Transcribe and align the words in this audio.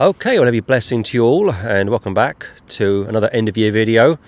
Okay, 0.00 0.38
well, 0.38 0.48
every 0.48 0.60
blessing 0.60 1.02
to 1.02 1.18
you 1.18 1.24
all, 1.24 1.52
and 1.52 1.90
welcome 1.90 2.14
back 2.14 2.46
to 2.70 3.04
another 3.06 3.28
end 3.34 3.50
of 3.50 3.58
year 3.58 3.70
video. 3.70 4.18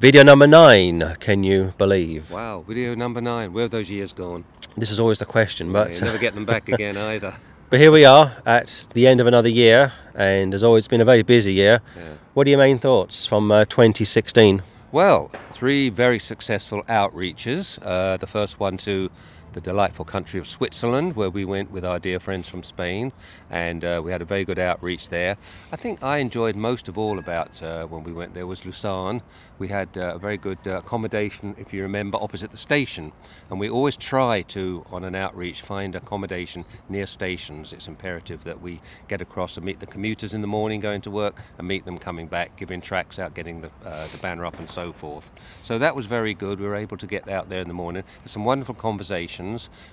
Video 0.00 0.24
number 0.24 0.48
nine, 0.48 1.14
can 1.20 1.44
you 1.44 1.72
believe? 1.78 2.32
Wow, 2.32 2.64
video 2.66 2.96
number 2.96 3.20
nine. 3.20 3.52
Where 3.52 3.62
have 3.62 3.70
those 3.70 3.88
years 3.88 4.12
gone? 4.12 4.44
This 4.76 4.90
is 4.90 4.98
always 4.98 5.20
the 5.20 5.24
question, 5.24 5.72
but 5.72 5.90
Yeah, 5.90 5.94
you 5.94 6.04
never 6.06 6.18
get 6.18 6.34
them 6.34 6.44
back 6.44 6.68
again 6.72 6.96
either. 6.96 7.36
but 7.70 7.78
here 7.78 7.92
we 7.92 8.04
are 8.04 8.34
at 8.44 8.88
the 8.94 9.06
end 9.06 9.20
of 9.20 9.28
another 9.28 9.48
year, 9.48 9.92
and 10.16 10.52
as 10.52 10.64
always, 10.64 10.88
been 10.88 11.00
a 11.00 11.04
very 11.04 11.22
busy 11.22 11.52
year. 11.52 11.82
Yeah. 11.96 12.14
What 12.34 12.48
are 12.48 12.50
your 12.50 12.58
main 12.58 12.80
thoughts 12.80 13.26
from 13.26 13.52
uh, 13.52 13.64
2016? 13.66 14.60
Well, 14.90 15.30
three 15.52 15.88
very 15.88 16.18
successful 16.18 16.82
outreaches. 16.88 17.78
Uh, 17.80 18.16
the 18.16 18.26
first 18.26 18.58
one 18.58 18.76
to 18.78 19.10
the 19.56 19.60
delightful 19.62 20.04
country 20.04 20.38
of 20.38 20.46
Switzerland, 20.46 21.16
where 21.16 21.30
we 21.30 21.42
went 21.42 21.70
with 21.70 21.82
our 21.82 21.98
dear 21.98 22.20
friends 22.20 22.46
from 22.46 22.62
Spain, 22.62 23.10
and 23.48 23.82
uh, 23.86 24.02
we 24.04 24.12
had 24.12 24.20
a 24.20 24.24
very 24.26 24.44
good 24.44 24.58
outreach 24.58 25.08
there. 25.08 25.38
I 25.72 25.76
think 25.76 26.02
I 26.02 26.18
enjoyed 26.18 26.56
most 26.56 26.88
of 26.88 26.98
all 26.98 27.18
about 27.18 27.62
uh, 27.62 27.86
when 27.86 28.04
we 28.04 28.12
went 28.12 28.34
there 28.34 28.46
was 28.46 28.66
Lucerne. 28.66 29.22
We 29.58 29.68
had 29.68 29.96
uh, 29.96 30.16
a 30.16 30.18
very 30.18 30.36
good 30.36 30.58
uh, 30.66 30.76
accommodation, 30.76 31.54
if 31.56 31.72
you 31.72 31.80
remember, 31.80 32.18
opposite 32.20 32.50
the 32.50 32.58
station, 32.58 33.12
and 33.48 33.58
we 33.58 33.70
always 33.70 33.96
try 33.96 34.42
to, 34.42 34.84
on 34.92 35.04
an 35.04 35.14
outreach, 35.14 35.62
find 35.62 35.94
accommodation 35.94 36.66
near 36.90 37.06
stations. 37.06 37.72
It's 37.72 37.88
imperative 37.88 38.44
that 38.44 38.60
we 38.60 38.82
get 39.08 39.22
across 39.22 39.56
and 39.56 39.64
meet 39.64 39.80
the 39.80 39.86
commuters 39.86 40.34
in 40.34 40.42
the 40.42 40.46
morning 40.46 40.80
going 40.80 41.00
to 41.00 41.10
work, 41.10 41.40
and 41.56 41.66
meet 41.66 41.86
them 41.86 41.96
coming 41.96 42.26
back, 42.26 42.58
giving 42.58 42.82
tracks 42.82 43.18
out, 43.18 43.32
getting 43.32 43.62
the, 43.62 43.70
uh, 43.86 44.06
the 44.08 44.18
banner 44.18 44.44
up, 44.44 44.58
and 44.58 44.68
so 44.68 44.92
forth. 44.92 45.32
So 45.62 45.78
that 45.78 45.96
was 45.96 46.04
very 46.04 46.34
good. 46.34 46.60
We 46.60 46.66
were 46.66 46.76
able 46.76 46.98
to 46.98 47.06
get 47.06 47.26
out 47.26 47.48
there 47.48 47.62
in 47.62 47.68
the 47.68 47.74
morning. 47.74 48.04
There's 48.18 48.32
some 48.32 48.44
wonderful 48.44 48.74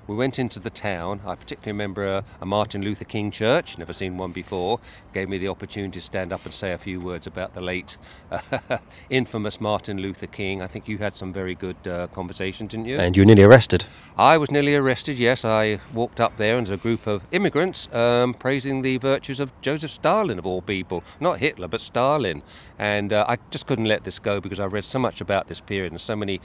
We 0.07 0.15
went 0.15 0.39
into 0.39 0.59
the 0.59 0.69
town. 0.69 1.21
I 1.25 1.35
particularly 1.35 1.73
remember 1.73 2.05
a, 2.05 2.23
a 2.41 2.45
Martin 2.45 2.81
Luther 2.81 3.05
King 3.05 3.31
church, 3.31 3.77
never 3.77 3.93
seen 3.93 4.17
one 4.17 4.31
before. 4.31 4.79
Gave 5.13 5.29
me 5.29 5.37
the 5.37 5.47
opportunity 5.47 5.99
to 5.99 6.01
stand 6.01 6.33
up 6.33 6.43
and 6.45 6.53
say 6.53 6.71
a 6.71 6.77
few 6.77 6.99
words 6.99 7.27
about 7.27 7.53
the 7.53 7.61
late 7.61 7.97
infamous 9.09 9.61
Martin 9.61 9.97
Luther 9.99 10.27
King. 10.27 10.61
I 10.61 10.67
think 10.67 10.87
you 10.87 10.97
had 10.97 11.15
some 11.15 11.31
very 11.31 11.55
good 11.55 11.87
uh, 11.87 12.07
conversation, 12.07 12.67
didn't 12.67 12.85
you? 12.85 12.97
And 12.97 13.15
you 13.15 13.21
were 13.21 13.27
nearly 13.27 13.43
arrested. 13.43 13.85
I 14.17 14.37
was 14.37 14.49
nearly 14.49 14.75
arrested, 14.75 15.19
yes. 15.19 15.45
I 15.45 15.79
walked 15.93 16.19
up 16.19 16.37
there 16.37 16.57
and 16.57 16.67
there's 16.67 16.79
a 16.79 16.81
group 16.81 17.07
of 17.07 17.23
immigrants 17.31 17.93
um, 17.93 18.33
praising 18.33 18.81
the 18.81 18.97
virtues 18.97 19.39
of 19.39 19.51
Joseph 19.61 19.91
Stalin, 19.91 20.39
of 20.39 20.45
all 20.45 20.61
people. 20.61 21.03
Not 21.19 21.39
Hitler, 21.39 21.67
but 21.67 21.81
Stalin. 21.81 22.41
And 22.79 23.13
uh, 23.13 23.25
I 23.27 23.37
just 23.51 23.67
couldn't 23.67 23.85
let 23.85 24.03
this 24.03 24.19
go 24.19 24.39
because 24.41 24.59
I 24.59 24.65
read 24.65 24.85
so 24.85 24.99
much 24.99 25.21
about 25.21 25.47
this 25.47 25.59
period 25.59 25.91
and 25.91 26.01
so 26.01 26.15
many 26.15 26.41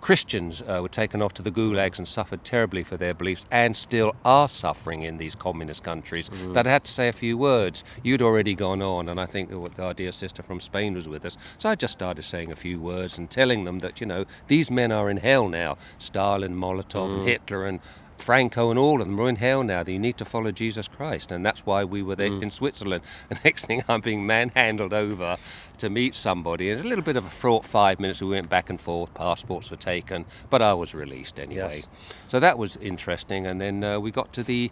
Christians 0.00 0.62
uh, 0.62 0.78
were 0.82 0.88
taken 0.88 1.20
off 1.20 1.34
to 1.34 1.42
the 1.42 1.50
gulags 1.50 1.98
and 1.98 2.08
suffered 2.08 2.44
terribly 2.44 2.82
for 2.82 2.96
their 2.96 3.14
beliefs 3.14 3.44
and 3.50 3.76
still 3.76 4.14
are 4.24 4.48
suffering 4.48 5.02
in 5.02 5.18
these 5.18 5.34
communist 5.34 5.82
countries 5.82 6.30
that 6.52 6.66
I 6.66 6.70
had 6.70 6.84
to 6.84 6.92
say 6.92 7.08
a 7.08 7.12
few 7.12 7.36
words. 7.36 7.84
You'd 8.02 8.22
already 8.22 8.54
gone 8.54 8.82
on, 8.82 9.08
and 9.08 9.20
I 9.20 9.26
think 9.26 9.50
our 9.78 9.94
dear 9.94 10.12
sister 10.12 10.42
from 10.42 10.60
Spain 10.60 10.94
was 10.94 11.08
with 11.08 11.24
us. 11.24 11.36
So 11.58 11.68
I 11.68 11.74
just 11.74 11.92
started 11.92 12.22
saying 12.22 12.50
a 12.50 12.56
few 12.56 12.80
words 12.80 13.18
and 13.18 13.30
telling 13.30 13.64
them 13.64 13.80
that, 13.80 14.00
you 14.00 14.06
know, 14.06 14.24
these 14.46 14.70
men 14.70 14.90
are 14.92 15.10
in 15.10 15.18
hell 15.18 15.48
now 15.48 15.76
Stalin, 15.98 16.56
Molotov, 16.56 17.18
and 17.18 17.28
Hitler, 17.28 17.66
and 17.66 17.80
Franco 18.20 18.70
and 18.70 18.78
all 18.78 19.00
of 19.00 19.06
them 19.08 19.18
are 19.20 19.28
in 19.28 19.36
hell 19.36 19.62
now. 19.62 19.82
That 19.82 19.92
you 19.92 19.98
need 19.98 20.18
to 20.18 20.24
follow 20.24 20.50
Jesus 20.52 20.88
Christ, 20.88 21.30
and 21.32 21.44
that's 21.44 21.66
why 21.66 21.84
we 21.84 22.02
were 22.02 22.16
there 22.16 22.26
in 22.26 22.50
Switzerland. 22.50 23.02
The 23.28 23.38
next 23.44 23.66
thing, 23.66 23.82
I'm 23.88 24.00
being 24.00 24.26
manhandled 24.26 24.92
over 24.92 25.36
to 25.78 25.90
meet 25.90 26.14
somebody. 26.14 26.70
It's 26.70 26.82
a 26.82 26.84
little 26.84 27.04
bit 27.04 27.16
of 27.16 27.24
a 27.24 27.30
fraught 27.30 27.64
five 27.64 28.00
minutes. 28.00 28.20
We 28.20 28.28
went 28.28 28.48
back 28.48 28.70
and 28.70 28.80
forth. 28.80 29.12
Passports 29.14 29.70
were 29.70 29.76
taken, 29.76 30.24
but 30.48 30.60
I 30.62 30.74
was 30.74 30.94
released 30.94 31.38
anyway. 31.38 31.76
Yes. 31.76 31.88
So 32.28 32.40
that 32.40 32.58
was 32.58 32.76
interesting. 32.78 33.46
And 33.46 33.60
then 33.60 33.84
uh, 33.84 34.00
we 34.00 34.10
got 34.10 34.32
to 34.34 34.42
the 34.42 34.70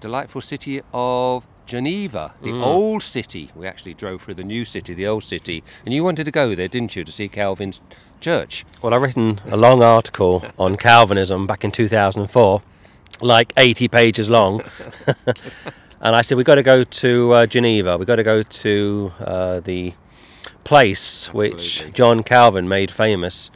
delightful 0.00 0.40
city 0.40 0.80
of 0.92 1.46
Geneva, 1.66 2.34
the 2.42 2.52
old 2.52 3.00
city. 3.02 3.50
We 3.54 3.66
actually 3.66 3.94
drove 3.94 4.22
through 4.22 4.34
the 4.34 4.44
new 4.44 4.64
city, 4.64 4.92
the 4.92 5.06
old 5.06 5.22
city, 5.22 5.62
and 5.84 5.94
you 5.94 6.02
wanted 6.02 6.24
to 6.24 6.32
go 6.32 6.54
there, 6.56 6.66
didn't 6.66 6.96
you, 6.96 7.04
to 7.04 7.12
see 7.12 7.28
Calvin's 7.28 7.80
church? 8.20 8.64
Well, 8.82 8.92
I've 8.92 9.02
written 9.02 9.40
a 9.46 9.56
long 9.56 9.80
article 9.80 10.44
on 10.58 10.76
Calvinism 10.76 11.46
back 11.46 11.62
in 11.62 11.70
2004, 11.70 12.62
like 13.20 13.52
80 13.56 13.88
pages 13.88 14.30
long. 14.30 14.62
and 15.26 16.16
I 16.16 16.22
said, 16.22 16.36
we've 16.36 16.46
got 16.46 16.56
to 16.56 16.62
go 16.62 16.84
to 16.84 17.32
uh, 17.32 17.46
Geneva. 17.46 17.98
We've 17.98 18.06
got 18.06 18.16
to 18.16 18.22
go 18.22 18.42
to 18.42 19.12
uh, 19.20 19.60
the 19.60 19.94
place 20.64 21.32
which 21.32 21.92
John 21.92 22.22
Calvin 22.22 22.68
made 22.68 22.90
famous. 22.90 23.50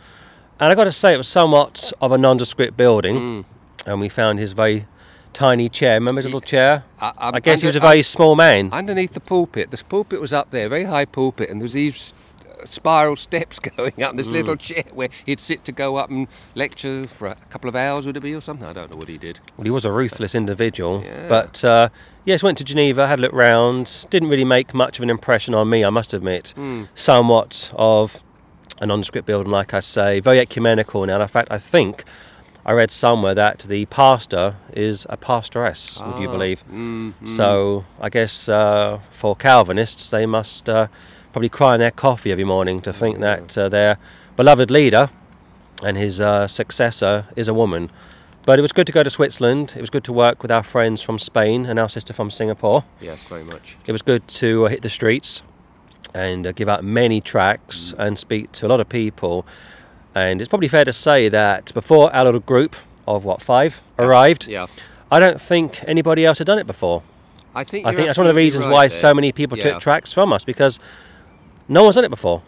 And 0.60 0.72
i 0.72 0.75
got 0.75 0.84
to 0.84 0.92
say, 0.92 1.15
it 1.15 1.19
was 1.19 1.28
somewhat 1.28 1.92
of 2.00 2.12
a 2.12 2.19
nondescript 2.19 2.76
building. 2.76 3.44
And 3.87 4.00
we 4.00 4.09
found 4.09 4.38
his 4.38 4.53
very 4.53 4.87
tiny 5.32 5.69
chair. 5.69 5.94
Remember 5.94 6.21
his 6.21 6.26
little 6.26 6.41
chair? 6.41 6.84
I- 7.00 7.12
I'm 7.19 7.34
I 7.34 7.41
guess 7.41 7.60
he 7.60 7.66
was 7.66 7.76
a 7.76 7.78
under- 7.78 7.88
very 7.88 8.03
small 8.03 8.36
man. 8.36 8.71
Underneath 8.72 9.12
the 9.12 9.21
pulpit, 9.21 9.71
this 9.71 9.82
pulpit 9.82 10.21
was 10.21 10.32
up 10.32 10.50
there, 10.50 10.69
very 10.69 10.84
high 10.84 11.04
pulpit, 11.04 11.50
and 11.50 11.60
there 11.60 11.65
was 11.65 11.72
these 11.75 12.15
spiral 12.65 13.16
steps 13.16 13.59
going 13.76 14.03
up. 14.03 14.16
This 14.16 14.28
little 14.28 14.56
chair 14.56 14.84
where 14.92 15.09
he'd 15.26 15.41
sit 15.41 15.65
to 15.65 15.72
go 15.72 15.97
up 15.97 16.10
and 16.10 16.28
lecture 16.54 17.06
for 17.06 17.28
a 17.28 17.34
couple 17.50 17.69
of 17.69 17.76
hours, 17.76 18.06
would 18.06 18.16
it 18.16 18.22
be, 18.22 18.34
or 18.34 18.41
something? 18.41 18.66
I 18.66 18.72
don't 18.72 18.91
know 18.91 18.97
what 18.97 19.09
he 19.09 19.19
did. 19.19 19.41
Well, 19.56 19.65
he 19.65 19.70
was 19.70 19.84
a 19.84 19.92
ruthless 19.92 20.34
individual. 20.34 21.03
Yeah. 21.04 21.28
But 21.28 21.65
uh, 21.65 21.88
yes, 22.25 22.42
went 22.42 22.59
to 22.59 22.65
Geneva, 22.65 23.06
had 23.06 23.19
a 23.19 23.22
look 23.22 23.32
round. 23.32 24.06
Didn't 24.10 24.28
really 24.28 24.44
make 24.44 24.75
much 24.75 24.98
of 24.98 25.03
an 25.03 25.10
impression 25.10 25.54
on 25.54 25.69
me, 25.70 25.84
I 25.84 25.91
must 25.91 26.12
admit. 26.15 26.54
Somewhat 26.94 27.70
of 27.75 28.22
a 28.81 28.86
nondescript 28.86 29.26
building, 29.26 29.50
like 29.53 29.72
I 29.75 29.81
say, 29.81 30.21
very 30.21 30.41
ecumenical 30.41 31.04
now. 31.06 31.21
In 31.21 31.28
fact, 31.28 31.48
I 31.50 31.59
think 31.59 32.04
I 32.66 32.72
read 32.72 32.91
somewhere 32.91 33.34
that 33.34 33.60
the 33.69 33.84
pastor 33.86 34.56
is 34.72 35.06
a 35.10 35.16
pastoress, 35.16 36.00
would 36.00 36.19
you 36.19 36.28
Ah, 36.28 36.32
believe? 36.32 36.65
mm, 36.72 37.12
So 37.28 37.84
I 38.00 38.09
guess 38.09 38.48
uh, 38.48 39.00
for 39.12 39.36
Calvinists, 39.36 40.10
they 40.10 40.26
must 40.26 40.69
uh, 40.69 40.88
probably 41.34 41.49
crying 41.49 41.81
their 41.81 41.91
coffee 41.91 42.31
every 42.31 42.45
morning 42.45 42.78
to 42.78 42.93
think 42.93 43.19
that 43.19 43.59
uh, 43.59 43.69
their 43.69 43.99
beloved 44.37 44.71
leader 44.71 45.11
and 45.83 45.97
his 45.97 46.21
uh, 46.21 46.47
successor 46.47 47.27
is 47.34 47.49
a 47.49 47.53
woman. 47.55 47.91
But 48.47 48.61
it 48.61 48.62
was 48.62 48.71
good 48.71 48.87
to 48.87 48.93
go 48.93 49.03
to 49.03 49.11
Switzerland. 49.11 49.75
It 49.77 49.81
was 49.81 49.91
good 49.91 50.05
to 50.05 50.12
work 50.12 50.43
with 50.43 50.53
our 50.53 50.62
friends 50.62 51.03
from 51.03 51.19
Spain 51.19 51.67
and 51.67 51.77
our 51.81 51.89
sister 51.89 52.12
from 52.12 52.31
Singapore. 52.31 52.84
Yes, 53.00 53.21
very 53.25 53.43
much. 53.43 53.77
It 53.84 53.91
was 53.91 54.00
good 54.00 54.28
to 54.28 54.67
uh, 54.67 54.69
hit 54.69 54.83
the 54.83 54.89
streets 54.89 55.43
and 56.15 56.47
uh, 56.47 56.53
give 56.53 56.69
out 56.69 56.84
many 56.84 57.21
tracts 57.21 57.93
and 57.99 58.16
speak 58.16 58.53
to 58.53 58.66
a 58.66 58.69
lot 58.69 58.78
of 58.78 58.89
people. 58.89 59.45
And 60.15 60.41
it's 60.41 60.49
probably 60.49 60.69
fair 60.69 60.84
to 60.84 60.93
say 60.93 61.28
that 61.31 61.75
before 61.75 62.15
our 62.15 62.25
little 62.27 62.39
group 62.39 62.77
of 63.09 63.25
what 63.25 63.43
five 63.43 63.81
arrived, 63.99 64.47
Yeah. 64.47 64.66
I 65.11 65.19
don't 65.19 65.41
think 65.41 65.83
anybody 65.89 66.25
else 66.25 66.39
had 66.39 66.47
done 66.47 66.61
it 66.61 66.66
before. 66.69 67.03
I 67.56 67.65
think 67.65 67.87
I 67.87 67.93
think 67.95 68.06
that's 68.06 68.19
one 68.19 68.27
of 68.28 68.34
the 68.34 68.39
reasons 68.39 68.66
right 68.66 68.72
why 68.72 68.89
there. 68.89 68.99
so 68.99 69.12
many 69.15 69.33
people 69.33 69.59
Yeah. 69.59 69.72
took 69.72 69.81
tracks 69.81 70.12
from 70.12 70.33
us 70.33 70.45
because 70.45 70.78
no 71.69 71.83
one's 71.83 71.95
done 71.97 72.05
it 72.05 72.11
before. 72.11 72.43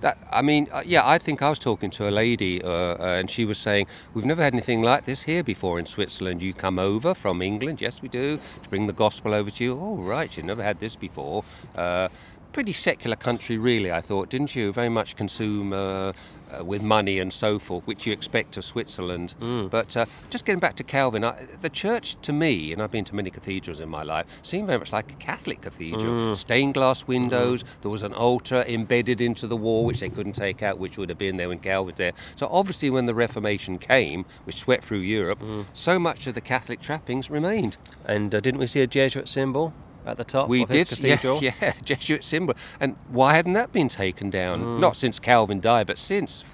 That, 0.00 0.16
I 0.32 0.40
mean, 0.40 0.66
uh, 0.72 0.82
yeah, 0.86 1.06
I 1.06 1.18
think 1.18 1.42
I 1.42 1.50
was 1.50 1.58
talking 1.58 1.90
to 1.90 2.08
a 2.08 2.10
lady, 2.10 2.62
uh, 2.62 2.68
uh, 2.68 2.96
and 3.18 3.30
she 3.30 3.44
was 3.44 3.58
saying, 3.58 3.86
"We've 4.14 4.24
never 4.24 4.42
had 4.42 4.54
anything 4.54 4.80
like 4.80 5.04
this 5.04 5.22
here 5.22 5.42
before 5.42 5.78
in 5.78 5.84
Switzerland. 5.84 6.42
You 6.42 6.54
come 6.54 6.78
over 6.78 7.12
from 7.14 7.42
England, 7.42 7.82
yes, 7.82 8.00
we 8.00 8.08
do, 8.08 8.38
to 8.62 8.68
bring 8.70 8.86
the 8.86 8.94
gospel 8.94 9.34
over 9.34 9.50
to 9.50 9.64
you. 9.64 9.78
Oh, 9.78 9.96
right, 9.96 10.34
you've 10.34 10.46
never 10.46 10.62
had 10.62 10.80
this 10.80 10.96
before. 10.96 11.44
Uh, 11.76 12.08
pretty 12.52 12.72
secular 12.72 13.16
country, 13.16 13.58
really. 13.58 13.90
I 13.92 14.00
thought, 14.00 14.28
didn't 14.30 14.54
you? 14.54 14.72
Very 14.72 14.88
much 14.88 15.16
consume." 15.16 15.72
Uh, 15.72 16.12
uh, 16.58 16.64
with 16.64 16.82
money 16.82 17.18
and 17.18 17.32
so 17.32 17.58
forth, 17.58 17.86
which 17.86 18.06
you 18.06 18.12
expect 18.12 18.56
of 18.56 18.64
Switzerland. 18.64 19.34
But 19.68 19.96
uh, 19.96 20.06
just 20.30 20.44
getting 20.44 20.60
back 20.60 20.76
to 20.76 20.84
Calvin, 20.84 21.24
I, 21.24 21.46
the 21.62 21.68
church 21.68 22.16
to 22.22 22.32
me, 22.32 22.72
and 22.72 22.82
I've 22.82 22.90
been 22.90 23.04
to 23.06 23.14
many 23.14 23.30
cathedrals 23.30 23.80
in 23.80 23.88
my 23.88 24.02
life, 24.02 24.26
seemed 24.42 24.66
very 24.66 24.78
much 24.78 24.92
like 24.92 25.12
a 25.12 25.14
Catholic 25.16 25.60
cathedral. 25.62 26.34
Stained 26.34 26.74
glass 26.74 27.06
windows, 27.06 27.64
there 27.82 27.90
was 27.90 28.02
an 28.02 28.12
altar 28.12 28.64
embedded 28.66 29.20
into 29.20 29.46
the 29.46 29.56
wall, 29.56 29.84
which 29.84 30.00
they 30.00 30.08
couldn't 30.08 30.32
take 30.32 30.62
out, 30.62 30.78
which 30.78 30.98
would 30.98 31.08
have 31.08 31.18
been 31.18 31.36
there 31.36 31.48
when 31.48 31.58
Calvin 31.58 31.86
was 31.86 31.94
there. 31.96 32.12
So 32.36 32.48
obviously, 32.50 32.90
when 32.90 33.06
the 33.06 33.14
Reformation 33.14 33.78
came, 33.78 34.24
which 34.44 34.56
swept 34.56 34.84
through 34.84 34.98
Europe, 34.98 35.40
so 35.72 35.98
much 35.98 36.26
of 36.26 36.34
the 36.34 36.40
Catholic 36.40 36.80
trappings 36.80 37.30
remained. 37.30 37.76
And 38.04 38.34
uh, 38.34 38.40
didn't 38.40 38.60
we 38.60 38.66
see 38.66 38.80
a 38.80 38.86
Jesuit 38.86 39.28
symbol 39.28 39.72
at 40.06 40.16
the 40.16 40.24
top 40.24 40.48
We 40.48 40.62
of 40.62 40.68
did, 40.70 40.90
yeah, 41.00 41.16
cathedral? 41.16 41.38
yeah, 41.42 41.72
Jesuit 41.84 42.24
symbol. 42.24 42.54
And 42.80 42.96
why 43.08 43.34
hadn't 43.34 43.52
that 43.54 43.72
been 43.72 43.88
taken 43.88 44.30
down? 44.30 44.80
Not 44.80 44.96
since 44.96 45.18
Calvin 45.18 45.60
died, 45.60 45.86
but 45.86 45.98
since. 45.98 46.44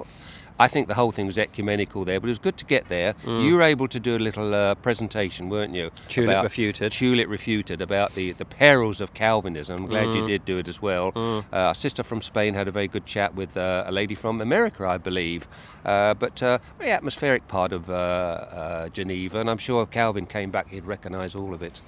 I 0.59 0.69
think 0.69 0.89
the 0.89 0.95
whole 0.95 1.13
thing 1.13 1.27
was 1.27 1.37
ecumenical 1.37 2.07
there, 2.07 2.19
but 2.19 2.29
it 2.29 2.31
was 2.31 2.39
good 2.39 2.57
to 2.57 2.65
get 2.65 2.89
there. 2.89 3.15
You 3.27 3.57
were 3.57 3.63
able 3.63 3.89
to 3.89 4.01
do 4.01 4.17
a 4.17 4.19
little 4.19 4.55
uh, 4.55 4.75
presentation, 4.77 5.51
weren't 5.51 5.75
you? 5.75 5.91
Tulip 6.09 6.31
about- 6.31 6.45
refuted. 6.45 6.93
Tulip 6.93 7.29
refuted 7.29 7.83
about 7.83 8.15
the, 8.15 8.33
the 8.33 8.47
perils 8.47 9.03
of 9.03 9.13
Calvinism. 9.13 9.83
I'm 9.83 9.87
glad 9.87 10.15
you 10.15 10.25
did 10.27 10.47
do 10.47 10.57
it 10.57 10.67
as 10.67 10.81
well. 10.81 11.13
Uh, 11.15 11.43
our 11.53 11.75
sister 11.75 12.03
from 12.03 12.23
Spain 12.23 12.55
had 12.55 12.69
a 12.69 12.71
very 12.71 12.89
good 12.89 13.05
chat 13.05 13.35
with 13.35 13.55
uh, 13.55 13.85
a 13.87 13.93
lady 13.93 14.15
from 14.15 14.41
America, 14.41 14.87
I 14.87 14.97
believe. 14.97 15.47
Uh, 15.85 16.15
but 16.15 16.43
uh, 16.43 16.59
very 16.79 16.91
atmospheric 16.91 17.47
part 17.49 17.73
of 17.75 17.91
uh, 17.91 17.93
uh, 17.93 18.89
Geneva, 18.89 19.41
and 19.41 19.51
I'm 19.51 19.59
sure 19.59 19.83
if 19.83 19.91
Calvin 19.91 20.25
came 20.25 20.51
back, 20.51 20.71
he'd 20.71 20.87
recognise 20.87 21.35
all 21.35 21.53
of 21.53 21.63
it. 21.63 21.83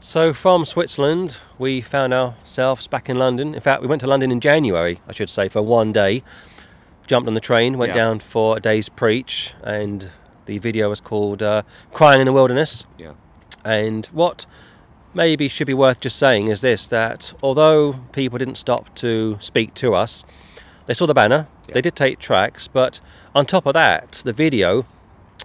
So 0.00 0.32
from 0.32 0.64
Switzerland, 0.64 1.38
we 1.58 1.80
found 1.80 2.14
ourselves 2.14 2.86
back 2.86 3.08
in 3.08 3.16
London. 3.16 3.54
In 3.54 3.60
fact, 3.60 3.82
we 3.82 3.88
went 3.88 4.00
to 4.00 4.06
London 4.06 4.30
in 4.30 4.40
January, 4.40 5.00
I 5.08 5.12
should 5.12 5.30
say, 5.30 5.48
for 5.48 5.62
one 5.62 5.92
day. 5.92 6.22
Jumped 7.06 7.28
on 7.28 7.34
the 7.34 7.40
train, 7.40 7.78
went 7.78 7.90
Yeah. 7.90 7.96
down 8.04 8.20
for 8.20 8.56
a 8.56 8.60
day's 8.60 8.88
preach, 8.88 9.54
and 9.62 10.10
the 10.46 10.58
video 10.58 10.88
was 10.90 11.00
called 11.00 11.42
uh, 11.42 11.62
"Crying 11.92 12.20
in 12.20 12.26
the 12.26 12.32
Wilderness." 12.32 12.86
Yeah. 12.98 13.12
And 13.64 14.06
what 14.06 14.44
maybe 15.14 15.48
should 15.48 15.66
be 15.66 15.74
worth 15.74 16.00
just 16.00 16.18
saying 16.18 16.48
is 16.48 16.60
this 16.60 16.86
that 16.88 17.32
although 17.42 18.00
people 18.12 18.38
didn't 18.38 18.56
stop 18.56 18.94
to 18.96 19.36
speak 19.40 19.72
to 19.74 19.94
us, 19.94 20.24
they 20.86 20.94
saw 20.94 21.06
the 21.06 21.14
banner, 21.14 21.46
Yeah. 21.68 21.74
they 21.74 21.80
did 21.80 21.96
take 21.96 22.18
tracks, 22.18 22.68
but 22.68 23.00
on 23.34 23.46
top 23.46 23.66
of 23.66 23.72
that, 23.74 24.20
the 24.24 24.32
video, 24.32 24.84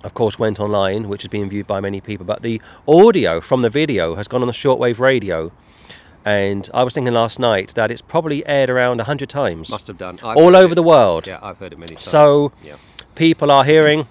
of 0.04 0.14
course, 0.14 0.40
went 0.40 0.60
online, 0.60 1.08
which 1.10 1.24
is 1.24 1.28
being 1.28 1.50
viewed 1.50 1.68
by 1.68 1.80
many 1.80 2.02
people, 2.02 2.26
but 2.26 2.42
the 2.42 2.62
audio 2.88 3.40
from 3.42 3.62
the 3.62 3.70
video 3.70 4.16
has 4.16 4.28
gone 4.28 4.42
on 4.42 4.48
the 4.48 4.54
shortwave 4.54 5.00
radio. 5.00 5.52
And 6.24 6.70
I 6.74 6.84
was 6.84 6.94
thinking 6.94 7.14
last 7.14 7.40
night 7.40 7.74
that 7.76 7.90
it's 7.90 8.02
probably 8.02 8.46
aired 8.46 8.70
around 8.70 8.98
100 8.98 9.28
times 9.30 9.72
Must 9.72 9.88
have 9.88 9.98
done. 9.98 10.20
I've 10.24 10.38
all 10.38 10.56
over 10.56 10.74
it. 10.74 10.76
the 10.76 10.84
world. 10.84 11.26
Yeah, 11.28 11.40
I've 11.42 11.58
heard 11.58 11.74
it 11.74 11.80
many 11.80 11.96
times. 11.96 12.04
So- 12.04 12.52
yeah. 12.64 12.76
People 13.16 13.52
are 13.52 13.64
hearing 13.66 14.08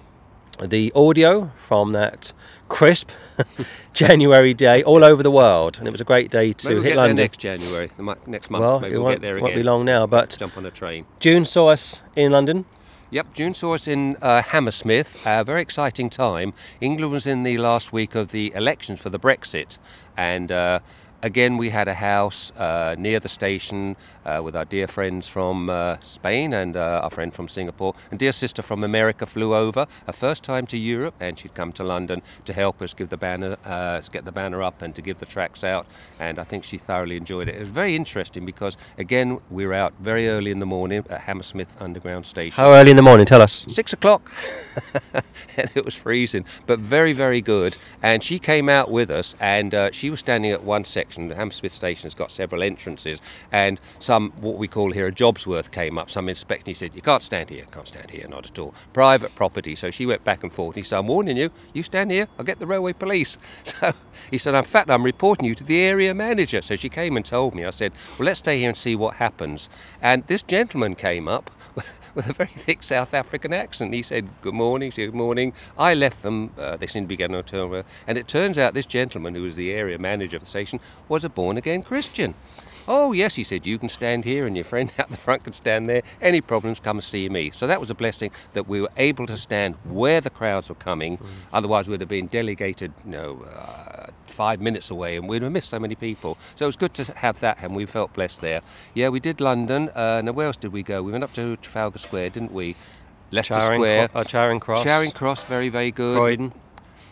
the 0.61 0.91
audio 0.93 1.51
from 1.57 1.91
that 1.93 2.33
crisp 2.69 3.09
January 3.93 4.53
day 4.53 4.83
all 4.83 5.03
over 5.03 5.23
the 5.23 5.31
world. 5.31 5.77
And 5.79 5.87
it 5.87 5.91
was 5.91 6.01
a 6.01 6.05
great 6.05 6.29
day 6.29 6.53
to 6.53 6.67
we'll 6.69 6.83
hit 6.83 6.95
London. 6.95 7.15
next 7.17 7.37
January, 7.39 7.89
next 8.27 8.49
month. 8.49 8.61
well, 8.61 8.79
maybe 8.79 8.93
it 8.93 8.97
we'll 8.97 9.05
won't, 9.05 9.15
get 9.15 9.21
there 9.21 9.39
won't 9.41 9.55
be 9.55 9.63
long 9.63 9.85
now, 9.85 10.05
but 10.05 10.35
Jump 10.39 10.57
on 10.57 10.65
a 10.65 10.71
train. 10.71 11.05
June 11.19 11.45
saw 11.45 11.67
us 11.69 12.01
in 12.15 12.31
London. 12.31 12.65
Yep, 13.13 13.33
June 13.33 13.53
saw 13.53 13.73
us 13.73 13.89
in 13.89 14.15
uh, 14.21 14.41
Hammersmith. 14.41 15.21
A 15.25 15.43
very 15.43 15.61
exciting 15.61 16.09
time. 16.09 16.53
England 16.79 17.11
was 17.11 17.27
in 17.27 17.43
the 17.43 17.57
last 17.57 17.91
week 17.91 18.15
of 18.15 18.29
the 18.29 18.53
elections 18.55 19.01
for 19.01 19.09
the 19.09 19.19
Brexit, 19.19 19.77
and 20.15 20.49
uh, 20.49 20.79
again 21.23 21.57
we 21.57 21.69
had 21.69 21.87
a 21.87 21.93
house 21.93 22.51
uh, 22.57 22.95
near 22.97 23.19
the 23.19 23.29
station 23.29 23.95
uh, 24.25 24.41
with 24.43 24.55
our 24.55 24.65
dear 24.65 24.87
friends 24.87 25.27
from 25.27 25.69
uh, 25.69 25.97
Spain 25.99 26.53
and 26.53 26.75
uh, 26.75 27.01
our 27.03 27.09
friend 27.09 27.33
from 27.33 27.47
Singapore, 27.47 27.95
and 28.09 28.19
dear 28.19 28.31
sister 28.31 28.61
from 28.61 28.83
America 28.83 29.25
flew 29.25 29.55
over. 29.55 29.87
Her 30.05 30.13
first 30.13 30.43
time 30.43 30.67
to 30.67 30.77
Europe, 30.77 31.15
and 31.19 31.37
she'd 31.37 31.53
come 31.53 31.71
to 31.73 31.83
London 31.83 32.21
to 32.45 32.53
help 32.53 32.81
us 32.81 32.93
give 32.93 33.09
the 33.09 33.17
banner, 33.17 33.57
uh, 33.65 34.01
get 34.11 34.25
the 34.25 34.31
banner 34.31 34.61
up, 34.61 34.81
and 34.81 34.95
to 34.95 35.01
give 35.01 35.19
the 35.19 35.25
tracks 35.25 35.63
out. 35.63 35.85
And 36.19 36.39
I 36.39 36.43
think 36.43 36.63
she 36.63 36.77
thoroughly 36.77 37.17
enjoyed 37.17 37.47
it. 37.47 37.55
It 37.55 37.61
was 37.61 37.69
very 37.69 37.95
interesting 37.95 38.45
because 38.45 38.77
again 38.97 39.39
we 39.49 39.65
were 39.65 39.73
out 39.73 39.93
very 39.99 40.29
early 40.29 40.51
in 40.51 40.59
the 40.59 40.65
morning 40.65 41.05
at 41.09 41.21
Hammersmith 41.21 41.81
Underground 41.81 42.25
Station 42.25 42.55
How 42.55 42.73
early 42.73 42.91
in 42.91 42.97
the 42.97 43.01
morning? 43.01 43.25
Tell 43.25 43.41
us. 43.41 43.65
six 43.69 43.93
o'clock 43.93 44.31
and 45.13 45.69
it 45.75 45.85
was 45.85 45.95
freezing 45.95 46.45
but 46.65 46.79
very 46.79 47.13
very 47.13 47.41
good 47.41 47.77
and 48.01 48.23
she 48.23 48.39
came 48.39 48.69
out 48.69 48.89
with 48.89 49.09
us 49.09 49.35
and 49.39 49.73
uh, 49.73 49.91
she 49.91 50.09
was 50.09 50.19
standing 50.19 50.51
at 50.51 50.63
one 50.63 50.83
section 50.85 51.10
the 51.15 51.35
hammersmith 51.35 51.71
station 51.71 52.03
has 52.03 52.13
got 52.13 52.31
several 52.31 52.63
entrances 52.63 53.21
and 53.51 53.79
some 53.99 54.31
what 54.41 54.57
we 54.57 54.67
call 54.67 54.91
here 54.91 55.07
a 55.07 55.11
jobsworth 55.11 55.71
came 55.71 55.97
up. 55.97 56.09
Some 56.09 56.29
inspector 56.29 56.71
he 56.71 56.73
said 56.73 56.91
you 56.95 57.01
can't 57.01 57.23
stand 57.23 57.49
here. 57.49 57.65
Can't 57.71 57.87
stand 57.87 58.11
here 58.11 58.27
not 58.27 58.45
at 58.45 58.59
all. 58.59 58.73
Private 58.93 59.35
property. 59.35 59.75
So 59.75 59.91
she 59.91 60.05
went 60.05 60.23
back 60.23 60.43
and 60.43 60.51
forth. 60.51 60.75
He 60.75 60.83
said 60.83 60.99
i'm 60.99 61.07
warning 61.07 61.37
you. 61.37 61.51
You 61.73 61.83
stand 61.83 62.11
here 62.11 62.27
i'll 62.37 62.45
get 62.45 62.59
the 62.59 62.67
railway 62.67 62.93
police. 62.93 63.37
So 63.63 63.93
he 64.29 64.37
said 64.37 64.53
in 64.53 64.63
fact 64.63 64.89
i'm 64.89 65.03
reporting 65.03 65.45
you 65.45 65.55
to 65.55 65.63
the 65.63 65.81
area 65.81 66.13
manager. 66.13 66.61
So 66.61 66.75
she 66.75 66.89
came 66.89 67.15
and 67.15 67.25
told 67.25 67.55
me. 67.55 67.65
I 67.65 67.69
said 67.69 67.93
well 68.17 68.25
let's 68.25 68.39
stay 68.39 68.59
here 68.59 68.69
and 68.69 68.77
see 68.77 68.95
what 68.95 69.15
happens. 69.15 69.69
And 70.01 70.25
this 70.27 70.43
gentleman 70.43 70.95
came 70.95 71.27
up 71.27 71.51
with 72.15 72.29
a 72.29 72.33
very 72.33 72.49
thick 72.49 72.83
South 72.83 73.13
African 73.13 73.53
accent. 73.53 73.93
He 73.93 74.01
said, 74.01 74.29
Good 74.41 74.53
morning, 74.53 74.91
she 74.91 75.01
said, 75.01 75.11
good 75.11 75.17
morning. 75.17 75.53
I 75.77 75.93
left 75.93 76.23
them, 76.23 76.51
uh, 76.57 76.77
they 76.77 76.87
seemed 76.87 77.05
to 77.05 77.07
be 77.07 77.15
getting 77.15 77.35
on 77.35 77.43
turn 77.43 77.69
with 77.69 77.85
And 78.07 78.17
it 78.17 78.27
turns 78.27 78.57
out 78.57 78.73
this 78.73 78.85
gentleman, 78.85 79.35
who 79.35 79.43
was 79.43 79.55
the 79.55 79.71
area 79.71 79.97
manager 79.97 80.37
of 80.37 80.43
the 80.43 80.49
station, 80.49 80.79
was 81.11 81.25
a 81.25 81.29
born 81.29 81.57
again 81.57 81.83
Christian. 81.83 82.33
Oh, 82.87 83.11
yes, 83.11 83.35
he 83.35 83.43
said, 83.43 83.67
you 83.67 83.77
can 83.77 83.89
stand 83.89 84.23
here 84.23 84.47
and 84.47 84.55
your 84.55 84.63
friend 84.63 84.91
out 84.97 85.09
the 85.09 85.17
front 85.17 85.43
can 85.43 85.53
stand 85.53 85.87
there. 85.87 86.01
Any 86.21 86.39
problems, 86.41 86.79
come 86.79 86.97
and 86.97 87.03
see 87.03 87.27
me. 87.29 87.51
So 87.53 87.67
that 87.67 87.79
was 87.81 87.89
a 87.91 87.93
blessing 87.93 88.31
that 88.53 88.67
we 88.67 88.81
were 88.81 88.89
able 88.97 89.27
to 89.27 89.37
stand 89.37 89.75
where 89.83 90.21
the 90.21 90.29
crowds 90.29 90.69
were 90.69 90.75
coming. 90.75 91.19
Otherwise, 91.53 91.87
we'd 91.89 91.99
have 91.99 92.09
been 92.09 92.27
delegated, 92.27 92.93
you 93.05 93.11
know, 93.11 93.43
uh, 93.43 94.07
five 94.25 94.61
minutes 94.61 94.89
away 94.89 95.17
and 95.17 95.27
we'd 95.27 95.41
have 95.43 95.51
missed 95.51 95.69
so 95.69 95.79
many 95.79 95.95
people. 95.95 96.37
So 96.55 96.65
it 96.65 96.67
was 96.67 96.77
good 96.77 96.93
to 96.95 97.03
have 97.17 97.41
that 97.41 97.57
and 97.61 97.75
we 97.75 97.85
felt 97.85 98.13
blessed 98.13 98.39
there. 98.39 98.61
Yeah, 98.93 99.09
we 99.09 99.19
did 99.19 99.41
London. 99.41 99.89
Uh, 99.89 100.21
now, 100.23 100.31
where 100.31 100.47
else 100.47 100.57
did 100.57 100.71
we 100.71 100.81
go? 100.81 101.03
We 101.03 101.11
went 101.11 101.25
up 101.25 101.33
to 101.33 101.57
Trafalgar 101.57 101.99
Square, 101.99 102.29
didn't 102.31 102.53
we? 102.53 102.77
Leicester 103.31 103.55
Charing, 103.55 103.79
Square. 103.81 104.07
Cro- 104.07 104.21
uh, 104.21 104.23
Charing 104.23 104.59
Cross. 104.61 104.83
Charing 104.83 105.11
Cross, 105.11 105.43
very, 105.43 105.67
very 105.67 105.91
good. 105.91 106.17
Croydon. 106.17 106.53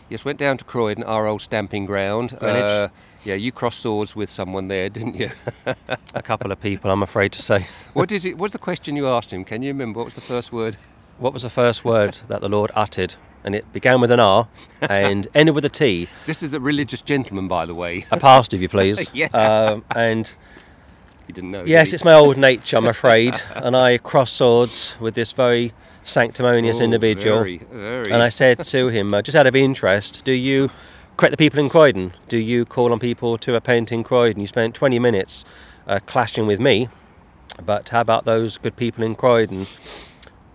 Yes, 0.08 0.24
went 0.24 0.38
down 0.38 0.56
to 0.56 0.64
Croydon, 0.64 1.04
our 1.04 1.26
old 1.26 1.42
stamping 1.42 1.86
ground. 1.86 2.36
Greenwich. 2.40 2.62
Uh, 2.64 2.88
yeah, 3.24 3.34
you 3.34 3.52
crossed 3.52 3.80
swords 3.80 4.16
with 4.16 4.30
someone 4.30 4.68
there, 4.68 4.88
didn't 4.88 5.16
you? 5.16 5.30
A 6.14 6.22
couple 6.22 6.50
of 6.52 6.60
people, 6.60 6.90
I'm 6.90 7.02
afraid 7.02 7.32
to 7.32 7.42
say. 7.42 7.66
what 7.92 8.10
is 8.12 8.24
it? 8.24 8.38
What's 8.38 8.52
the 8.52 8.58
question 8.58 8.96
you 8.96 9.06
asked 9.08 9.32
him? 9.32 9.44
Can 9.44 9.62
you 9.62 9.68
remember? 9.68 9.98
What 9.98 10.06
was 10.06 10.14
the 10.14 10.20
first 10.20 10.52
word? 10.52 10.76
What 11.18 11.32
was 11.32 11.42
the 11.42 11.50
first 11.50 11.84
word 11.84 12.18
that 12.28 12.40
the 12.40 12.48
Lord 12.48 12.70
uttered? 12.74 13.16
And 13.44 13.54
it 13.54 13.70
began 13.72 14.00
with 14.00 14.10
an 14.10 14.20
R 14.20 14.48
and 14.82 15.26
ended 15.34 15.54
with 15.54 15.64
a 15.64 15.70
T. 15.70 16.08
This 16.26 16.42
is 16.42 16.52
a 16.52 16.60
religious 16.60 17.00
gentleman, 17.02 17.48
by 17.48 17.64
the 17.66 17.74
way. 17.74 18.04
A 18.10 18.18
past, 18.18 18.52
if 18.52 18.60
you 18.60 18.68
please. 18.68 19.10
Yeah. 19.14 19.28
Um, 19.28 19.84
and 19.94 20.32
You 21.26 21.34
didn't 21.34 21.50
know. 21.50 21.64
yes, 21.64 21.88
did 21.88 21.94
it's 21.94 22.04
my 22.04 22.12
old 22.14 22.36
nature, 22.36 22.76
I'm 22.76 22.86
afraid. 22.86 23.40
and 23.54 23.74
I 23.76 23.96
crossed 23.98 24.36
swords 24.36 24.94
with 25.00 25.14
this 25.14 25.32
very 25.32 25.72
sanctimonious 26.04 26.80
individual. 26.80 27.38
Very, 27.38 27.58
very. 27.58 28.12
And 28.12 28.22
I 28.22 28.28
said 28.28 28.62
to 28.64 28.88
him, 28.88 29.14
uh, 29.14 29.22
just 29.22 29.36
out 29.36 29.46
of 29.46 29.56
interest, 29.56 30.22
do 30.24 30.32
you 30.32 30.70
correct 31.20 31.32
the 31.32 31.36
people 31.36 31.60
in 31.60 31.68
Croydon? 31.68 32.14
Do 32.28 32.38
you 32.38 32.64
call 32.64 32.92
on 32.92 32.98
people 32.98 33.36
to 33.36 33.52
repent 33.52 33.92
in 33.92 34.02
Croydon? 34.02 34.40
You 34.40 34.46
spent 34.46 34.74
20 34.74 34.98
minutes 34.98 35.44
uh, 35.86 36.00
clashing 36.06 36.46
with 36.46 36.58
me, 36.58 36.88
but 37.64 37.90
how 37.90 38.00
about 38.00 38.24
those 38.24 38.56
good 38.56 38.74
people 38.74 39.04
in 39.04 39.14
Croydon? 39.14 39.66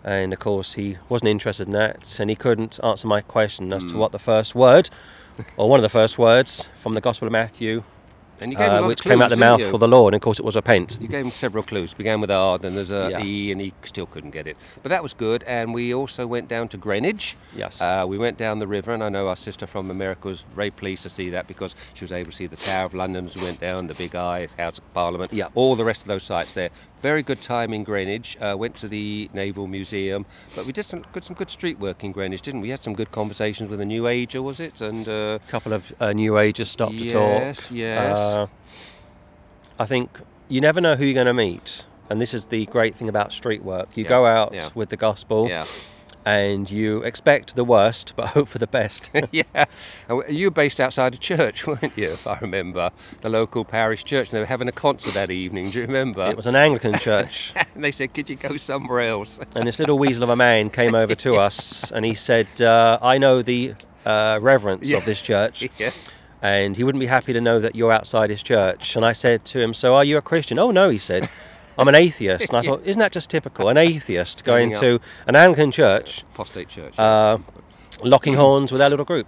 And 0.03 0.33
of 0.33 0.39
course, 0.39 0.73
he 0.73 0.97
wasn't 1.07 1.29
interested 1.29 1.67
in 1.67 1.73
that, 1.73 2.19
and 2.19 2.31
he 2.31 2.35
couldn't 2.35 2.79
answer 2.83 3.07
my 3.07 3.21
question 3.21 3.71
as 3.73 3.83
Hmm. 3.83 3.89
to 3.89 3.97
what 3.97 4.11
the 4.11 4.17
first 4.19 4.55
word, 4.55 4.89
or 5.55 5.69
one 5.69 5.77
of 5.79 5.83
the 5.83 5.89
first 5.89 6.17
words 6.17 6.67
from 6.79 6.95
the 6.95 7.01
Gospel 7.01 7.27
of 7.27 7.31
Matthew, 7.31 7.83
and 8.41 8.51
you 8.51 8.57
gave 8.57 8.67
him 8.71 8.83
a 8.83 8.85
uh, 8.85 8.87
which 8.87 9.01
came 9.01 9.21
out 9.21 9.29
the 9.29 9.35
mouth 9.35 9.59
didn't 9.61 9.77
the 9.79 9.87
law, 9.87 10.07
and 10.07 10.15
of 10.15 10.21
course, 10.21 10.39
it 10.39 10.45
was 10.45 10.55
repent. 10.55 10.97
You 10.99 11.07
gave 11.07 11.25
him 11.25 11.31
several 11.31 11.63
clues. 11.63 11.93
Began 11.93 12.21
with 12.21 12.31
R, 12.31 12.57
then 12.57 12.75
there's 12.75 12.91
a 12.91 13.09
Yeah. 13.11 13.23
E, 13.23 13.51
and 13.51 13.61
he 13.61 13.73
still 13.83 14.05
couldn't 14.05 14.31
get 14.31 14.47
it. 14.47 14.57
But 14.83 14.89
that 14.89 15.03
was 15.03 15.13
good. 15.13 15.43
And 15.43 15.73
we 15.73 15.93
also 15.93 16.27
went 16.27 16.47
down 16.47 16.67
to 16.69 16.77
Greenwich. 16.77 17.35
Yes. 17.55 17.81
Uh, 17.81 18.05
we 18.07 18.17
went 18.17 18.37
down 18.37 18.59
the 18.59 18.67
river, 18.67 18.93
and 18.93 19.03
I 19.03 19.09
know 19.09 19.27
our 19.27 19.35
sister 19.35 19.65
from 19.67 19.89
America 19.91 20.27
was 20.27 20.45
very 20.55 20.71
pleased 20.71 21.03
to 21.03 21.09
see 21.09 21.29
that 21.29 21.47
because 21.47 21.75
she 21.93 22.03
was 22.03 22.11
able 22.11 22.31
to 22.31 22.37
see 22.37 22.47
the 22.47 22.55
Tower 22.55 22.85
of 22.85 22.93
London 22.93 23.25
as 23.25 23.35
we 23.35 23.43
went 23.43 23.59
down, 23.59 23.87
the 23.87 23.93
Big 23.93 24.15
Eye, 24.15 24.47
House 24.57 24.77
of 24.79 24.93
Parliament, 24.93 25.31
Yeah. 25.33 25.47
all 25.55 25.75
the 25.75 25.85
rest 25.85 26.01
of 26.01 26.07
those 26.07 26.23
sites 26.23 26.53
there. 26.53 26.69
Very 27.01 27.21
good 27.21 27.41
time 27.41 27.71
in 27.71 27.83
Greenwich. 27.83 28.35
Uh, 28.41 28.55
went 28.57 28.75
to 28.77 28.87
the 28.87 29.29
Naval 29.31 29.67
Museum, 29.67 30.25
but 30.55 30.65
we 30.65 30.71
did 30.71 30.83
some 30.85 31.05
good 31.13 31.23
some 31.23 31.35
good 31.35 31.51
street 31.51 31.77
work 31.79 32.03
in 32.03 32.11
Greenwich, 32.11 32.41
didn't 32.41 32.61
we? 32.61 32.65
We 32.65 32.71
had 32.71 32.81
some 32.81 32.95
good 32.95 33.11
conversations 33.11 33.69
with 33.69 33.79
a 33.79 33.85
New 33.85 34.07
Ager, 34.07 34.41
was 34.41 34.59
it? 34.59 34.81
And 34.81 35.07
uh, 35.07 35.37
A 35.47 35.51
couple 35.51 35.73
of 35.73 35.93
uh, 35.99 36.13
New 36.13 36.39
Agers 36.39 36.67
stopped 36.71 36.97
to 36.97 37.07
talk. 37.11 37.41
Yes, 37.41 37.69
yes. 37.69 38.17
Uh, 38.35 38.47
I 39.79 39.85
think 39.85 40.19
you 40.47 40.61
never 40.61 40.79
know 40.81 40.95
who 40.95 41.05
you're 41.05 41.13
going 41.13 41.25
to 41.27 41.33
meet. 41.33 41.83
And 42.09 42.21
this 42.21 42.33
is 42.33 42.45
the 42.45 42.65
great 42.67 42.95
thing 42.95 43.09
about 43.09 43.33
street 43.33 43.63
work. 43.63 43.89
You 43.95 44.03
Yeah, 44.03 44.09
go 44.09 44.25
out 44.25 44.53
yeah. 44.53 44.69
with 44.75 44.89
the 44.89 44.97
gospel 44.97 45.49
yeah. 45.49 45.65
and 46.23 46.69
you 46.69 47.01
expect 47.03 47.55
the 47.55 47.63
worst, 47.63 48.13
but 48.15 48.27
hope 48.37 48.47
for 48.47 48.59
the 48.59 48.67
best. 48.67 49.09
yeah. 49.31 49.65
You 50.29 50.47
were 50.47 50.51
based 50.51 50.79
outside 50.79 51.15
a 51.15 51.17
church, 51.17 51.65
weren't 51.67 51.93
you, 51.97 52.11
if 52.11 52.27
I 52.27 52.37
remember? 52.39 52.91
The 53.21 53.29
local 53.31 53.65
parish 53.65 54.03
church. 54.03 54.27
And 54.27 54.33
they 54.37 54.39
were 54.39 54.45
having 54.45 54.67
a 54.67 54.71
concert 54.73 55.15
that 55.15 55.31
evening, 55.31 55.71
do 55.71 55.79
you 55.79 55.87
remember? 55.87 56.27
it 56.29 56.37
was 56.37 56.45
an 56.47 56.55
Anglican 56.55 56.99
church. 56.99 57.53
and 57.73 57.83
they 57.83 57.91
said, 57.91 58.13
could 58.13 58.29
you 58.29 58.35
go 58.35 58.55
somewhere 58.57 59.01
else? 59.01 59.39
and 59.55 59.65
this 59.67 59.79
little 59.79 59.97
weasel 59.97 60.23
of 60.23 60.29
a 60.29 60.35
man 60.35 60.69
came 60.69 60.93
over 60.93 61.15
to 61.15 61.35
us 61.37 61.89
and 61.91 62.05
he 62.05 62.13
said, 62.13 62.61
uh, 62.61 62.99
I 63.01 63.17
know 63.17 63.41
the 63.41 63.73
uh, 64.05 64.37
reverence 64.41 64.91
of 64.93 65.05
this 65.05 65.23
church. 65.23 65.67
yeah. 65.79 65.89
And 66.45 66.77
he 66.77 66.83
wouldn't 66.83 66.99
be 66.99 67.07
happy 67.07 67.33
to 67.33 67.41
know 67.41 67.59
that 67.59 67.75
you're 67.75 67.91
outside 67.91 68.29
his 68.29 68.43
church. 68.43 68.95
And 68.95 69.03
I 69.05 69.13
said 69.13 69.45
to 69.45 69.59
him, 69.59 69.73
So 69.73 69.95
are 69.95 70.03
you 70.05 70.17
a 70.17 70.21
Christian? 70.21 70.59
Oh, 70.59 70.71
no, 70.71 70.89
he 70.89 70.97
said. 70.97 71.27
I'm 71.77 71.87
an 71.87 71.95
atheist. 71.95 72.49
And 72.49 72.57
I 72.57 72.61
thought, 72.61 72.81
Isn't 72.85 72.99
that 72.99 73.11
just 73.11 73.29
typical? 73.29 73.67
An 73.69 73.77
atheist 73.77 74.43
going 74.43 74.73
to 74.75 74.99
an 75.27 75.35
Anglican 75.35 75.71
church, 75.71 76.21
Apostate 76.33 76.69
church. 76.69 76.97
uh, 76.99 77.37
locking 78.03 78.35
horns 78.35 78.71
with 78.71 78.81
our 78.81 78.89
little 78.89 79.05
group. 79.05 79.27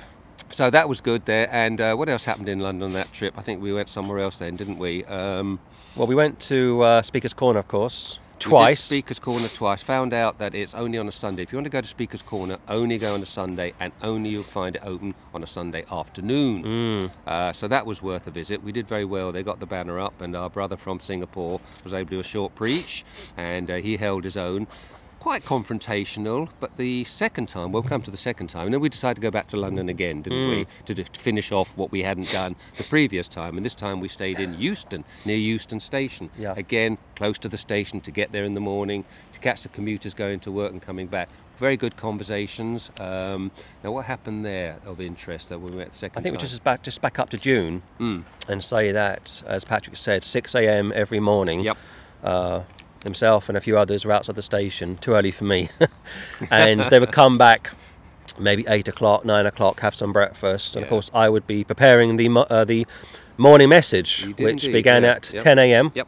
so 0.49 0.69
that 0.69 0.87
was 0.87 1.01
good 1.01 1.25
there. 1.25 1.49
And 1.51 1.81
uh, 1.81 1.95
what 1.95 2.07
else 2.09 2.25
happened 2.25 2.49
in 2.49 2.59
London 2.59 2.83
on 2.83 2.93
that 2.93 3.11
trip? 3.11 3.33
I 3.37 3.41
think 3.41 3.61
we 3.61 3.73
went 3.73 3.89
somewhere 3.89 4.19
else 4.19 4.37
then, 4.39 4.55
didn't 4.55 4.77
we? 4.77 5.03
Um, 5.05 5.59
Well, 5.95 6.07
we 6.07 6.15
went 6.15 6.39
to 6.51 6.81
uh, 6.83 7.01
Speaker's 7.01 7.33
Corner, 7.33 7.59
of 7.59 7.67
course, 7.67 8.19
twice. 8.39 8.83
Speaker's 8.83 9.19
Corner 9.19 9.47
twice. 9.47 9.83
Found 9.83 10.13
out 10.13 10.37
that 10.37 10.55
it's 10.55 10.73
only 10.73 10.97
on 10.97 11.07
a 11.07 11.11
Sunday. 11.11 11.43
If 11.43 11.51
you 11.51 11.57
want 11.57 11.65
to 11.65 11.71
go 11.71 11.81
to 11.81 11.87
Speaker's 11.87 12.21
Corner, 12.21 12.57
only 12.67 12.97
go 12.97 13.13
on 13.13 13.21
a 13.21 13.25
Sunday, 13.25 13.73
and 13.79 13.91
only 14.01 14.29
you'll 14.29 14.43
find 14.43 14.75
it 14.75 14.81
open 14.85 15.15
on 15.33 15.43
a 15.43 15.47
Sunday 15.47 15.85
afternoon. 15.91 16.63
Mm. 16.63 17.11
Uh, 17.25 17.53
so 17.53 17.67
that 17.67 17.85
was 17.85 18.01
worth 18.01 18.27
a 18.27 18.31
visit. 18.31 18.63
We 18.63 18.71
did 18.71 18.87
very 18.87 19.05
well. 19.05 19.31
They 19.31 19.43
got 19.43 19.59
the 19.59 19.65
banner 19.65 19.99
up, 19.99 20.21
and 20.21 20.35
our 20.35 20.49
brother 20.49 20.77
from 20.77 20.99
Singapore 20.99 21.59
was 21.83 21.93
able 21.93 22.09
to 22.09 22.15
do 22.15 22.19
a 22.19 22.23
short 22.23 22.55
preach, 22.55 23.03
and 23.35 23.69
uh, 23.69 23.75
he 23.75 23.97
held 23.97 24.23
his 24.23 24.37
own. 24.37 24.67
Quite 25.19 25.43
confrontational. 25.43 26.49
But 26.59 26.77
the 26.77 27.03
second 27.05 27.47
time, 27.49 27.71
we'll 27.71 27.83
come 27.83 28.01
to 28.03 28.11
the 28.11 28.17
second 28.17 28.47
time, 28.47 28.65
and 28.65 28.73
then 28.73 28.81
we 28.81 28.89
decided 28.89 29.15
to 29.15 29.21
go 29.21 29.31
back 29.31 29.47
to 29.47 29.57
London 29.57 29.89
again, 29.89 30.21
didn't 30.21 30.49
we, 30.49 30.67
to, 30.85 30.95
to 31.03 31.19
finish 31.19 31.51
off 31.51 31.77
what 31.77 31.91
we 31.91 32.03
hadn't 32.03 32.31
done 32.31 32.55
the 32.77 32.83
previous 32.83 33.27
time. 33.27 33.57
And 33.57 33.65
this 33.65 33.73
time 33.75 33.99
we 33.99 34.07
stayed 34.07 34.39
in 34.39 34.59
Euston, 34.59 35.03
near 35.25 35.37
Euston 35.37 35.79
Station. 35.79 36.29
Yeah. 36.37 36.53
Again, 36.57 36.97
close 37.15 37.37
to 37.39 37.49
the 37.49 37.57
station 37.57 38.01
to 38.01 38.11
get 38.11 38.31
there 38.31 38.43
in 38.43 38.53
the 38.53 38.59
morning, 38.61 39.05
to 39.33 39.39
catch 39.39 39.61
the 39.63 39.69
commuters 39.69 40.13
going 40.13 40.39
to 40.41 40.51
work 40.51 40.71
and 40.71 40.81
coming 40.81 41.07
back. 41.07 41.29
Very 41.57 41.75
good 41.75 41.97
conversations. 41.97 42.91
Um, 42.99 43.49
now, 43.83 43.91
what 43.91 44.05
happened 44.05 44.45
there 44.45 44.77
of 44.85 45.01
interest 45.01 45.49
that 45.49 45.59
we 45.59 45.71
met 45.75 45.91
the 45.91 45.97
second 45.97 46.19
I 46.19 46.21
think 46.21 46.33
we 46.33 46.37
time? 46.37 46.47
just 46.47 46.63
back 46.63 46.83
just 46.83 47.01
back 47.01 47.17
up 47.17 47.31
to 47.31 47.37
June 47.37 47.81
Mm. 47.99 48.23
and 48.47 48.63
say 48.63 48.91
that, 48.91 49.41
as 49.47 49.65
Patrick 49.65 49.97
said, 49.97 50.23
6 50.23 50.53
a.m. 50.53 50.91
every 50.95 51.19
morning. 51.19 51.61
Yep. 51.61 51.77
Uh, 52.23 52.61
himself 53.07 53.49
and 53.49 53.57
a 53.57 53.61
few 53.61 53.77
others 53.77 54.05
were 54.05 54.11
outside 54.11 54.35
the 54.35 54.41
station. 54.41 54.97
Too 54.97 55.13
early 55.13 55.31
for 55.31 55.45
me, 55.45 55.69
and 56.51 56.81
they 56.85 56.99
would 56.99 57.11
come 57.11 57.37
back 57.37 57.71
maybe 58.39 58.65
eight 58.67 58.87
o'clock, 58.87 59.25
nine 59.25 59.45
o'clock, 59.45 59.79
have 59.79 59.95
some 59.95 60.13
breakfast, 60.13 60.75
and 60.75 60.83
of 60.83 60.89
course 60.89 61.09
I 61.13 61.29
would 61.29 61.47
be 61.47 61.63
preparing 61.63 62.17
the 62.17 62.29
uh, 62.49 62.65
the 62.65 62.85
morning 63.37 63.69
message, 63.69 64.25
which 64.25 64.39
indeed, 64.39 64.71
began 64.71 65.03
yeah. 65.03 65.11
at 65.11 65.33
Yep. 65.33 65.43
10 65.43 65.59
a.m. 65.59 65.91
Yep. 65.93 66.07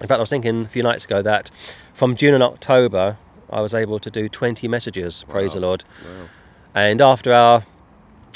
In 0.00 0.08
fact, 0.08 0.18
I 0.18 0.20
was 0.20 0.30
thinking 0.30 0.64
a 0.64 0.68
few 0.68 0.82
nights 0.82 1.04
ago 1.04 1.22
that 1.22 1.50
from 1.92 2.16
June 2.16 2.34
and 2.34 2.42
October, 2.42 3.18
I 3.50 3.60
was 3.60 3.74
able 3.74 3.98
to 3.98 4.10
do 4.10 4.28
20 4.28 4.66
messages. 4.68 5.24
Praise 5.28 5.54
the 5.54 5.60
Lord. 5.60 5.84
Wow. 6.04 6.28
And 6.74 7.00
after 7.00 7.32
our 7.32 7.64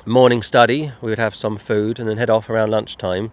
morning 0.04 0.42
study, 0.42 0.92
we 1.00 1.10
would 1.10 1.18
have 1.18 1.34
some 1.34 1.56
food 1.56 1.98
and 1.98 2.08
then 2.08 2.18
head 2.18 2.28
off 2.28 2.50
around 2.50 2.70
lunchtime. 2.70 3.32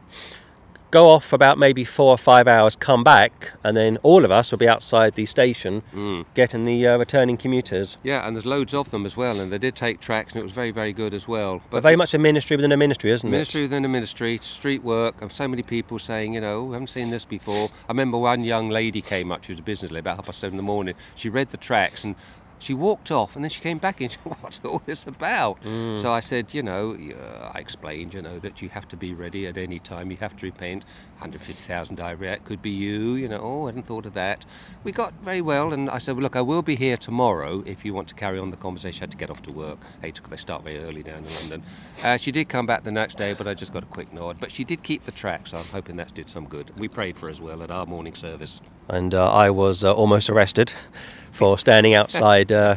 Go 0.92 1.10
off 1.10 1.24
for 1.26 1.38
about 1.38 1.58
maybe 1.58 1.86
four 1.86 2.10
or 2.10 2.18
five 2.18 2.50
hours, 2.50 2.76
come 2.76 3.02
back, 3.02 3.54
and 3.64 3.78
then 3.78 3.96
all 4.04 4.26
of 4.26 4.32
us 4.32 4.52
will 4.52 4.58
be 4.58 4.68
outside 4.68 5.16
the 5.16 5.26
station 5.26 5.84
Mm. 5.96 6.26
getting 6.34 6.66
the 6.66 6.86
uh, 6.86 6.98
returning 6.98 7.38
commuters. 7.38 7.96
Yeah, 8.04 8.28
and 8.28 8.36
there's 8.36 8.46
loads 8.46 8.74
of 8.74 8.92
them 8.92 9.06
as 9.06 9.16
well, 9.16 9.40
and 9.40 9.54
they 9.54 9.58
did 9.58 9.74
take 9.74 10.02
tracks, 10.02 10.34
and 10.34 10.42
it 10.42 10.44
was 10.44 10.52
very, 10.52 10.72
very 10.72 10.92
good 10.92 11.14
as 11.14 11.30
well. 11.30 11.62
But 11.70 11.82
very 11.82 11.96
much 11.96 12.14
a 12.14 12.18
ministry 12.18 12.58
within 12.58 12.74
a 12.74 12.78
ministry, 12.78 13.10
isn't 13.12 13.26
it? 13.26 13.32
Ministry 13.32 13.62
within 13.62 13.86
a 13.86 13.88
ministry, 13.88 14.38
street 14.42 14.84
work, 14.84 15.16
and 15.22 15.32
so 15.32 15.48
many 15.48 15.64
people 15.64 15.98
saying, 15.98 16.34
you 16.34 16.42
know, 16.42 16.66
we 16.66 16.74
haven't 16.74 16.88
seen 16.88 17.10
this 17.10 17.24
before. 17.24 17.70
I 17.88 17.92
remember 17.94 18.18
one 18.18 18.44
young 18.44 18.70
lady 18.70 19.02
came 19.02 19.32
up, 19.32 19.46
she 19.46 19.54
was 19.54 19.60
a 19.60 19.64
business 19.64 19.92
lady, 19.92 20.00
about 20.02 20.18
half 20.18 20.26
past 20.26 20.40
seven 20.40 20.56
in 20.56 20.58
the 20.58 20.64
morning. 20.64 20.96
She 21.16 21.30
read 21.30 21.50
the 21.52 21.58
tracks 21.58 22.04
and 22.04 22.16
she 22.62 22.74
walked 22.74 23.12
off 23.12 23.36
and 23.36 23.44
then 23.44 23.50
she 23.50 23.60
came 23.60 23.80
back 23.80 24.00
and 24.02 24.12
she 24.12 24.18
said, 24.24 24.36
what's 24.42 24.60
all 24.64 24.82
this 24.86 25.08
about? 25.08 25.58
So 25.98 26.12
I 26.14 26.20
said, 26.20 26.54
you 26.54 26.64
know, 26.64 26.96
uh, 26.96 27.52
I 27.54 27.60
explained, 27.60 28.14
you 28.14 28.22
know, 28.22 28.40
that 28.40 28.62
you 28.62 28.70
have 28.70 28.88
to 28.90 28.96
be 28.98 29.14
ready 29.14 29.48
at 29.48 29.58
any 29.58 29.80
time, 29.80 30.12
you 30.12 30.18
have 30.18 30.36
to 30.38 30.46
repent. 30.46 30.84
150,000 31.16 31.96
diarrhea, 31.96 32.34
it 32.34 32.46
could 32.46 32.62
be 32.62 32.72
you, 32.72 33.14
you 33.14 33.28
know, 33.28 33.40
oh, 33.42 33.64
I 33.64 33.68
hadn't 33.68 33.84
thought 33.86 34.06
of 34.06 34.14
that. 34.16 34.46
We 34.84 34.92
got 34.92 35.14
very 35.22 35.42
well, 35.42 35.72
and 35.72 35.90
I 35.90 36.00
said, 36.00 36.16
well, 36.16 36.24
look, 36.24 36.36
I 36.36 36.42
will 36.42 36.64
be 36.64 36.76
here 36.76 36.98
tomorrow 36.98 37.64
if 37.66 37.86
you 37.86 37.94
want 37.94 38.08
to 38.10 38.16
carry 38.16 38.40
on 38.40 38.50
the 38.50 38.58
conversation. 38.58 39.02
I 39.02 39.04
had 39.04 39.12
to 39.12 39.18
get 39.18 39.30
off 39.30 39.42
to 39.44 39.52
work. 39.52 39.78
Eight 40.04 40.18
o'clock, 40.18 40.32
they 40.32 40.38
start 40.38 40.64
very 40.64 40.80
early 40.80 41.04
down 41.04 41.26
in 41.26 41.36
London. 41.36 41.64
Uh, 42.04 42.18
she 42.18 42.32
did 42.32 42.50
come 42.50 42.66
back 42.66 42.84
the 42.84 42.92
next 42.92 43.18
day, 43.18 43.34
but 43.34 43.48
I 43.48 43.54
just 43.54 43.72
got 43.72 43.84
a 43.84 43.88
quick 43.88 44.12
nod. 44.12 44.38
But 44.40 44.52
she 44.52 44.64
did 44.64 44.82
keep 44.82 45.04
the 45.06 45.12
track, 45.12 45.46
so 45.48 45.58
I'm 45.58 45.66
hoping 45.66 45.96
that 45.98 46.14
did 46.14 46.30
some 46.30 46.48
good. 46.48 46.78
We 46.80 46.88
prayed 46.88 47.18
for 47.18 47.28
her 47.28 47.30
as 47.30 47.40
well 47.40 47.62
at 47.62 47.70
our 47.70 47.86
morning 47.86 48.16
service. 48.16 48.62
And 48.92 49.14
uh, 49.14 49.32
I 49.32 49.50
was 49.50 49.84
uh, 49.84 49.94
almost 49.94 50.30
arrested 50.30 50.72
for 51.32 51.58
standing 51.58 51.94
outside 52.02 52.52
uh, 52.52 52.76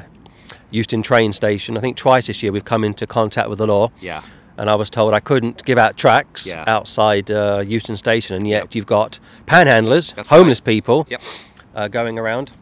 Euston 0.70 1.02
train 1.02 1.32
station. 1.32 1.76
I 1.76 1.80
think 1.80 1.96
twice 1.96 2.28
this 2.28 2.42
year 2.42 2.52
we've 2.52 2.64
come 2.64 2.84
into 2.84 3.06
contact 3.06 3.48
with 3.48 3.58
the 3.58 3.66
law. 3.66 3.90
Yeah. 4.00 4.22
and 4.56 4.70
I 4.70 4.76
was 4.76 4.88
told 4.88 5.14
I 5.14 5.18
couldn't 5.20 5.64
give 5.64 5.78
out 5.78 5.96
tracts 5.96 6.46
Yeah. 6.46 6.62
outside 6.68 7.28
uh, 7.28 7.64
Euston 7.66 7.96
Station, 7.96 8.36
and 8.36 8.46
yet 8.46 8.62
Yep. 8.62 8.74
you've 8.76 8.86
got 8.86 9.18
panhandlers, 9.46 10.14
That's 10.14 10.28
homeless 10.28 10.60
people, 10.60 11.06
Yep. 11.10 11.22
uh, 11.74 11.88
going 11.88 12.20
around. 12.20 12.52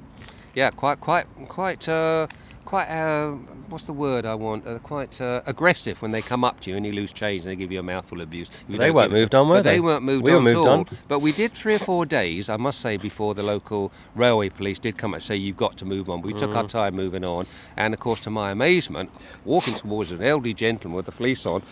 Yeah, 0.54 0.70
quite, 0.70 1.00
quite, 1.00 1.26
quite, 1.48 1.86
uh, 1.90 2.28
quite. 2.72 2.88
Uh, 2.88 3.32
what's 3.68 3.84
the 3.84 3.92
word 3.92 4.24
I 4.24 4.34
want? 4.34 4.66
Uh, 4.66 4.78
quite 4.78 5.20
uh, 5.20 5.42
aggressive 5.46 6.00
when 6.00 6.10
they 6.10 6.22
come 6.22 6.42
up 6.42 6.60
to 6.60 6.70
you 6.70 6.76
and 6.76 6.86
you 6.86 6.92
lose 6.92 7.12
change 7.12 7.42
and 7.42 7.50
they 7.50 7.56
give 7.56 7.70
you 7.70 7.80
a 7.80 7.82
mouthful 7.82 8.18
of 8.20 8.28
abuse. 8.28 8.48
They 8.68 8.90
weren't 8.90 9.10
give 9.10 9.16
it 9.16 9.18
to- 9.18 9.20
moved 9.20 9.34
on, 9.34 9.48
were 9.48 9.56
but 9.56 9.62
they? 9.64 9.72
They 9.74 9.80
weren't 9.80 10.02
moved 10.04 10.24
We 10.24 10.32
on 10.32 10.44
moved 10.44 10.56
at 10.56 10.60
all. 10.60 10.68
on. 10.80 10.86
But 11.06 11.18
we 11.20 11.32
did 11.32 11.52
three 11.52 11.74
or 11.74 11.78
four 11.78 12.06
days, 12.06 12.48
I 12.48 12.56
must 12.56 12.80
say, 12.80 12.96
before 12.96 13.34
the 13.34 13.42
local 13.42 13.92
railway 14.14 14.48
police 14.48 14.78
did 14.78 14.96
come 14.96 15.12
and 15.12 15.22
say 15.22 15.36
you've 15.36 15.56
got 15.58 15.76
to 15.78 15.84
move 15.84 16.08
on. 16.08 16.22
We 16.22 16.32
took 16.32 16.50
Mm. 16.52 16.56
our 16.56 16.66
time 16.66 16.94
moving 16.94 17.24
on, 17.24 17.46
and 17.76 17.92
of 17.92 18.00
course, 18.00 18.20
to 18.20 18.30
my 18.30 18.50
amazement, 18.50 19.10
walking 19.44 19.74
towards 19.74 20.10
an 20.10 20.22
elderly 20.22 20.54
gentleman 20.54 20.96
with 20.96 21.08
a 21.08 21.12
fleece 21.12 21.44
on. 21.46 21.62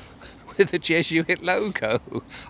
With 0.61 0.71
the 0.73 0.79
Jesuit 0.79 1.43
logo, 1.43 2.01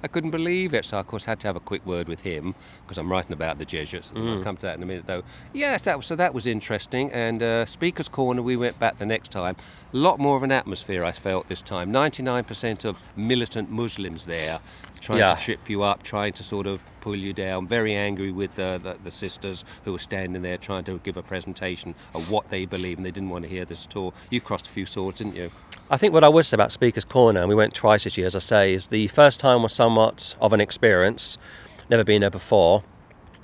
I 0.02 0.08
couldn't 0.08 0.32
believe 0.32 0.74
it. 0.74 0.84
So 0.84 0.96
I, 0.96 1.00
of 1.00 1.06
course, 1.06 1.26
had 1.26 1.38
to 1.40 1.46
have 1.46 1.54
a 1.54 1.60
quick 1.60 1.86
word 1.86 2.08
with 2.08 2.22
him 2.22 2.56
because 2.82 2.98
I'm 2.98 3.08
writing 3.08 3.32
about 3.32 3.58
the 3.58 3.64
Jesuits. 3.64 4.10
Mm. 4.10 4.38
I'll 4.38 4.42
come 4.42 4.56
to 4.56 4.66
that 4.66 4.76
in 4.76 4.82
a 4.82 4.86
minute, 4.86 5.06
though. 5.06 5.22
Yes, 5.52 5.82
that 5.82 5.96
was 5.96 6.06
so. 6.06 6.16
That 6.16 6.34
was 6.34 6.44
interesting. 6.44 7.12
And 7.12 7.40
uh, 7.40 7.66
Speaker's 7.66 8.08
Corner, 8.08 8.42
we 8.42 8.56
went 8.56 8.80
back 8.80 8.98
the 8.98 9.06
next 9.06 9.30
time. 9.30 9.54
A 9.92 9.96
lot 9.96 10.18
more 10.18 10.36
of 10.36 10.42
an 10.42 10.50
atmosphere 10.50 11.04
I 11.04 11.12
felt 11.12 11.48
this 11.48 11.62
time. 11.62 11.92
99% 11.92 12.84
of 12.84 12.96
militant 13.14 13.70
Muslims 13.70 14.26
there, 14.26 14.58
trying 15.00 15.20
Yeah. 15.20 15.34
to 15.36 15.40
trip 15.40 15.70
you 15.70 15.84
up, 15.84 16.02
trying 16.02 16.32
to 16.32 16.42
sort 16.42 16.66
of 16.66 16.80
pull 17.00 17.14
you 17.16 17.32
down. 17.32 17.68
Very 17.68 17.94
angry 17.94 18.32
with 18.32 18.58
uh, 18.58 18.78
the, 18.78 18.96
the 19.04 19.10
sisters 19.12 19.64
who 19.84 19.92
were 19.92 19.98
standing 20.00 20.42
there 20.42 20.58
trying 20.58 20.82
to 20.84 20.98
give 21.04 21.16
a 21.16 21.22
presentation 21.22 21.94
of 22.12 22.28
what 22.28 22.50
they 22.50 22.66
believe, 22.66 22.96
and 22.98 23.06
they 23.06 23.12
didn't 23.12 23.30
want 23.30 23.44
to 23.44 23.48
hear 23.48 23.64
this 23.64 23.86
at 23.86 23.94
all. 23.94 24.14
You 24.30 24.40
crossed 24.40 24.66
a 24.66 24.70
few 24.70 24.84
swords, 24.84 25.18
didn't 25.18 25.36
you? 25.36 25.50
I 25.92 25.96
think 25.96 26.14
what 26.14 26.22
I 26.22 26.28
would 26.28 26.46
say 26.46 26.54
about 26.54 26.70
Speaker's 26.70 27.04
Corner, 27.04 27.40
and 27.40 27.48
we 27.48 27.54
went 27.56 27.74
twice 27.74 28.04
this 28.04 28.16
year, 28.16 28.28
as 28.28 28.36
I 28.36 28.38
say, 28.38 28.74
is 28.74 28.86
the 28.86 29.08
first 29.08 29.40
time 29.40 29.64
was 29.64 29.74
somewhat 29.74 30.36
of 30.40 30.52
an 30.52 30.60
experience, 30.60 31.36
never 31.88 32.04
been 32.04 32.20
there 32.20 32.30
before. 32.30 32.84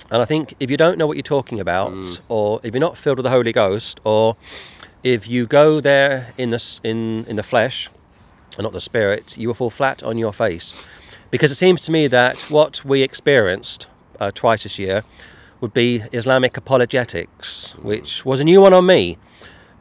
And 0.09 0.21
I 0.21 0.25
think 0.25 0.53
if 0.57 0.71
you 0.71 0.77
don't 0.77 0.97
know 0.97 1.05
what 1.05 1.17
you're 1.17 1.23
talking 1.23 1.59
about, 1.59 2.21
or 2.29 2.61
if 2.63 2.73
you're 2.73 2.79
not 2.79 2.97
filled 2.97 3.17
with 3.17 3.25
the 3.25 3.31
Holy 3.31 3.51
Ghost, 3.51 3.99
or 4.05 4.37
if 5.03 5.27
you 5.27 5.45
go 5.45 5.81
there 5.81 6.33
in 6.37 6.51
the 6.51 6.79
in 6.83 7.25
in 7.25 7.35
the 7.35 7.43
flesh, 7.43 7.89
and 8.55 8.63
not 8.63 8.71
the 8.71 8.79
spirit, 8.79 9.37
you 9.37 9.49
will 9.49 9.55
fall 9.55 9.69
flat 9.69 10.01
on 10.01 10.17
your 10.17 10.31
face. 10.31 10.87
Because 11.29 11.51
it 11.51 11.55
seems 11.55 11.81
to 11.81 11.91
me 11.91 12.07
that 12.07 12.43
what 12.43 12.85
we 12.85 13.01
experienced 13.01 13.87
uh, 14.21 14.31
twice 14.33 14.63
this 14.63 14.79
year 14.79 15.03
would 15.59 15.73
be 15.73 16.03
Islamic 16.13 16.55
apologetics, 16.55 17.73
which 17.73 18.23
was 18.23 18.39
a 18.39 18.45
new 18.45 18.61
one 18.61 18.73
on 18.73 18.85
me. 18.85 19.17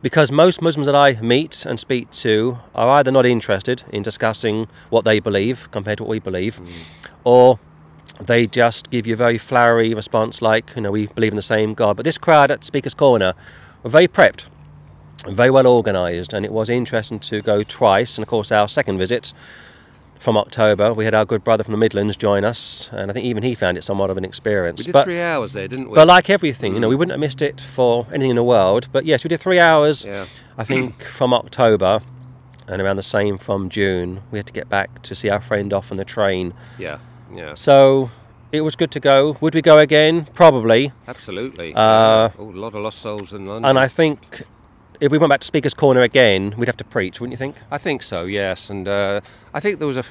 Because 0.03 0.31
most 0.31 0.62
Muslims 0.62 0.87
that 0.87 0.95
I 0.95 1.21
meet 1.21 1.65
and 1.67 1.81
speak 1.81 2.11
to 2.12 2.59
are 2.75 2.88
either 2.91 3.11
not 3.11 3.26
interested 3.26 3.83
in 3.93 4.03
discussing 4.03 4.69
what 4.91 5.05
they 5.05 5.21
believe 5.21 5.71
compared 5.71 5.99
to 5.99 6.05
what 6.05 6.11
we 6.11 6.19
believe, 6.19 6.57
hmm. 6.57 6.67
or 7.25 7.59
they 8.21 8.47
just 8.47 8.91
give 8.91 9.07
you 9.07 9.15
a 9.15 9.17
very 9.17 9.38
flowery 9.38 9.95
response 9.95 10.41
like, 10.41 10.75
you 10.76 10.83
know, 10.83 10.91
we 10.91 11.07
believe 11.07 11.33
in 11.33 11.37
the 11.37 11.43
same 11.43 11.75
God. 11.75 11.97
But 11.97 12.05
this 12.05 12.19
crowd 12.19 12.50
at 12.50 12.65
Speaker's 12.65 12.95
Corner 12.95 13.35
were 13.83 13.91
very 13.91 14.09
prepped, 14.09 14.47
very 15.26 15.50
well 15.50 15.67
organised, 15.67 16.33
and 16.33 16.45
it 16.45 16.53
was 16.53 16.71
interesting 16.71 17.19
to 17.21 17.43
go 17.43 17.62
twice. 17.62 18.17
And 18.17 18.23
of 18.23 18.29
course, 18.29 18.53
our 18.53 18.69
second 18.69 18.99
visit 18.99 19.33
from 20.18 20.37
October, 20.37 20.92
we 20.92 21.04
had 21.04 21.14
our 21.14 21.25
good 21.25 21.44
brother 21.44 21.64
from 21.64 21.73
the 21.73 21.78
Midlands 21.78 22.16
join 22.16 22.44
us, 22.44 22.88
and 22.92 23.11
I 23.11 23.14
think 23.14 23.25
even 23.25 23.42
he 23.42 23.54
found 23.54 23.78
it 23.78 23.85
somewhat 23.85 24.11
of 24.11 24.16
an 24.16 24.25
experience. 24.25 24.80
We 24.80 24.85
did 24.87 24.92
but, 24.92 25.04
three 25.04 25.20
hours 25.20 25.52
there, 25.52 25.68
didn't 25.68 25.90
we? 25.90 25.94
but 25.94 26.06
like 26.06 26.30
everything, 26.30 26.75
you 26.75 26.80
know, 26.80 26.88
we 26.88 26.96
wouldn't 26.96 27.12
have 27.12 27.20
missed 27.20 27.42
it 27.42 27.61
for 27.61 28.06
anything 28.11 28.30
in 28.30 28.37
the 28.37 28.44
world. 28.44 28.88
But 28.92 29.04
yes, 29.04 29.25
we 29.25 29.28
did 29.28 29.40
three 29.40 29.58
hours. 29.58 30.04
yeah. 30.04 30.26
I 30.58 30.64
think 30.64 31.02
from 31.18 31.32
October, 31.32 32.00
and 32.66 32.82
around 32.82 32.96
the 32.96 33.02
same 33.02 33.38
from 33.38 33.68
June, 33.68 34.23
we 34.30 34.38
had 34.38 34.46
to 34.46 34.52
get 34.52 34.68
back 34.68 35.02
to 35.02 35.14
see 35.14 35.28
our 35.28 35.40
friend 35.40 35.73
off 35.73 35.90
on 35.90 35.96
the 35.96 36.04
train. 36.04 36.54
Yeah. 36.78 36.99
Yeah. 37.32 37.54
So 37.54 38.11
it 38.52 38.62
was 38.62 38.76
good 38.76 38.90
to 38.92 39.00
go. 39.00 39.37
Would 39.40 39.54
we 39.54 39.62
go 39.62 39.78
again? 39.78 40.26
Probably. 40.35 40.92
Absolutely. 41.06 41.75
Uh. 41.75 42.30
Oh, 42.38 42.50
a 42.50 42.52
lot 42.52 42.75
of 42.75 42.82
lost 42.82 43.00
souls 43.00 43.32
in 43.32 43.46
London. 43.46 43.68
And 43.68 43.78
I 43.78 43.88
think 43.88 44.42
if 45.00 45.12
we 45.12 45.19
went 45.19 45.31
back 45.31 45.41
to 45.41 45.47
Speaker's 45.47 45.75
Corner 45.75 46.03
again, 46.03 46.55
we'd 46.57 46.69
have 46.69 46.76
to 46.79 46.85
preach, 46.85 47.21
wouldn't 47.21 47.33
you 47.33 47.37
think? 47.37 47.57
I 47.71 47.79
think 47.79 48.03
so, 48.03 48.25
yes. 48.25 48.71
And 48.71 48.88
uh, 48.88 49.21
I 49.55 49.61
think 49.61 49.79
there 49.79 49.88
was 49.88 49.97
a 49.97 50.05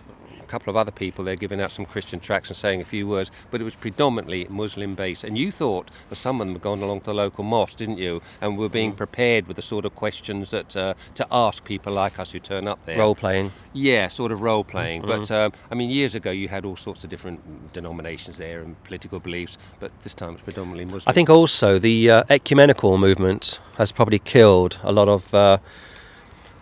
f- 0.45 0.55
couple 0.55 0.71
of 0.71 0.77
other 0.77 0.91
people 0.91 1.25
there 1.25 1.35
giving 1.35 1.61
out 1.61 1.71
some 1.71 1.85
Christian 1.85 2.19
tracts 2.19 2.49
and 2.49 2.57
saying 2.57 2.81
a 2.81 2.85
few 2.85 3.07
words, 3.07 3.31
but 3.51 3.61
it 3.61 3.63
was 3.63 3.75
predominantly 3.75 4.47
Muslim 4.49 4.95
based. 4.95 5.23
And 5.23 5.37
you 5.37 5.51
thought 5.51 5.89
that 6.09 6.15
some 6.15 6.39
of 6.41 6.47
them 6.47 6.55
had 6.55 6.61
gone 6.61 6.81
along 6.81 7.01
to 7.01 7.05
the 7.05 7.13
local 7.13 7.43
mosque, 7.43 7.77
didn't 7.77 7.97
you? 7.97 8.21
And 8.41 8.57
were 8.57 8.69
being 8.69 8.93
prepared 8.93 9.47
with 9.47 9.55
the 9.55 9.61
sort 9.61 9.85
of 9.85 9.95
questions 9.95 10.51
that 10.51 10.75
uh, 10.75 10.93
to 11.15 11.27
ask 11.31 11.63
people 11.63 11.93
like 11.93 12.19
us 12.19 12.31
who 12.31 12.39
turn 12.39 12.67
up 12.67 12.85
there. 12.85 12.97
Role 12.97 13.15
playing. 13.15 13.51
Yeah, 13.73 14.07
sort 14.07 14.31
of 14.31 14.41
role 14.41 14.63
playing. 14.63 15.01
But 15.01 15.29
um, 15.31 15.53
I 15.71 15.75
mean, 15.75 15.89
years 15.89 16.15
ago 16.15 16.31
you 16.31 16.47
had 16.47 16.65
all 16.65 16.75
sorts 16.75 17.03
of 17.03 17.09
different 17.09 17.73
denominations 17.73 18.37
there 18.37 18.61
and 18.61 18.81
political 18.83 19.19
beliefs, 19.19 19.57
but 19.79 19.91
this 20.03 20.13
time 20.13 20.33
it's 20.33 20.43
predominantly 20.43 20.85
Muslim. 20.85 21.03
I 21.07 21.13
think 21.13 21.29
also 21.29 21.79
the 21.79 22.09
uh, 22.09 22.23
ecumenical 22.29 22.97
movement 22.97 23.59
has 23.77 23.91
probably 23.91 24.19
killed 24.19 24.79
a 24.83 24.91
lot 24.91 25.09
of 25.09 25.33
uh, 25.33 25.57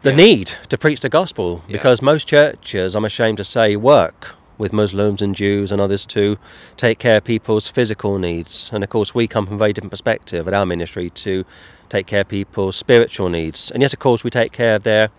the 0.04 0.12
Yeah. 0.12 0.16
need 0.18 0.52
to 0.70 0.78
preach 0.78 1.00
the 1.00 1.10
gospel 1.10 1.64
Yeah. 1.68 1.74
because 1.78 2.02
most 2.02 2.28
churches, 2.28 2.96
I'm 2.96 3.06
ashamed 3.06 3.38
to 3.38 3.44
say, 3.44 3.76
work 3.76 4.36
with 4.58 4.72
Muslims 4.72 5.22
and 5.22 5.34
Jews 5.36 5.72
and 5.72 5.82
others 5.82 6.06
to 6.08 6.38
take 6.78 7.00
care 7.00 7.18
of 7.18 7.24
people's 7.24 7.68
physical 7.68 8.20
needs. 8.20 8.70
And 8.74 8.84
of 8.84 8.90
course, 8.90 9.16
we 9.16 9.28
come 9.28 9.46
from 9.46 9.56
a 9.56 9.58
very 9.58 9.74
different 9.74 9.92
perspective 9.92 10.48
at 10.48 10.54
our 10.54 10.66
ministry 10.66 11.10
to 11.10 11.46
take 11.90 12.06
care 12.06 12.22
of 12.22 12.28
people's 12.28 12.76
spiritual 12.76 13.30
needs. 13.30 13.72
And 13.72 13.82
yes, 13.82 13.94
of 13.94 14.00
course, 14.00 14.24
we 14.24 14.30
take 14.30 14.52
care 14.52 14.76
of 14.76 14.84
their 14.84 15.10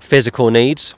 physical 0.00 0.50
needs. 0.50 0.94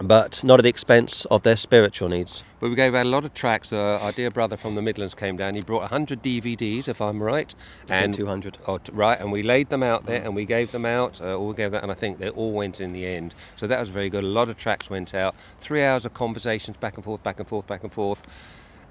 But 0.00 0.42
not 0.42 0.58
at 0.58 0.62
the 0.62 0.68
expense 0.68 1.26
of 1.26 1.42
their 1.42 1.56
spiritual 1.56 2.08
needs. 2.08 2.42
But 2.58 2.70
we 2.70 2.76
gave 2.76 2.94
out 2.94 3.06
a 3.06 3.08
lot 3.08 3.24
of 3.24 3.34
tracks. 3.34 3.72
Uh, 3.72 3.98
our 4.00 4.12
dear 4.12 4.30
brother 4.30 4.56
from 4.56 4.74
the 4.74 4.82
Midlands 4.82 5.14
came 5.14 5.36
down. 5.36 5.54
He 5.54 5.60
brought 5.60 5.82
100 5.82 6.22
DVDs, 6.22 6.88
if 6.88 7.00
I'm 7.00 7.22
right. 7.22 7.54
And 7.88 8.14
200. 8.14 8.58
Oh, 8.66 8.78
t- 8.78 8.92
right, 8.92 9.20
and 9.20 9.30
we 9.30 9.42
laid 9.42 9.68
them 9.68 9.82
out 9.82 10.06
there 10.06 10.22
and 10.22 10.34
we 10.34 10.46
gave 10.46 10.72
them 10.72 10.86
out. 10.86 11.20
Uh, 11.20 11.36
all 11.36 11.52
gave 11.52 11.74
out, 11.74 11.82
and 11.82 11.92
I 11.92 11.94
think 11.94 12.18
they 12.18 12.30
all 12.30 12.52
went 12.52 12.80
in 12.80 12.92
the 12.92 13.06
end. 13.06 13.34
So 13.56 13.66
that 13.66 13.78
was 13.78 13.90
very 13.90 14.08
good. 14.08 14.24
A 14.24 14.28
lot 14.28 14.48
of 14.48 14.56
tracks 14.56 14.88
went 14.88 15.14
out. 15.14 15.34
Three 15.60 15.84
hours 15.84 16.04
of 16.06 16.14
conversations 16.14 16.76
back 16.78 16.96
and 16.96 17.04
forth, 17.04 17.22
back 17.22 17.38
and 17.38 17.48
forth, 17.48 17.66
back 17.66 17.82
and 17.82 17.92
forth. 17.92 18.22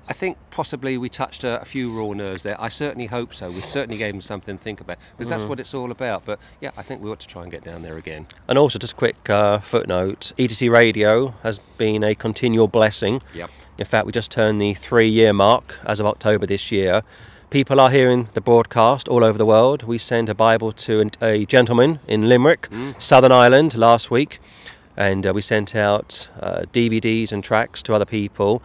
I 0.09 0.13
think 0.13 0.37
possibly 0.49 0.97
we 0.97 1.07
touched 1.07 1.43
a, 1.43 1.61
a 1.61 1.65
few 1.65 1.91
raw 1.91 2.13
nerves 2.13 2.41
there. 2.41 2.59
I 2.59 2.67
certainly 2.67 3.05
hope 3.05 3.31
so. 3.31 3.49
We 3.51 3.61
certainly 3.61 3.95
gave 3.97 4.11
them 4.11 4.21
something 4.21 4.57
to 4.57 4.63
think 4.63 4.81
about 4.81 4.97
because 5.15 5.29
that's 5.29 5.43
what 5.43 5.59
it's 5.59 5.75
all 5.75 5.91
about. 5.91 6.25
But 6.25 6.39
yeah, 6.59 6.71
I 6.75 6.81
think 6.81 7.03
we 7.03 7.11
ought 7.11 7.19
to 7.19 7.27
try 7.27 7.43
and 7.43 7.51
get 7.51 7.63
down 7.63 7.83
there 7.83 7.95
again. 7.95 8.25
And 8.47 8.57
also, 8.57 8.79
just 8.79 8.93
a 8.93 8.95
quick 8.95 9.29
uh, 9.29 9.59
footnote 9.59 10.33
ETC 10.35 10.71
Radio 10.71 11.35
has 11.43 11.59
been 11.77 12.03
a 12.03 12.15
continual 12.15 12.67
blessing. 12.67 13.21
Yep. 13.35 13.51
In 13.77 13.85
fact, 13.85 14.07
we 14.07 14.11
just 14.11 14.31
turned 14.31 14.59
the 14.59 14.73
three 14.73 15.07
year 15.07 15.31
mark 15.31 15.79
as 15.85 15.99
of 15.99 16.07
October 16.07 16.47
this 16.47 16.71
year. 16.71 17.03
People 17.51 17.79
are 17.79 17.91
hearing 17.91 18.29
the 18.33 18.41
broadcast 18.41 19.07
all 19.07 19.23
over 19.23 19.37
the 19.37 19.45
world. 19.45 19.83
We 19.83 19.99
sent 19.99 20.27
a 20.27 20.35
Bible 20.35 20.71
to 20.71 21.09
a 21.21 21.45
gentleman 21.45 21.99
in 22.07 22.27
Limerick, 22.27 22.67
Southern 22.97 23.31
Ireland, 23.31 23.75
last 23.75 24.09
week, 24.11 24.39
and 24.97 25.25
uh, 25.25 25.33
we 25.33 25.41
sent 25.41 25.75
out 25.75 26.29
uh, 26.39 26.63
DVDs 26.73 27.31
and 27.31 27.43
tracks 27.43 27.81
to 27.83 27.93
other 27.93 28.05
people. 28.05 28.61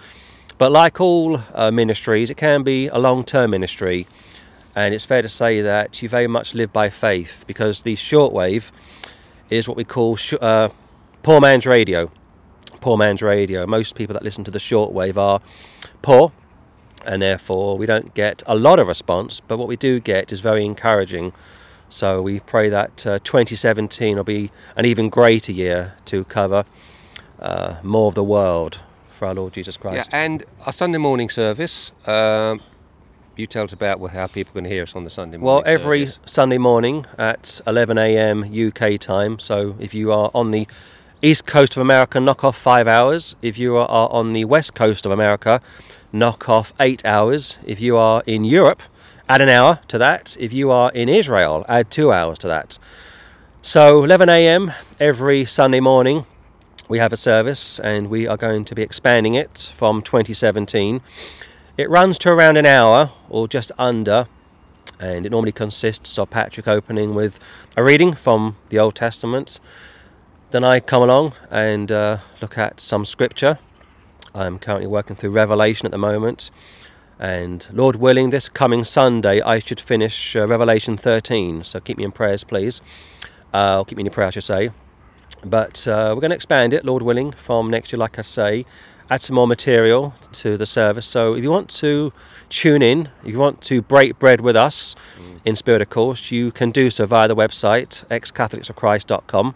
But 0.57 0.71
like 0.73 1.01
all 1.01 1.43
uh, 1.53 1.71
ministries, 1.71 2.31
it 2.31 2.37
can 2.37 2.63
be 2.63 2.89
a 2.89 2.99
long 2.99 3.25
term 3.25 3.51
ministry, 3.51 4.07
and 4.75 4.95
it's 4.95 5.05
fair 5.05 5.23
to 5.23 5.29
say 5.29 5.61
that 5.61 6.03
you 6.03 6.09
very 6.09 6.27
much 6.27 6.55
live 6.55 6.73
by 6.73 6.91
faith 6.91 7.45
because 7.47 7.81
the 7.81 7.97
shortwave 7.97 8.71
is 9.51 9.67
what 9.67 9.77
we 9.77 9.85
call 9.85 10.19
uh, 10.41 10.69
poor 11.23 11.41
man's 11.41 11.67
radio 11.67 12.11
poor 12.85 12.99
man's 12.99 13.23
radio. 13.23 13.65
Most 13.65 13.95
people 13.95 14.13
that 14.13 14.23
listen 14.23 14.45
to 14.45 14.51
the 14.51 14.59
shortwave 14.59 15.17
are 15.17 15.41
poor, 16.03 16.33
and 17.07 17.23
therefore 17.23 17.79
we 17.79 17.87
don't 17.87 18.13
get 18.13 18.43
a 18.47 18.55
lot 18.55 18.79
of 18.79 18.87
response. 18.89 19.41
But 19.41 19.57
what 19.57 19.69
we 19.69 19.77
do 19.77 20.01
get 20.01 20.31
is 20.31 20.41
very 20.41 20.67
encouraging. 20.67 21.33
So 21.89 22.21
we 22.21 22.41
pray 22.41 22.69
that 22.69 23.07
uh, 23.07 23.21
2017 23.25 24.17
will 24.17 24.23
be 24.23 24.51
an 24.77 24.85
even 24.85 25.09
greater 25.09 25.51
year 25.51 25.95
to 26.05 26.25
cover 26.25 26.67
uh, 27.41 27.77
more 27.83 28.09
of 28.09 28.15
the 28.15 28.23
world 28.23 28.81
for 29.15 29.27
our 29.27 29.35
Lord 29.35 29.53
Jesus 29.53 29.77
Christ. 29.77 30.11
Yeah, 30.13 30.19
and 30.25 30.45
our 30.67 30.73
Sunday 30.73 30.99
morning 30.99 31.29
service. 31.31 31.93
Um, 32.07 32.61
you 33.37 33.47
tell 33.47 33.65
us 33.65 33.73
about 33.73 34.01
how 34.11 34.27
people 34.29 34.53
can 34.53 34.65
hear 34.65 34.85
us 34.85 34.95
on 34.95 35.05
the 35.05 35.11
Sunday 35.11 35.39
morning. 35.39 35.47
Well, 35.47 35.63
every 35.67 36.07
service. 36.07 36.33
Sunday 36.33 36.59
morning 36.59 37.07
at 37.19 37.61
11 37.67 37.99
a.m. 37.99 38.45
UK 38.45 38.99
time. 39.01 39.39
So 39.39 39.75
if 39.81 39.93
you 39.93 40.13
are 40.13 40.31
on 40.35 40.53
the 40.53 40.69
east 41.21 41.47
coast 41.47 41.77
of 41.77 41.81
America, 41.81 42.21
knock 42.21 42.45
off 42.45 42.57
five 42.57 42.87
hours. 42.87 43.35
If 43.43 43.59
you 43.59 43.77
are 43.77 43.89
on 43.89 44.35
the 44.35 44.45
west 44.45 44.75
coast 44.75 45.05
of 45.05 45.11
America, 45.11 45.61
knock 46.13 46.49
off 46.49 46.73
eight 46.79 47.05
hours. 47.05 47.59
If 47.65 47.81
you 47.81 47.97
are 47.97 48.23
in 48.27 48.45
Europe, 48.45 48.83
add 49.29 49.41
an 49.41 49.49
hour 49.49 49.81
to 49.89 49.99
that. 49.99 50.37
If 50.39 50.53
you 50.53 50.71
are 50.71 50.93
in 50.93 51.09
Israel, 51.09 51.65
add 51.69 51.91
two 51.91 52.13
hours 52.13 52.39
to 52.39 52.49
that. 52.49 52.79
So 53.63 54.05
11 54.05 54.29
a.m. 54.29 54.73
every 55.01 55.45
Sunday 55.45 55.81
morning, 55.81 56.27
we 56.89 56.99
have 56.99 57.13
a 57.13 57.17
service, 57.17 57.79
and 57.81 58.09
we 58.09 58.27
are 58.27 58.37
going 58.37 58.65
to 58.67 58.75
be 58.75 58.83
expanding 58.83 59.35
it 59.35 59.73
from 59.75 60.03
2017. 60.03 61.01
It 61.77 61.89
runs 61.89 62.19
to 62.19 62.31
around 62.31 62.57
an 62.57 62.67
hour 62.67 63.11
or 63.29 63.49
just 63.49 63.73
under, 63.79 64.27
and 65.01 65.27
it 65.27 65.31
normally 65.31 65.53
consists 65.53 66.19
of 66.19 66.31
Patrick 66.31 66.69
opening 66.69 67.15
with 67.15 67.41
a 67.77 67.83
reading 67.83 68.15
from 68.15 68.57
the 68.69 68.79
Old 68.79 68.95
Testament. 68.95 69.61
Then 70.51 70.63
I 70.63 70.81
come 70.81 71.03
along 71.03 71.33
and 71.51 71.91
uh, 71.91 72.19
look 72.41 72.59
at 72.59 72.81
some 72.81 73.05
scripture. 73.05 73.59
I'm 74.35 74.59
currently 74.59 74.87
working 74.87 75.17
through 75.17 75.31
Revelation 75.31 75.87
at 75.87 75.93
the 75.93 75.99
moment, 75.99 76.51
and 77.19 77.67
Lord 77.73 77.97
willing, 77.97 78.31
this 78.31 78.49
coming 78.49 78.85
Sunday 78.85 79.41
I 79.41 79.59
should 79.59 79.81
finish 79.81 80.37
uh, 80.37 80.47
Revelation 80.47 80.97
13. 80.97 81.65
So 81.65 81.81
keep 81.81 81.97
me 81.97 82.05
in 82.05 82.13
prayers, 82.13 82.45
please. 82.45 82.81
Uh, 83.53 83.85
keep 83.85 83.97
me 83.97 84.05
in 84.05 84.11
prayer, 84.11 84.29
I 84.29 84.31
should 84.31 84.45
say. 84.45 84.71
But 85.45 85.87
uh, 85.87 86.13
we're 86.15 86.21
going 86.21 86.31
to 86.31 86.37
expand 86.37 86.73
it, 86.73 86.85
Lord 86.85 87.03
willing, 87.03 87.33
from 87.33 87.71
next 87.71 87.93
year, 87.93 87.99
like 87.99 88.19
I 88.19 88.23
say, 88.23 88.65
add 89.11 89.21
some 89.21 89.37
more 89.37 89.47
material 89.47 90.15
to 90.33 90.57
the 90.57 90.67
service. 90.67 91.07
So 91.07 91.35
if 91.35 91.43
you 91.43 91.51
want 91.51 91.69
to 91.71 92.13
tune 92.49 92.83
in, 92.83 93.11
if 93.23 93.33
you 93.33 93.39
want 93.39 93.61
to 93.63 93.83
break 93.83 94.19
bread 94.19 94.41
with 94.41 94.57
us 94.57 94.97
in 95.45 95.57
spirit, 95.57 95.83
of 95.83 95.91
course, 95.91 96.31
you 96.31 96.51
can 96.51 96.71
do 96.71 96.89
so 96.91 97.05
via 97.07 97.29
the 97.29 97.37
website, 97.37 98.05
ex-catholicsforchrist.com. 98.11 99.55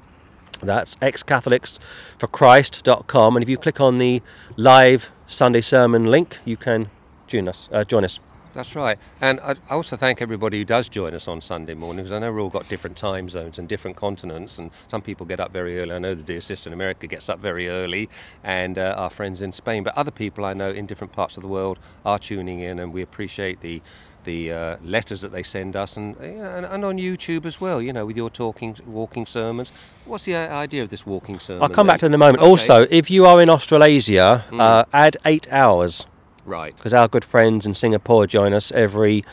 That's 0.61 0.97
ex-catholicsforchrist.com. 1.01 3.37
And 3.37 3.43
if 3.43 3.49
you 3.49 3.57
click 3.57 3.81
on 3.81 3.99
the 3.99 4.23
live 4.57 5.11
Sunday 5.27 5.61
sermon 5.61 6.05
link, 6.05 6.39
you 6.45 6.57
can 6.57 6.91
join 7.27 7.49
us. 7.49 7.69
Uh, 7.73 7.83
join 7.85 8.05
us. 8.05 8.21
That's 8.55 8.75
right. 8.75 8.99
And 9.21 9.41
I 9.41 9.55
I 9.69 9.75
also 9.75 9.97
thank 9.97 10.23
everybody 10.23 10.59
who 10.59 10.65
does 10.65 10.89
join 10.89 11.15
us 11.15 11.29
on 11.29 11.41
Sunday 11.41 11.75
morning 11.75 12.05
because 12.05 12.13
I 12.13 12.19
know 12.19 12.33
we've 12.33 12.43
all 12.43 12.51
got 12.51 12.69
different 12.69 12.97
time 12.97 13.29
zones 13.29 13.59
and 13.59 13.69
different 13.69 13.97
continents, 13.97 14.59
and 14.59 14.71
some 14.87 15.03
people 15.03 15.27
get 15.27 15.41
up 15.41 15.53
very 15.53 15.79
early. 15.79 15.95
I 15.95 15.99
know 15.99 16.15
the 16.15 16.23
dear 16.23 16.41
sister 16.41 16.69
in 16.71 16.75
America 16.75 17.07
gets 17.07 17.29
up 17.29 17.39
very 17.41 17.69
early, 17.69 18.09
and 18.43 18.79
uh, 18.79 18.95
our 18.97 19.11
friends 19.11 19.43
in 19.43 19.53
Spain. 19.53 19.85
But 19.85 19.97
other 19.97 20.11
people 20.11 20.45
I 20.45 20.55
know 20.55 20.71
in 20.71 20.87
different 20.87 21.13
parts 21.13 21.37
of 21.37 21.43
the 21.43 21.49
world 21.49 21.79
are 22.05 22.19
tuning 22.19 22.61
in, 22.61 22.79
and 22.79 22.93
we 22.93 23.03
appreciate 23.03 23.61
the 23.61 23.83
the 24.25 24.53
uh, 24.53 24.77
letters 24.85 25.21
that 25.21 25.33
they 25.33 25.43
send 25.43 25.77
us, 25.77 25.97
and, 25.97 26.17
and 26.17 26.65
and 26.67 26.85
on 26.85 26.97
YouTube 26.99 27.47
as 27.47 27.61
well. 27.61 27.81
You 27.81 27.93
know, 27.93 28.07
with 28.07 28.17
your 28.17 28.31
talking 28.31 28.77
walking 28.87 29.27
sermons. 29.27 29.73
What's 30.05 30.25
the 30.25 30.37
uh, 30.37 30.63
idea 30.65 30.83
of 30.83 30.89
this 30.89 31.07
walking 31.07 31.39
sermon? 31.39 31.63
I'll 31.63 31.69
come 31.69 31.87
back 31.87 32.01
to 32.01 32.07
it 32.07 32.09
in 32.09 32.15
a 32.15 32.19
moment. 32.19 32.39
Okay. 32.39 32.47
Mm. 32.47 32.51
Also, 32.51 32.87
if 32.91 33.11
you 33.11 33.27
are 33.27 33.41
in 33.43 33.51
Australasia, 33.51 34.45
uh, 34.53 34.85
add 34.93 35.17
eight 35.25 35.47
hours 35.53 36.07
right. 36.49 36.75
because 36.77 36.95
our 36.95 37.09
good 37.09 37.25
friends 37.25 37.67
in 37.67 37.75
Singapore 37.75 38.27
join 38.27 38.53
us 38.53 38.73
every 38.73 39.25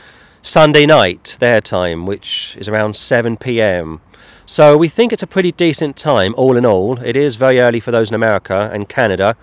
Sunday 0.41 0.86
night, 0.86 1.38
their 1.39 1.62
time, 1.62 2.06
which 2.06 2.56
is 2.60 2.67
around 2.67 2.95
7 2.95 3.38
pm. 3.38 4.01
So 4.45 4.78
we 4.78 4.89
think 4.89 5.12
it's 5.12 5.23
a 5.23 5.28
pretty 5.28 5.51
decent 5.51 5.97
time, 5.97 6.36
all 6.38 6.56
in 6.56 6.65
all. 6.65 6.99
It 6.99 7.15
is 7.15 7.36
very 7.36 7.60
early 7.60 7.80
for 7.80 7.89
those 7.89 8.10
in 8.12 8.15
America 8.15 8.69
and 8.71 8.88
Canada. 8.88 9.36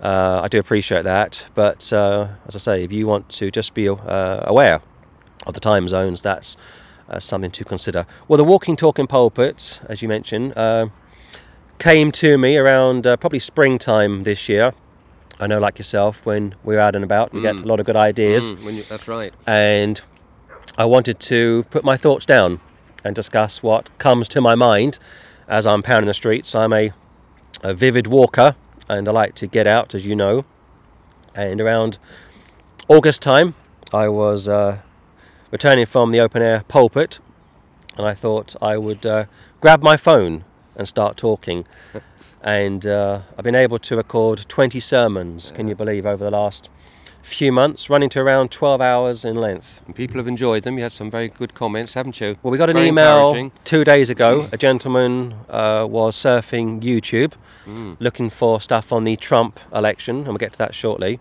Uh, 0.00 0.40
I 0.42 0.48
do 0.48 0.58
appreciate 0.58 1.04
that. 1.04 1.46
But 1.54 1.92
uh, 1.92 2.28
as 2.46 2.56
I 2.56 2.58
say, 2.58 2.84
if 2.84 2.90
you 2.90 3.06
want 3.06 3.28
to 3.30 3.50
just 3.50 3.74
be 3.74 3.88
uh, 3.88 4.40
aware 4.42 4.80
of 5.46 5.54
the 5.54 5.60
time 5.60 5.86
zones, 5.86 6.20
that's 6.20 6.56
uh, 7.08 7.20
something 7.20 7.52
to 7.52 7.64
consider. 7.64 8.06
Well, 8.26 8.36
the 8.36 8.44
walking, 8.44 8.76
talking 8.76 9.06
pulpit, 9.06 9.80
as 9.88 10.02
you 10.02 10.08
mentioned, 10.08 10.56
uh, 10.56 10.88
came 11.78 12.10
to 12.12 12.38
me 12.38 12.56
around 12.56 13.06
uh, 13.06 13.16
probably 13.16 13.38
springtime 13.38 14.24
this 14.24 14.48
year. 14.48 14.72
I 15.40 15.46
know, 15.46 15.58
like 15.58 15.78
yourself, 15.78 16.24
when 16.24 16.54
we're 16.62 16.78
out 16.78 16.94
and 16.94 17.04
about, 17.04 17.32
we 17.32 17.40
get 17.42 17.60
a 17.60 17.64
lot 17.64 17.80
of 17.80 17.86
good 17.86 17.96
ideas 17.96 18.52
Mm, 18.52 18.64
when 18.64 18.74
you, 18.76 18.82
that's 18.84 19.08
right. 19.08 19.32
and 19.46 20.00
I 20.78 20.84
wanted 20.84 21.18
to 21.20 21.64
put 21.70 21.84
my 21.84 21.96
thoughts 21.96 22.24
down 22.24 22.60
and 23.04 23.14
discuss 23.16 23.62
what 23.62 23.96
comes 23.98 24.28
to 24.28 24.40
my 24.40 24.54
mind 24.54 24.98
as 25.48 25.66
I'm 25.66 25.82
pounding 25.82 26.06
the 26.06 26.14
streets. 26.14 26.54
I'm 26.54 26.72
a, 26.72 26.92
a 27.62 27.74
vivid 27.74 28.06
walker 28.06 28.54
and 28.88 29.08
I 29.08 29.10
like 29.12 29.34
to 29.36 29.46
get 29.46 29.66
out, 29.66 29.94
as 29.94 30.06
you 30.06 30.14
know. 30.16 30.44
And 31.34 31.60
around 31.60 31.98
August 32.88 33.20
time, 33.20 33.54
I 33.92 34.08
was 34.08 34.48
uh, 34.48 34.78
returning 35.50 35.86
from 35.86 36.12
the 36.12 36.20
open 36.20 36.42
air 36.42 36.64
pulpit 36.68 37.18
and 37.98 38.06
I 38.06 38.14
thought 38.14 38.54
I 38.62 38.78
would 38.78 39.04
uh, 39.04 39.24
grab 39.60 39.82
my 39.82 39.96
phone 39.96 40.44
and 40.76 40.86
start 40.88 41.16
talking. 41.16 41.66
and 42.44 42.86
uh, 42.86 43.22
I've 43.38 43.44
been 43.44 43.54
able 43.54 43.78
to 43.78 43.96
record 43.96 44.44
20 44.48 44.78
sermons, 44.78 45.50
can 45.50 45.66
you 45.66 45.74
believe, 45.74 46.04
over 46.04 46.22
the 46.22 46.30
last 46.30 46.68
few 47.22 47.50
months, 47.50 47.88
running 47.88 48.10
to 48.10 48.20
around 48.20 48.50
12 48.50 48.82
hours 48.82 49.24
in 49.24 49.34
length. 49.34 49.80
And 49.86 49.96
people 49.96 50.18
have 50.18 50.28
enjoyed 50.28 50.62
them. 50.62 50.76
You 50.76 50.82
had 50.82 50.92
some 50.92 51.10
very 51.10 51.28
good 51.28 51.54
comments, 51.54 51.94
haven't 51.94 52.20
you? 52.20 52.36
Well, 52.42 52.52
we 52.52 52.58
got 52.58 52.68
an 52.68 52.76
Very 52.76 52.88
email 52.88 53.50
two 53.64 53.82
days 53.82 54.10
ago. 54.10 54.46
A 54.52 54.58
gentleman 54.58 55.34
uh, 55.48 55.86
was 55.88 56.16
surfing 56.16 56.82
YouTube 56.82 57.32
looking 57.98 58.28
for 58.28 58.60
stuff 58.60 58.92
on 58.92 59.04
the 59.04 59.16
Trump 59.16 59.58
election, 59.72 60.16
and 60.16 60.28
we'll 60.28 60.36
get 60.36 60.52
to 60.52 60.58
that 60.58 60.74
shortly. 60.74 61.18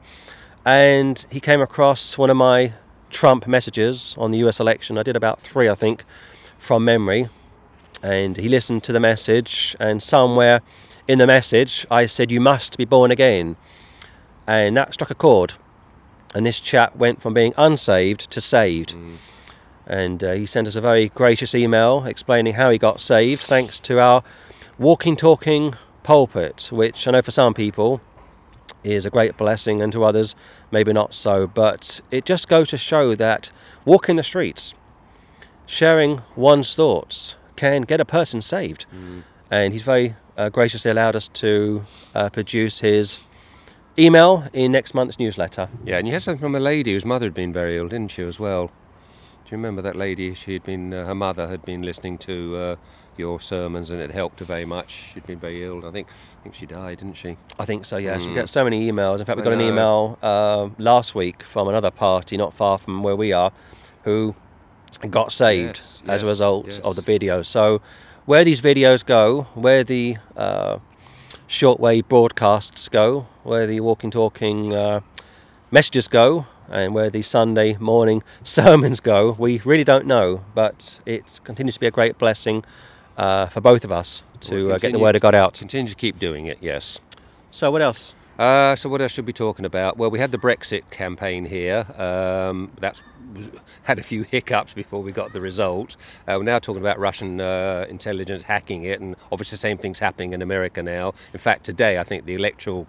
And 0.66 1.26
he 1.30 1.40
came 1.40 1.62
across 1.62 2.18
one 2.18 2.30
of 2.30 2.36
my 2.36 2.74
Trump 3.12 3.48
messages 3.48 4.14
on 4.18 4.32
the 4.32 4.40
US 4.40 4.60
election. 4.60 4.98
I 4.98 5.04
did 5.04 5.16
about 5.16 5.40
three, 5.40 5.70
I 5.70 5.76
think, 5.76 6.04
from 6.60 6.84
memory. 6.84 7.30
And 8.02 8.36
he 8.36 8.50
listened 8.50 8.84
to 8.84 8.92
the 8.92 9.00
message, 9.00 9.78
and 9.80 10.04
somewhere 10.04 10.60
in 11.08 11.20
the 11.20 11.28
message, 11.28 11.86
I 11.92 12.06
said, 12.06 12.32
You 12.32 12.40
must 12.40 12.78
be 12.78 12.86
born 12.86 13.12
again. 13.12 13.56
And 14.48 14.76
that 14.78 14.94
struck 14.94 15.10
a 15.10 15.16
chord. 15.16 15.54
And 16.36 16.46
this 16.46 16.60
chap 16.60 16.96
went 16.96 17.22
from 17.22 17.34
being 17.34 17.54
unsaved 17.58 18.30
to 18.32 18.42
saved. 18.42 18.96
And 19.86 20.24
uh, 20.24 20.32
he 20.34 20.46
sent 20.46 20.68
us 20.68 20.76
a 20.76 20.82
very 20.82 21.10
gracious 21.10 21.54
email 21.54 22.06
explaining 22.06 22.54
how 22.54 22.70
he 22.72 22.78
got 22.78 23.02
saved 23.02 23.42
thanks 23.42 23.80
to 23.82 24.00
our 24.00 24.24
walking 24.80 25.16
talking 25.16 25.76
pulpit 26.02 26.70
which 26.72 27.08
i 27.08 27.12
know 27.12 27.22
for 27.22 27.32
some 27.32 27.54
people 27.54 28.02
is 28.84 29.06
a 29.06 29.10
great 29.10 29.38
blessing 29.38 29.82
and 29.82 29.94
to 29.94 30.04
others 30.04 30.36
maybe 30.72 30.92
not 30.92 31.14
so. 31.14 31.48
But 31.48 32.02
it 32.12 32.26
just 32.26 32.48
goes 32.48 32.70
to 32.70 32.78
show 32.78 33.16
that 33.16 33.52
walking 33.86 34.16
the 34.16 34.24
streets 34.24 34.74
sharing 35.66 36.22
one's 36.36 36.76
thoughts 36.76 37.36
can 37.56 37.84
get 37.84 38.02
a 38.02 38.06
person 38.06 38.42
saved 38.42 38.86
and 39.54 39.72
he's 39.74 39.84
very 39.84 40.16
uh, 40.36 40.50
graciously 40.50 40.90
allowed 40.90 41.16
us 41.16 41.28
to 41.28 41.84
uh, 42.16 42.30
produce 42.30 42.80
his 42.80 43.20
email 44.00 44.46
in 44.52 44.72
next 44.72 44.96
month's 44.96 45.20
newsletter. 45.20 45.70
Yeah, 45.86 45.98
and 46.00 46.08
you 46.08 46.14
had 46.14 46.24
something 46.24 46.42
from 46.42 46.56
a 46.56 46.60
lady 46.60 46.94
whose 46.94 47.06
mother 47.06 47.28
had 47.28 47.36
been 47.36 47.54
very 47.54 47.78
ill, 47.78 47.88
didn't 47.88 48.10
she, 48.12 48.24
as 48.24 48.40
well? 48.40 48.68
Do 48.68 49.50
you 49.52 49.58
remember 49.58 49.84
that 49.84 49.96
lady? 49.96 50.34
She 50.34 50.54
had 50.54 50.64
been, 50.64 50.92
uh, 50.92 51.06
her 51.06 51.14
mother 51.14 51.48
had 51.48 51.64
been 51.64 51.84
listening 51.84 52.18
to 52.20 52.56
uh, 52.58 52.76
your 53.16 53.40
sermons, 53.40 53.92
and 53.92 54.02
it 54.02 54.10
helped 54.10 54.40
her 54.40 54.46
very 54.46 54.66
much. 54.66 54.90
She'd 55.14 55.28
been 55.28 55.38
very 55.38 55.64
ill. 55.64 55.86
I 55.86 55.92
think, 55.92 56.08
I 56.40 56.44
think 56.44 56.56
she 56.56 56.66
died, 56.66 56.98
didn't 56.98 57.14
she? 57.18 57.38
I 57.60 57.66
think 57.66 57.86
so, 57.86 57.98
yes. 57.98 58.26
We 58.26 58.32
Mm. 58.32 58.36
get 58.36 58.50
so 58.50 58.64
many 58.64 58.92
emails. 58.92 59.20
In 59.20 59.26
fact, 59.26 59.38
we 59.38 59.44
got 59.44 59.54
an 59.54 59.62
email 59.62 60.18
uh, 60.24 60.70
last 60.80 61.14
week 61.14 61.44
from 61.44 61.68
another 61.68 61.92
party 61.92 62.38
not 62.38 62.56
far 62.56 62.80
from 62.80 63.04
where 63.04 63.16
we 63.16 63.32
are 63.32 63.52
who 64.04 64.34
got 65.12 65.32
saved 65.32 65.78
Yes, 65.78 66.02
as 66.08 66.24
a 66.24 66.26
yes, 66.26 66.32
result 66.32 66.80
of 66.84 66.96
the 66.96 67.04
video. 67.04 67.44
So, 67.44 67.82
where 68.26 68.44
these 68.44 68.62
videos 68.62 69.06
go, 69.06 69.44
where 69.54 69.84
the 69.84 70.18
uh, 70.36 70.80
shortwave 71.48 72.08
broadcasts 72.08 72.88
go, 72.88 73.28
where 73.44 73.68
the 73.68 73.80
walking, 73.80 74.12
talking 74.12 74.74
uh, 74.74 75.02
messages 75.72 76.08
go, 76.08 76.46
and 76.70 76.94
where 76.94 77.10
the 77.10 77.22
Sunday 77.22 77.76
morning 77.78 78.24
sermons 78.44 79.00
go, 79.00 79.36
we 79.38 79.62
really 79.66 79.84
don't 79.84 80.06
know. 80.06 80.44
But 80.56 81.00
it 81.06 81.40
continues 81.44 81.76
to 81.76 81.80
be 81.80 81.88
a 81.88 81.92
great 81.92 82.18
blessing 82.18 82.64
uh, 83.18 83.48
for 83.48 83.62
both 83.62 83.84
of 83.84 83.92
us 83.92 84.24
to 84.42 84.68
We'll 84.68 84.74
uh, 84.74 84.78
get 84.78 84.92
the 84.92 85.00
word 85.00 85.16
of 85.16 85.22
God 85.22 85.36
out. 85.36 85.56
Continue 85.56 85.90
to 85.90 85.96
keep 85.96 86.20
doing 86.20 86.46
it, 86.48 86.58
yes. 86.62 87.00
So, 87.52 87.70
what 87.72 87.82
else? 87.82 88.16
Uh, 88.38 88.76
so 88.76 88.90
what 88.90 89.02
else 89.02 89.12
should 89.12 89.26
we 89.26 89.28
be 89.28 89.34
talking 89.34 89.66
about? 89.66 89.98
Well, 89.98 90.10
we 90.10 90.20
had 90.20 90.32
the 90.32 90.38
Brexit 90.38 90.90
campaign 90.90 91.46
here. 91.46 91.86
Um, 91.98 92.72
that's 92.80 93.02
had 93.84 94.00
a 94.00 94.04
few 94.04 94.24
hiccups 94.32 94.74
before 94.74 95.02
we 95.02 95.12
got 95.12 95.34
the 95.34 95.42
result. 95.42 95.96
Uh, 96.28 96.36
we're 96.38 96.44
now 96.44 96.60
talking 96.60 96.82
about 96.82 97.00
Russian 97.00 97.40
uh, 97.42 97.86
intelligence 97.90 98.44
hacking 98.44 98.84
it, 98.84 99.00
and 99.02 99.16
obviously 99.32 99.56
the 99.56 99.60
same 99.60 99.78
thing's 99.78 100.00
happening 100.00 100.34
in 100.34 100.42
America 100.42 100.82
now. 100.82 101.14
In 101.34 101.40
fact, 101.40 101.64
today 101.64 102.00
I 102.00 102.04
think 102.04 102.26
the 102.26 102.36
electoral. 102.36 102.88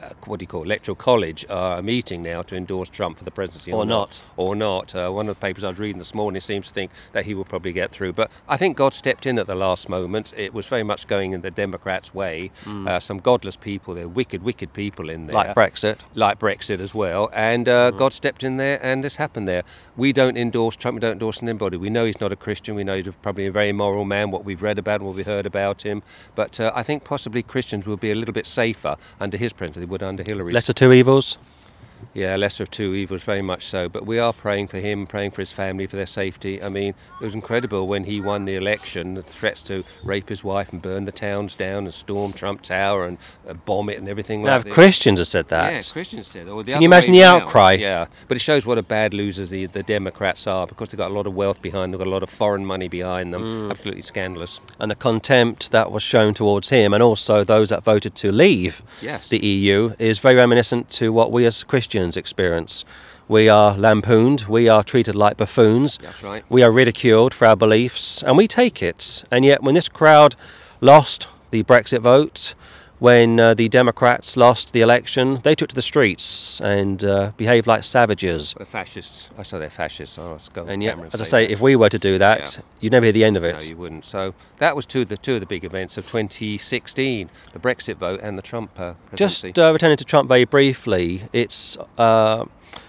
Uh, 0.00 0.06
uh, 0.06 0.10
what 0.26 0.38
do 0.38 0.42
you 0.44 0.46
call 0.46 0.62
it? 0.62 0.66
electoral 0.66 0.94
college 0.94 1.44
are 1.50 1.82
meeting 1.82 2.22
now 2.22 2.42
to 2.42 2.56
endorse 2.56 2.88
Trump 2.88 3.18
for 3.18 3.24
the 3.24 3.30
presidency 3.30 3.72
Or 3.72 3.84
not. 3.84 4.20
or 4.36 4.54
not. 4.54 4.94
Uh, 4.94 5.10
one 5.10 5.28
of 5.28 5.36
the 5.36 5.40
papers 5.40 5.64
I 5.64 5.68
was 5.70 5.78
reading 5.78 5.98
this 5.98 6.14
morning 6.14 6.40
seems 6.40 6.68
to 6.68 6.74
think 6.74 6.90
that 7.12 7.24
he 7.24 7.34
will 7.34 7.44
probably 7.44 7.72
get 7.72 7.90
through. 7.90 8.12
But 8.12 8.30
I 8.48 8.56
think 8.56 8.76
God 8.76 8.94
stepped 8.94 9.26
in 9.26 9.38
at 9.38 9.46
the 9.46 9.54
last 9.54 9.88
moment. 9.88 10.32
It 10.36 10.54
was 10.54 10.66
very 10.66 10.82
much 10.82 11.06
going 11.06 11.32
in 11.32 11.40
the 11.40 11.50
Democrats' 11.50 12.14
way. 12.14 12.50
Uh, 12.66 12.98
some 13.00 13.18
godless 13.18 13.56
people, 13.56 13.94
they're 13.94 14.08
wicked, 14.08 14.42
wicked 14.42 14.72
people 14.72 15.10
in 15.10 15.26
there. 15.26 15.34
Like 15.34 15.54
Brexit. 15.54 15.98
Like 16.14 16.38
Brexit 16.38 16.80
as 16.80 16.94
well. 16.94 17.28
And 17.32 17.68
uh, 17.68 17.90
God 17.90 18.12
stepped 18.12 18.42
in 18.44 18.56
there 18.56 18.78
and 18.82 19.02
this 19.04 19.16
happened 19.16 19.48
there. 19.48 19.62
We 19.96 20.12
don't 20.12 20.36
endorse 20.36 20.76
Trump, 20.76 20.94
we 20.94 21.00
don't 21.00 21.12
endorse 21.12 21.42
anybody. 21.42 21.76
We 21.76 21.90
know 21.90 22.04
he's 22.04 22.20
not 22.20 22.32
a 22.32 22.36
Christian. 22.36 22.74
We 22.74 22.84
know 22.84 22.96
he's 22.96 23.12
probably 23.22 23.46
a 23.46 23.52
very 23.52 23.70
immoral 23.70 24.04
man, 24.04 24.30
what 24.30 24.44
we've 24.44 24.62
read 24.62 24.78
about 24.78 25.00
and 25.00 25.06
what 25.06 25.16
we've 25.16 25.26
heard 25.26 25.46
about 25.46 25.82
him. 25.82 26.02
But 26.34 26.58
uh, 26.60 26.72
I 26.74 26.82
think 26.82 27.04
possibly 27.04 27.42
Christians 27.42 27.86
will 27.86 27.96
be 27.96 28.10
a 28.10 28.14
little 28.14 28.32
bit 28.34 28.46
safer 28.46 28.96
under 29.18 29.36
his 29.36 29.52
presidency 29.52 29.89
would 29.90 30.02
under 30.02 30.22
Hillary's. 30.22 30.54
Lesser 30.54 30.72
two 30.72 30.92
evils. 30.92 31.36
Yeah, 32.14 32.36
lesser 32.36 32.64
of 32.64 32.70
two 32.70 32.94
evils, 32.94 33.22
very 33.22 33.42
much 33.42 33.64
so. 33.66 33.88
But 33.88 34.06
we 34.06 34.18
are 34.18 34.32
praying 34.32 34.68
for 34.68 34.78
him, 34.78 35.06
praying 35.06 35.30
for 35.32 35.42
his 35.42 35.52
family, 35.52 35.86
for 35.86 35.96
their 35.96 36.06
safety. 36.06 36.62
I 36.62 36.68
mean, 36.68 36.94
it 37.20 37.24
was 37.24 37.34
incredible 37.34 37.86
when 37.86 38.04
he 38.04 38.20
won 38.20 38.44
the 38.44 38.56
election, 38.56 39.14
the 39.14 39.22
threats 39.22 39.60
to 39.62 39.84
rape 40.02 40.28
his 40.28 40.42
wife 40.42 40.72
and 40.72 40.80
burn 40.80 41.04
the 41.04 41.12
towns 41.12 41.54
down 41.54 41.84
and 41.84 41.92
storm 41.94 42.32
Trump 42.32 42.62
Tower 42.62 43.04
and 43.06 43.18
uh, 43.48 43.54
bomb 43.54 43.88
it 43.90 43.98
and 43.98 44.08
everything 44.08 44.42
Now, 44.42 44.56
like 44.56 44.64
that. 44.64 44.72
Christians 44.72 45.18
have 45.18 45.28
said 45.28 45.48
that, 45.48 45.72
Yeah, 45.72 45.82
Christians 45.92 46.26
said. 46.26 46.48
Or 46.48 46.62
the 46.62 46.72
Can 46.72 46.82
you 46.82 46.88
imagine 46.88 47.12
the 47.12 47.24
outcry? 47.24 47.72
Yeah, 47.74 48.06
but 48.28 48.36
it 48.36 48.40
shows 48.40 48.64
what 48.64 48.78
a 48.78 48.82
bad 48.82 49.12
losers 49.14 49.50
the, 49.50 49.66
the 49.66 49.82
Democrats 49.82 50.46
are 50.46 50.66
because 50.66 50.88
they've 50.88 50.98
got 50.98 51.10
a 51.10 51.14
lot 51.14 51.26
of 51.26 51.34
wealth 51.34 51.60
behind 51.60 51.84
them, 51.84 51.90
they've 51.92 52.06
got 52.06 52.10
a 52.10 52.14
lot 52.14 52.22
of 52.22 52.30
foreign 52.30 52.64
money 52.64 52.88
behind 52.88 53.34
them. 53.34 53.42
Mm. 53.42 53.70
Absolutely 53.70 54.02
scandalous. 54.02 54.60
and 54.78 54.90
the 54.90 54.94
contempt 54.94 55.70
that 55.70 55.90
was 55.92 56.02
shown 56.02 56.34
towards 56.34 56.70
him, 56.70 56.94
and 56.94 57.02
also 57.02 57.44
those 57.44 57.68
that 57.68 57.82
voted 57.84 58.14
to 58.16 58.32
leave 58.32 58.80
Yes. 59.02 59.28
the 59.28 59.38
EU, 59.44 59.92
is 59.98 60.18
very 60.18 60.36
reminiscent 60.36 60.88
to 60.90 61.12
what 61.12 61.30
we 61.32 61.44
as 61.46 61.62
Christians 61.62 61.89
experience. 61.94 62.84
We 63.28 63.48
are 63.48 63.76
lampooned, 63.76 64.42
we 64.42 64.68
are 64.68 64.82
treated 64.82 65.14
like 65.14 65.36
buffoons, 65.36 65.98
right. 66.22 66.44
we 66.48 66.62
are 66.62 66.70
ridiculed 66.72 67.32
for 67.32 67.46
our 67.46 67.56
beliefs, 67.56 68.22
and 68.22 68.36
we 68.36 68.48
take 68.48 68.82
it. 68.82 69.22
And 69.30 69.44
yet, 69.44 69.62
when 69.62 69.74
this 69.74 69.88
crowd 69.88 70.34
lost 70.80 71.28
the 71.50 71.62
Brexit 71.62 72.00
vote, 72.00 72.54
when 73.00 73.40
uh, 73.40 73.54
the 73.54 73.68
Democrats 73.68 74.36
lost 74.36 74.72
the 74.74 74.82
election, 74.82 75.40
they 75.42 75.54
took 75.54 75.70
to 75.70 75.74
the 75.74 75.82
streets 75.82 76.60
and 76.60 77.02
uh, 77.02 77.32
behaved 77.38 77.66
like 77.66 77.82
savages. 77.82 78.54
They're 78.56 78.66
fascists. 78.66 79.30
I 79.38 79.42
say 79.42 79.58
they're 79.58 79.70
fascists. 79.70 80.18
And 80.18 80.82
yet, 80.82 80.98
as 81.12 81.20
I 81.20 81.24
say 81.24 81.30
say, 81.30 81.46
that. 81.46 81.52
if 81.52 81.60
we 81.60 81.74
were 81.76 81.88
to 81.88 81.98
do 81.98 82.18
that, 82.18 82.56
Yeah. 82.56 82.62
you'd 82.80 82.92
never 82.92 83.06
hear 83.06 83.12
the 83.12 83.24
end 83.24 83.38
of 83.38 83.44
it. 83.44 83.58
No, 83.58 83.66
you 83.66 83.76
wouldn't. 83.76 84.04
So 84.04 84.34
that 84.58 84.76
was 84.76 84.84
two 84.84 85.00
of 85.00 85.08
the 85.08 85.16
two 85.16 85.34
of 85.34 85.40
the 85.40 85.46
big 85.46 85.64
events 85.64 85.96
of 85.96 86.06
2016: 86.06 87.30
the 87.52 87.58
Brexit 87.58 87.96
vote 87.96 88.20
and 88.22 88.36
the 88.36 88.42
Trump 88.42 88.78
uh, 88.78 88.92
presidency. 89.08 89.48
Just 89.48 89.58
uh, 89.58 89.72
returning 89.72 89.96
to 89.96 90.04
Trump 90.04 90.28
very 90.28 90.44
briefly, 90.44 91.22
it's 91.32 91.78
uh, 91.96 92.44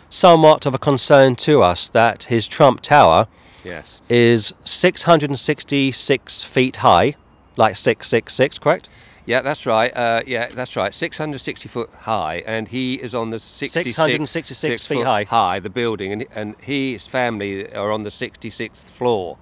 somewhat 0.10 0.65
of 0.65 0.76
a 0.76 0.78
concern 0.78 1.38
to 1.38 1.62
us 1.63 1.88
that 1.88 2.24
his 2.24 2.50
Trump 2.50 2.82
Tower 2.82 3.28
yes, 3.63 4.02
is 4.10 4.54
666 4.65 6.43
feet 6.43 6.76
high, 6.78 7.15
like 7.56 7.78
666, 7.78 8.60
correct? 8.60 8.89
Yeah, 9.32 9.41
that's 9.41 9.65
right. 9.65 9.91
Uh, 9.96 10.22
yeah, 10.28 10.48
that's 10.48 10.76
right. 10.76 10.94
660 10.94 11.70
foot 11.70 11.89
high, 12.02 12.44
and 12.46 12.67
he 12.67 12.96
is 12.96 13.15
on 13.15 13.30
the 13.30 13.39
66, 13.39 13.96
666 13.96 14.60
six 14.60 14.88
feet 14.88 15.06
high. 15.06 15.24
High, 15.24 15.60
the 15.60 15.70
building, 15.70 16.12
and 16.12 16.26
and 16.36 16.56
he, 16.62 16.91
his 16.94 17.08
family 17.08 17.74
are 17.74 17.91
on 17.91 18.04
the 18.04 18.10
66th 18.12 18.84
floor. 19.00 19.38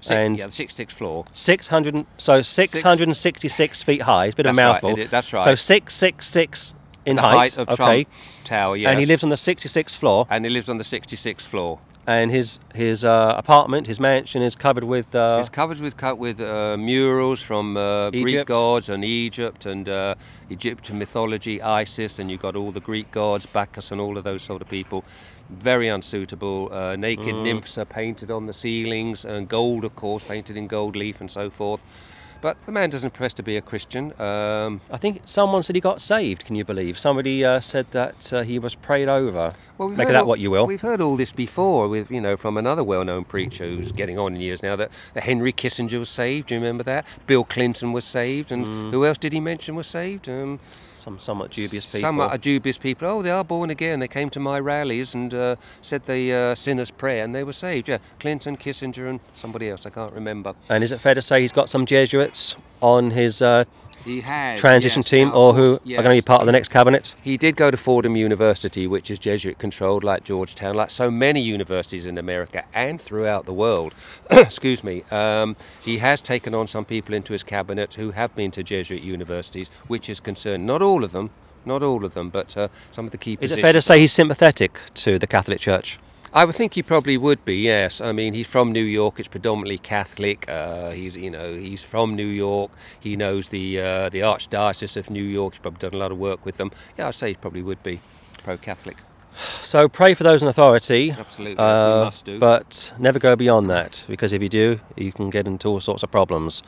Si- 0.00 0.14
And- 0.14 0.38
yeah, 0.38 0.46
the 0.46 0.52
66th 0.52 0.92
floor. 0.92 1.24
600, 1.32 2.06
so 2.18 2.42
666 2.42 3.82
feet 3.82 4.02
high. 4.02 4.26
It's 4.26 4.34
a 4.34 4.36
bit 4.36 4.46
of 4.46 4.52
a 4.52 4.56
That's 4.56 4.82
right, 4.82 4.82
mouthful. 4.96 5.06
that's 5.10 5.32
right. 5.32 5.44
So 5.44 5.54
666 5.54 6.74
in 7.06 7.16
the 7.16 7.22
height. 7.22 7.36
height 7.36 7.58
of 7.58 7.68
okay. 7.68 8.04
Trump 8.04 8.08
Tower. 8.44 8.76
Yes, 8.76 8.90
And 8.90 9.00
he 9.00 9.06
lives 9.06 9.22
on 9.22 9.30
the 9.30 9.36
66th 9.36 9.96
floor, 9.96 10.26
and 10.30 10.44
he 10.44 10.50
lives 10.50 10.68
on 10.68 10.78
the 10.78 10.84
66th 10.84 11.46
floor. 11.46 11.78
And 12.06 12.30
his 12.30 12.58
his 12.74 13.04
uh, 13.04 13.34
apartment, 13.36 13.86
his 13.86 13.98
mansion, 13.98 14.42
is 14.42 14.54
covered 14.56 14.84
with. 14.84 15.14
Uh, 15.14 15.38
It's 15.40 15.48
covered 15.48 15.80
with 15.80 15.96
cut 15.96 16.18
with 16.18 16.40
uh, 16.40 16.76
murals 16.76 17.42
from 17.42 17.76
uh, 17.76 18.10
Greek 18.10 18.46
gods 18.46 18.88
and 18.88 19.04
Egypt 19.04 19.66
and 19.66 19.88
uh, 19.88 20.14
Egyptian 20.50 20.98
mythology, 20.98 21.62
Isis, 21.62 22.18
and 22.18 22.30
you've 22.30 22.42
got 22.42 22.56
all 22.56 22.72
the 22.72 22.80
Greek 22.80 23.10
gods, 23.10 23.46
Bacchus, 23.46 23.90
and 23.92 24.00
all 24.00 24.18
of 24.18 24.24
those 24.24 24.42
sort 24.42 24.62
of 24.62 24.68
people. 24.68 25.04
Very 25.50 25.88
unsuitable. 25.88 26.68
Uh, 26.72 26.96
naked 26.96 27.34
Mm. 27.34 27.42
nymphs 27.42 27.78
are 27.78 27.84
painted 27.86 28.30
on 28.30 28.46
the 28.46 28.52
ceilings, 28.52 29.24
and 29.24 29.48
gold, 29.48 29.84
of 29.84 29.94
course, 29.94 30.26
painted 30.28 30.56
in 30.56 30.66
gold 30.66 30.96
leaf 30.96 31.20
and 31.20 31.30
so 31.30 31.50
forth. 31.50 31.82
But 32.40 32.58
the 32.66 32.72
man 32.72 32.90
doesn't 32.90 33.12
profess 33.14 33.32
to 33.34 33.42
be 33.42 33.56
a 33.56 33.62
Christian. 33.62 34.12
Um, 34.20 34.80
I 34.90 34.96
think 34.98 35.22
someone 35.24 35.62
said 35.62 35.74
he 35.76 35.80
got 35.80 36.02
saved. 36.02 36.44
Can 36.44 36.56
you 36.56 36.64
believe? 36.64 36.98
Somebody 36.98 37.44
uh, 37.44 37.60
said 37.60 37.90
that 37.92 38.32
uh, 38.32 38.42
he 38.42 38.58
was 38.58 38.74
prayed 38.74 39.08
over. 39.08 39.52
Well, 39.78 39.88
Make 39.88 40.08
that 40.08 40.16
all- 40.16 40.26
what 40.26 40.40
you 40.40 40.50
will. 40.50 40.66
We've 40.66 40.80
heard 40.80 41.00
all 41.00 41.16
this 41.16 41.32
before, 41.32 41.88
with 41.88 42.10
you 42.10 42.20
know, 42.20 42.36
from 42.36 42.56
another 42.56 42.84
well-known 42.84 43.24
preacher 43.24 43.64
who's 43.64 43.92
getting 43.92 44.18
on 44.18 44.34
in 44.34 44.40
years 44.40 44.62
now. 44.62 44.76
That, 44.76 44.90
that 45.14 45.22
Henry 45.24 45.52
Kissinger 45.52 45.98
was 45.98 46.10
saved. 46.10 46.48
Do 46.48 46.54
you 46.54 46.60
remember 46.60 46.82
that? 46.84 47.06
Bill 47.26 47.44
Clinton 47.44 47.92
was 47.92 48.04
saved, 48.04 48.52
and 48.52 48.66
Mm. 48.66 48.90
who 48.90 49.04
else 49.06 49.18
did 49.18 49.32
he 49.32 49.40
mention 49.40 49.74
was 49.74 49.86
saved? 49.86 50.28
Um, 50.28 50.60
Some 51.04 51.20
somewhat 51.20 51.50
dubious 51.50 51.92
people. 51.92 52.00
Some 52.00 52.18
are 52.18 52.38
dubious 52.38 52.78
people. 52.78 53.06
Oh, 53.06 53.20
they 53.20 53.30
are 53.30 53.44
born 53.44 53.68
again. 53.68 54.00
They 54.00 54.08
came 54.08 54.30
to 54.30 54.40
my 54.40 54.58
rallies 54.58 55.14
and 55.14 55.34
uh, 55.34 55.56
said 55.82 56.06
the 56.06 56.32
uh, 56.32 56.54
sinner's 56.54 56.90
prayer, 56.90 57.22
and 57.22 57.34
they 57.34 57.44
were 57.44 57.52
saved. 57.52 57.88
Yeah, 57.88 57.98
Clinton, 58.18 58.56
Kissinger, 58.56 59.10
and 59.10 59.20
somebody 59.34 59.68
else. 59.68 59.84
I 59.84 59.90
can't 59.90 60.14
remember. 60.14 60.54
And 60.70 60.82
is 60.82 60.92
it 60.92 61.02
fair 61.02 61.12
to 61.14 61.20
say 61.20 61.42
he's 61.42 61.52
got 61.52 61.68
some 61.68 61.84
Jesuits 61.84 62.56
on 62.80 63.10
his 63.10 63.42
uh, 63.42 63.64
Transition 64.58 65.00
yes, 65.00 65.10
team, 65.10 65.30
or 65.34 65.54
who 65.54 65.78
course, 65.78 65.92
are 65.92 66.02
going 66.02 66.16
to 66.16 66.22
be 66.22 66.26
part 66.26 66.40
of 66.40 66.46
the 66.46 66.52
next 66.52 66.68
cabinet? 66.68 67.14
He 67.22 67.36
did 67.36 67.56
go 67.56 67.70
to 67.70 67.76
Fordham 67.76 68.16
University, 68.16 68.86
which 68.86 69.10
is 69.10 69.18
Jesuit 69.18 69.58
controlled, 69.58 70.04
like 70.04 70.24
Georgetown, 70.24 70.74
like 70.74 70.90
so 70.90 71.10
many 71.10 71.40
universities 71.40 72.06
in 72.06 72.18
America 72.18 72.64
and 72.74 73.00
throughout 73.00 73.46
the 73.46 73.52
world. 73.54 73.94
Excuse 74.30 74.84
me. 74.84 75.02
Um, 75.10 75.56
he 75.82 75.98
has 75.98 76.20
taken 76.20 76.54
on 76.54 76.66
some 76.66 76.84
people 76.84 77.14
into 77.14 77.32
his 77.32 77.42
cabinet 77.44 77.94
who 77.94 78.10
have 78.10 78.34
been 78.36 78.50
to 78.52 78.62
Jesuit 78.62 79.02
universities, 79.02 79.68
which 79.86 80.08
is 80.08 80.20
concerned. 80.20 80.66
Not 80.66 80.82
all 80.82 81.04
of 81.04 81.12
them, 81.12 81.30
not 81.64 81.82
all 81.82 82.04
of 82.04 82.14
them, 82.14 82.30
but 82.30 82.56
uh, 82.56 82.68
some 82.92 83.06
of 83.06 83.10
the 83.12 83.18
key 83.18 83.32
Is 83.32 83.38
positions. 83.38 83.58
it 83.58 83.62
fair 83.62 83.72
to 83.72 83.82
say 83.82 83.98
he's 84.00 84.12
sympathetic 84.12 84.78
to 84.94 85.18
the 85.18 85.26
Catholic 85.26 85.60
Church? 85.60 85.98
I 86.36 86.44
would 86.44 86.56
think 86.56 86.74
he 86.74 86.82
probably 86.82 87.16
would 87.16 87.44
be. 87.44 87.56
Yes, 87.58 88.00
I 88.00 88.10
mean 88.10 88.34
he's 88.34 88.48
from 88.48 88.72
New 88.72 88.82
York. 88.82 89.20
It's 89.20 89.28
predominantly 89.28 89.78
Catholic. 89.78 90.48
Uh, 90.48 90.90
he's 90.90 91.16
you 91.16 91.30
know 91.30 91.54
he's 91.54 91.84
from 91.84 92.16
New 92.16 92.26
York. 92.26 92.72
He 93.00 93.14
knows 93.16 93.50
the 93.50 93.78
uh, 93.78 94.08
the 94.08 94.20
Archdiocese 94.20 94.96
of 94.96 95.10
New 95.10 95.22
York. 95.22 95.54
He's 95.54 95.60
probably 95.62 95.78
done 95.78 95.94
a 95.94 96.02
lot 96.02 96.10
of 96.10 96.18
work 96.18 96.44
with 96.44 96.56
them. 96.56 96.72
Yeah, 96.98 97.08
I'd 97.08 97.14
say 97.14 97.28
he 97.28 97.34
probably 97.34 97.62
would 97.62 97.82
be 97.84 98.00
pro-Catholic. 98.42 98.96
So 99.62 99.88
pray 99.88 100.14
for 100.14 100.24
those 100.24 100.42
in 100.42 100.48
authority. 100.48 101.12
Absolutely, 101.16 101.58
uh, 101.58 102.04
must 102.04 102.24
do. 102.24 102.38
But 102.38 102.92
never 102.98 103.20
go 103.20 103.36
beyond 103.36 103.70
that, 103.70 104.04
because 104.08 104.32
if 104.32 104.42
you 104.42 104.48
do, 104.48 104.80
you 104.96 105.12
can 105.12 105.30
get 105.30 105.46
into 105.46 105.68
all 105.68 105.80
sorts 105.80 106.02
of 106.02 106.10
problems. 106.10 106.62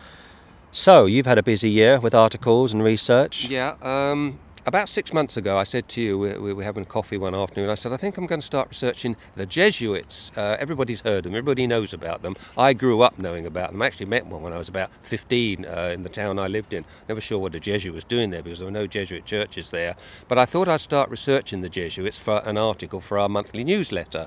So 0.72 1.06
you've 1.06 1.26
had 1.26 1.38
a 1.38 1.42
busy 1.42 1.70
year 1.70 1.98
with 1.98 2.14
articles 2.14 2.72
and 2.72 2.84
research. 2.84 3.48
Yeah, 3.48 3.74
um, 3.82 4.38
about 4.66 4.88
six 4.88 5.12
months 5.12 5.36
ago, 5.36 5.56
I 5.56 5.62
said 5.62 5.88
to 5.90 6.00
you, 6.00 6.18
we, 6.18 6.36
we 6.38 6.52
were 6.52 6.64
having 6.64 6.84
coffee 6.84 7.16
one 7.16 7.36
afternoon, 7.36 7.70
I 7.70 7.76
said, 7.76 7.92
I 7.92 7.96
think 7.96 8.18
I'm 8.18 8.26
going 8.26 8.40
to 8.40 8.46
start 8.46 8.68
researching 8.68 9.16
the 9.36 9.46
Jesuits. 9.46 10.32
Uh, 10.36 10.56
everybody's 10.58 11.02
heard 11.02 11.24
them, 11.24 11.34
everybody 11.34 11.68
knows 11.68 11.92
about 11.92 12.22
them. 12.22 12.34
I 12.58 12.72
grew 12.72 13.00
up 13.00 13.16
knowing 13.16 13.46
about 13.46 13.70
them. 13.70 13.80
I 13.80 13.86
actually 13.86 14.06
met 14.06 14.26
one 14.26 14.42
when 14.42 14.52
I 14.52 14.58
was 14.58 14.68
about 14.68 14.90
15 15.02 15.64
uh, 15.64 15.70
in 15.94 16.02
the 16.02 16.08
town 16.08 16.40
I 16.40 16.48
lived 16.48 16.72
in. 16.72 16.84
Never 17.08 17.20
sure 17.20 17.38
what 17.38 17.54
a 17.54 17.60
Jesuit 17.60 17.94
was 17.94 18.04
doing 18.04 18.30
there 18.30 18.42
because 18.42 18.58
there 18.58 18.66
were 18.66 18.72
no 18.72 18.88
Jesuit 18.88 19.24
churches 19.24 19.70
there. 19.70 19.94
But 20.26 20.38
I 20.38 20.44
thought 20.44 20.66
I'd 20.66 20.80
start 20.80 21.10
researching 21.10 21.60
the 21.60 21.68
Jesuits 21.68 22.18
for 22.18 22.38
an 22.44 22.58
article 22.58 23.00
for 23.00 23.18
our 23.20 23.28
monthly 23.28 23.62
newsletter. 23.62 24.26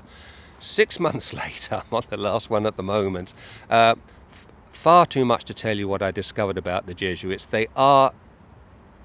Six 0.58 0.98
months 1.06 1.34
later, 1.34 1.82
I'm 1.90 1.94
on 1.94 2.04
the 2.08 2.16
last 2.16 2.48
one 2.48 2.64
at 2.64 2.78
the 2.78 2.82
moment. 2.82 3.34
Uh, 3.68 3.96
far 4.72 5.04
too 5.04 5.26
much 5.26 5.44
to 5.44 5.52
tell 5.52 5.76
you 5.76 5.86
what 5.86 6.00
I 6.00 6.10
discovered 6.10 6.56
about 6.56 6.86
the 6.86 6.94
Jesuits. 6.94 7.44
They 7.44 7.66
are 7.76 8.14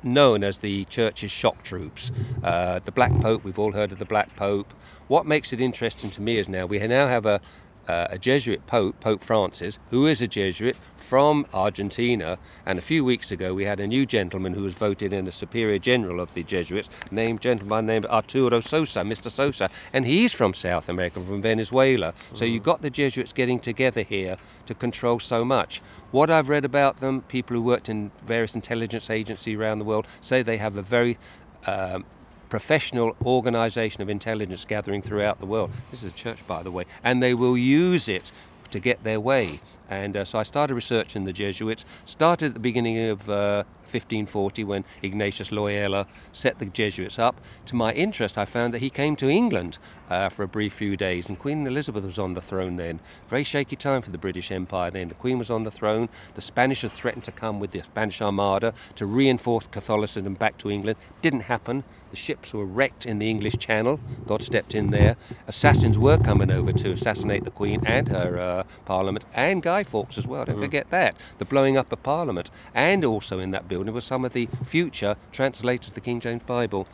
known 0.06 0.44
as 0.44 0.60
the 0.60 0.86
church's 0.86 1.32
shock 1.32 1.64
troops. 1.64 2.12
Uh, 2.44 2.80
the 2.86 2.92
Black 2.92 3.12
Pope, 3.20 3.44
we've 3.44 3.60
all 3.60 3.74
heard 3.74 3.92
of 3.92 4.00
the 4.00 4.06
Black 4.06 4.36
Pope. 4.36 4.74
What 5.08 5.26
makes 5.26 5.52
it 5.52 5.60
interesting 5.60 6.10
to 6.12 6.22
me 6.22 6.38
is 6.38 6.48
now 6.48 6.66
we 6.66 6.80
now 6.80 7.08
have 7.08 7.26
a, 7.26 7.42
uh, 7.88 8.08
a 8.12 8.18
Jesuit 8.18 8.66
Pope, 8.68 9.00
Pope 9.00 9.22
Francis, 9.22 9.80
who 9.90 10.08
is 10.08 10.22
a 10.22 10.28
Jesuit 10.28 10.78
from 11.06 11.46
Argentina. 11.54 12.38
And 12.66 12.80
a 12.80 12.82
few 12.82 13.06
weeks 13.06 13.32
ago, 13.32 13.54
we 13.54 13.66
had 13.66 13.80
a 13.80 13.86
new 13.86 14.08
gentleman 14.08 14.54
who 14.54 14.64
was 14.64 14.74
voted 14.74 15.14
in 15.14 15.26
the 15.26 15.32
Superior 15.32 15.78
General 15.78 16.20
of 16.20 16.34
the 16.34 16.44
Jesuits, 16.44 16.90
named 17.12 17.42
gentleman 17.42 17.86
named 17.86 18.08
Arturo 18.08 18.60
Sosa, 18.60 19.02
Mr. 19.02 19.30
Sosa, 19.30 19.70
and 19.94 20.08
he's 20.08 20.34
from 20.34 20.56
South 20.56 20.90
America, 20.90 21.22
from 21.22 21.44
Venezuela. 21.44 22.14
Mm. 22.34 22.38
So 22.38 22.46
you've 22.46 22.64
got 22.64 22.82
the 22.82 22.90
Jesuits 22.90 23.34
getting 23.34 23.60
together 23.60 24.02
here 24.02 24.38
to 24.66 24.74
control 24.74 25.20
so 25.20 25.46
much. 25.46 25.80
What 26.10 26.32
I've 26.32 26.50
read 26.50 26.66
about 26.66 26.98
them, 27.02 27.22
people 27.22 27.56
who 27.56 27.62
worked 27.62 27.88
in 27.88 28.10
various 28.24 28.56
intelligence 28.56 29.12
agencies 29.12 29.58
around 29.58 29.78
the 29.78 29.86
world 29.86 30.08
say 30.22 30.42
they 30.42 30.58
have 30.58 30.76
a 30.76 30.82
very 30.82 31.20
um, 31.68 32.04
professional 32.50 33.16
organization 33.24 34.02
of 34.02 34.10
intelligence 34.10 34.66
gathering 34.66 35.04
throughout 35.04 35.40
the 35.40 35.46
world. 35.46 35.70
This 35.92 36.04
is 36.04 36.12
a 36.12 36.16
church, 36.16 36.40
by 36.48 36.64
the 36.64 36.72
way, 36.72 36.86
and 37.04 37.22
they 37.22 37.36
will 37.36 37.58
use 37.58 38.10
it 38.10 38.32
to 38.72 38.80
get 38.80 39.04
their 39.04 39.20
way. 39.20 39.60
And 39.90 40.18
uh, 40.18 40.26
so 40.26 40.40
I 40.40 40.44
started 40.44 40.74
researching 40.74 41.26
the 41.26 41.34
Jesuits, 41.34 41.86
started 42.06 42.48
at 42.48 42.54
the 42.56 42.60
beginning 42.60 43.10
of 43.10 43.30
uh, 43.30 43.64
1540 43.86 44.64
when 44.64 44.86
Ignatius 45.02 45.52
Loyola 45.52 46.08
set 46.32 46.60
the 46.60 46.66
Jesuits 46.66 47.20
up. 47.20 47.40
To 47.68 47.76
my 47.76 47.94
interest, 47.94 48.38
I 48.38 48.46
found 48.46 48.74
that 48.74 48.80
he 48.80 48.90
came 48.90 49.16
to 49.18 49.30
England 49.30 49.78
uh, 50.10 50.30
for 50.30 50.44
a 50.44 50.48
brief 50.48 50.74
few 50.74 50.98
days, 50.98 51.28
and 51.28 51.40
Queen 51.40 51.66
Elizabeth 51.66 52.04
was 52.04 52.20
on 52.20 52.34
the 52.34 52.42
throne 52.42 52.76
then. 52.76 53.00
Very 53.30 53.44
shaky 53.44 53.76
time 53.76 54.02
for 54.02 54.12
the 54.12 54.18
British 54.18 54.52
Empire 54.52 54.92
then. 54.92 55.10
The 55.10 55.16
Queen 55.16 55.38
was 55.38 55.50
on 55.50 55.64
the 55.64 55.72
throne. 55.72 56.10
The 56.36 56.42
Spanish 56.42 56.82
had 56.82 56.92
threatened 56.92 57.24
to 57.26 57.32
come 57.32 57.60
with 57.60 57.72
the 57.72 57.82
Spanish 57.82 58.22
Armada 58.22 58.74
to 58.96 59.06
reinforce 59.06 59.68
Catholicism 59.68 60.36
back 60.36 60.58
to 60.60 60.70
England. 60.70 60.98
Didn't 61.22 61.42
happen. 61.42 61.84
The 62.12 62.22
ships 62.22 62.54
were 62.54 62.66
wrecked 62.66 63.06
in 63.06 63.20
the 63.20 63.30
English 63.30 63.58
Channel. 63.58 64.00
God 64.26 64.42
stepped 64.42 64.74
in 64.74 64.92
there. 64.92 65.18
Assassins 65.48 66.00
were 66.00 66.18
coming 66.18 66.50
over 66.50 66.72
to 66.72 66.92
assassinate 66.92 67.44
the 67.44 67.52
Queen 67.52 67.82
and 67.86 68.08
her 68.08 68.40
uh, 68.40 68.64
Parliament, 68.86 69.26
and 69.34 69.62
Guy 69.62 69.84
Fawkes 69.84 70.18
as 70.18 70.26
well. 70.26 70.46
Don't 70.46 70.56
mm. 70.58 70.62
forget 70.62 70.90
that. 70.92 71.18
The 71.40 71.46
blowing 71.46 71.76
up 71.76 71.92
of 71.92 72.04
Parliament, 72.04 72.52
and 72.74 73.04
also 73.04 73.40
in 73.40 73.52
that 73.52 73.68
building 73.76 73.94
was 73.94 74.06
some 74.06 74.24
of 74.24 74.32
the 74.32 74.48
future 74.64 75.18
translators 75.34 75.90
of 75.90 75.96
the 75.96 76.02
King 76.02 76.22
James 76.22 76.44
Bible. 76.44 76.88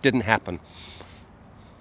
Didn't 0.00 0.22
happen. 0.22 0.60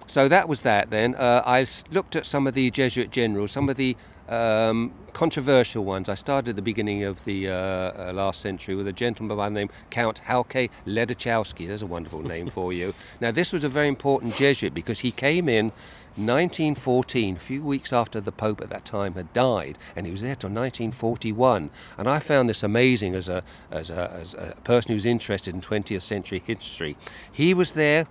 So 0.07 0.27
that 0.27 0.49
was 0.49 0.61
that 0.61 0.89
then. 0.89 1.15
Uh, 1.15 1.41
I 1.45 1.65
looked 1.89 2.17
at 2.17 2.25
some 2.25 2.47
of 2.47 2.53
the 2.53 2.69
Jesuit 2.69 3.11
generals, 3.11 3.53
some 3.53 3.69
of 3.69 3.77
the 3.77 3.95
um, 4.27 4.91
controversial 5.13 5.85
ones. 5.85 6.09
I 6.09 6.15
started 6.15 6.49
at 6.49 6.55
the 6.57 6.61
beginning 6.61 7.05
of 7.05 7.23
the 7.23 7.47
uh, 7.47 7.53
uh, 7.53 8.11
last 8.13 8.41
century 8.41 8.75
with 8.75 8.89
a 8.89 8.93
gentleman 8.93 9.37
by 9.37 9.47
the 9.47 9.55
name 9.55 9.69
Count 9.89 10.21
Hauke 10.27 10.69
Ledochowski. 10.85 11.65
There's 11.65 11.81
a 11.81 11.87
wonderful 11.87 12.21
name 12.21 12.49
for 12.49 12.73
you. 12.73 12.93
Now, 13.21 13.31
this 13.31 13.53
was 13.53 13.63
a 13.63 13.69
very 13.69 13.87
important 13.87 14.35
Jesuit 14.35 14.73
because 14.73 14.99
he 14.99 15.11
came 15.11 15.47
in 15.47 15.71
1914, 16.17 17.38
a 17.38 17.39
few 17.39 17.63
weeks 17.63 17.93
after 17.93 18.19
the 18.19 18.34
Pope 18.34 18.60
at 18.60 18.69
that 18.69 18.84
time 18.84 19.13
had 19.13 19.32
died, 19.32 19.78
and 19.95 20.06
he 20.06 20.12
was 20.12 20.21
there 20.21 20.36
till 20.36 20.50
1941. 20.50 21.69
And 21.97 22.10
I 22.10 22.19
found 22.19 22.50
this 22.50 22.63
amazing 22.63 23.15
as 23.15 23.30
a, 23.30 23.43
as 23.71 23.89
a, 23.89 24.12
as 24.12 24.34
a 24.34 24.56
person 24.65 24.91
who's 24.91 25.06
interested 25.06 25.56
in 25.56 25.62
20th 25.62 26.02
century 26.02 26.43
history. 26.45 26.97
He 27.32 27.54
was 27.54 27.71
there 27.71 28.08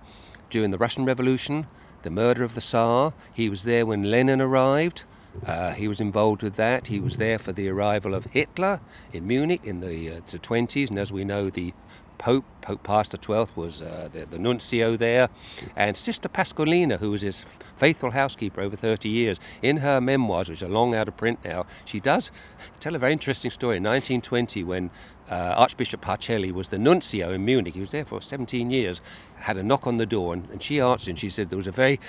during 0.49 0.71
the 0.71 0.79
Russian 0.79 1.05
Revolution, 1.05 1.67
the 2.01 2.09
murder 2.09 2.43
of 2.43 2.55
the 2.55 2.61
Tsar. 2.61 3.13
He 3.33 3.49
was 3.49 3.63
there 3.63 3.85
when 3.85 4.09
Lenin 4.09 4.41
arrived. 4.41 5.03
Uh, 5.45 5.73
he 5.73 5.87
was 5.87 6.01
involved 6.01 6.41
with 6.41 6.55
that. 6.55 6.87
He 6.87 6.99
was 6.99 7.17
there 7.17 7.37
for 7.37 7.51
the 7.51 7.69
arrival 7.69 8.15
of 8.15 8.25
Hitler 8.25 8.81
in 9.13 9.27
Munich 9.27 9.61
in 9.63 9.79
the, 9.79 10.09
uh, 10.09 10.21
the 10.27 10.39
20s, 10.39 10.89
and 10.89 10.97
as 10.97 11.11
we 11.11 11.23
know, 11.23 11.49
the 11.49 11.73
Pope, 12.21 12.45
Pope 12.61 12.83
Pius 12.83 13.09
XII, 13.09 13.47
was 13.55 13.81
uh, 13.81 14.07
the, 14.13 14.25
the, 14.25 14.37
nuncio 14.37 14.95
there, 14.95 15.27
and 15.75 15.97
Sister 15.97 16.29
Pasqualina, 16.29 16.99
who 16.99 17.09
was 17.09 17.23
his 17.23 17.43
faithful 17.75 18.11
housekeeper 18.11 18.61
over 18.61 18.75
30 18.75 19.09
years, 19.09 19.39
in 19.63 19.77
her 19.77 19.99
memoirs, 19.99 20.47
which 20.47 20.61
are 20.61 20.69
long 20.69 20.93
out 20.93 21.07
of 21.07 21.17
print 21.17 21.39
now, 21.43 21.65
she 21.83 21.99
does 21.99 22.31
tell 22.79 22.93
a 22.93 22.99
very 22.99 23.11
interesting 23.11 23.49
story. 23.49 23.77
In 23.77 23.83
1920, 23.83 24.63
when 24.63 24.91
uh, 25.31 25.55
Archbishop 25.57 26.01
Pacelli 26.01 26.51
was 26.51 26.69
the 26.69 26.77
nuncio 26.77 27.31
in 27.31 27.45
Munich. 27.45 27.73
He 27.73 27.79
was 27.79 27.91
there 27.91 28.03
for 28.03 28.21
17 28.21 28.69
years. 28.69 28.99
Had 29.37 29.55
a 29.55 29.63
knock 29.63 29.87
on 29.87 29.95
the 29.95 30.05
door, 30.05 30.33
and, 30.33 30.49
and 30.49 30.61
she 30.61 30.81
answered, 30.81 31.11
and 31.11 31.19
she 31.19 31.29
said 31.29 31.49
there 31.49 31.57
was 31.57 31.67
a 31.67 31.71
very 31.71 32.01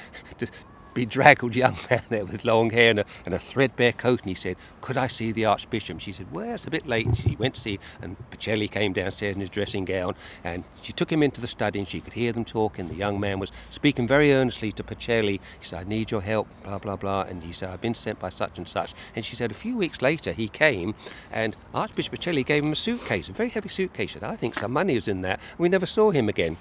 bedraggled 0.95 1.55
young 1.55 1.77
man 1.91 2.03
there 2.09 2.25
with 2.25 2.45
long 2.45 2.71
hair 2.71 2.91
and 2.91 3.01
a, 3.01 3.05
and 3.25 3.35
a, 3.35 3.39
threadbare 3.39 3.93
coat, 3.93 4.21
and 4.21 4.29
he 4.29 4.35
said, 4.35 4.57
"Could 4.81 4.97
I 4.97 5.07
see 5.07 5.33
the 5.33 5.45
Archbishop?" 5.45 6.01
She 6.01 6.13
said, 6.13 6.33
"Well, 6.33 6.55
it's 6.55 6.67
a 6.67 6.71
bit 6.71 6.87
late." 6.87 7.17
She 7.17 7.37
went 7.37 7.55
to 7.55 7.61
see, 7.61 7.79
and 8.01 8.17
Pacelli 8.31 8.71
came 8.71 8.93
downstairs 8.93 9.35
in 9.35 9.41
his 9.41 9.51
dressing 9.51 9.85
gown, 9.85 10.15
and 10.45 10.65
she 10.81 10.93
took 10.93 11.11
him 11.11 11.23
into 11.23 11.41
the 11.41 11.47
study, 11.47 11.79
and 11.79 11.89
she 11.89 12.01
could 12.01 12.15
hear 12.15 12.33
them 12.33 12.45
talking. 12.45 12.89
The 12.89 12.95
young 12.95 13.19
man 13.21 13.39
was 13.39 13.53
speaking 13.71 14.07
very 14.07 14.33
earnestly 14.33 14.73
to 14.73 14.83
Pacelli. 14.83 15.41
He 15.59 15.65
said, 15.65 15.81
"I 15.81 15.89
need 15.89 16.11
your 16.11 16.23
help," 16.23 16.49
blah 16.65 16.79
blah 16.79 16.97
blah, 16.97 17.23
and 17.23 17.43
he 17.43 17.53
said, 17.53 17.71
"I've 17.71 17.81
been 17.81 17.95
sent 17.95 18.19
by 18.19 18.31
such 18.31 18.59
and 18.59 18.69
such." 18.69 18.95
And 19.15 19.25
she 19.25 19.37
said, 19.37 19.51
a 19.51 19.55
few 19.55 19.77
weeks 19.77 20.01
later, 20.01 20.33
he 20.33 20.49
came, 20.49 20.95
and 21.31 21.57
Archbishop 21.75 22.15
Pacelli 22.15 22.45
gave 22.45 22.65
him 22.65 22.73
a 22.73 22.77
suitcase, 22.77 23.29
a 23.29 23.33
very 23.33 23.49
heavy 23.49 23.69
suitcase. 23.69 24.13
Said, 24.13 24.25
"I 24.25 24.37
think 24.37 24.55
some 24.55 24.73
money 24.73 24.95
was 24.95 25.09
in 25.09 25.23
that." 25.23 25.41
We 25.59 25.69
never 25.69 25.87
saw 25.87 26.11
him 26.11 26.29
again. 26.29 26.57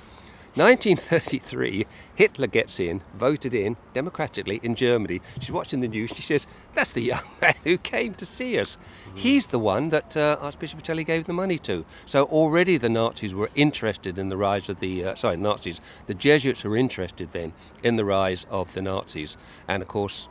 1933, 0.55 1.85
Hitler 2.13 2.47
gets 2.47 2.77
in, 2.77 3.01
voted 3.15 3.53
in 3.53 3.77
democratically 3.93 4.59
in 4.61 4.75
Germany. 4.75 5.21
She's 5.39 5.51
watching 5.51 5.79
the 5.79 5.87
news. 5.87 6.11
She 6.13 6.21
says, 6.21 6.45
That's 6.73 6.91
the 6.91 7.01
young 7.01 7.23
man 7.41 7.55
who 7.63 7.77
came 7.77 8.15
to 8.15 8.25
see 8.25 8.59
us. 8.59 8.75
Mm-hmm. 8.75 9.17
He's 9.17 9.47
the 9.47 9.59
one 9.59 9.89
that 9.89 10.17
uh, 10.17 10.37
Archbishop 10.41 10.81
Pacelli 10.81 11.05
gave 11.05 11.25
the 11.25 11.31
money 11.31 11.57
to. 11.59 11.85
So 12.05 12.25
already 12.25 12.75
the 12.75 12.89
Nazis 12.89 13.33
were 13.33 13.49
interested 13.55 14.19
in 14.19 14.27
the 14.27 14.35
rise 14.35 14.67
of 14.67 14.81
the, 14.81 15.05
uh, 15.05 15.15
sorry, 15.15 15.37
Nazis, 15.37 15.79
the 16.07 16.13
Jesuits 16.13 16.65
were 16.65 16.75
interested 16.75 17.31
then 17.31 17.53
in 17.81 17.95
the 17.95 18.03
rise 18.05 18.45
of 18.49 18.73
the 18.73 18.81
Nazis. 18.81 19.37
And 19.69 19.81
of 19.81 19.87
course, 19.87 20.27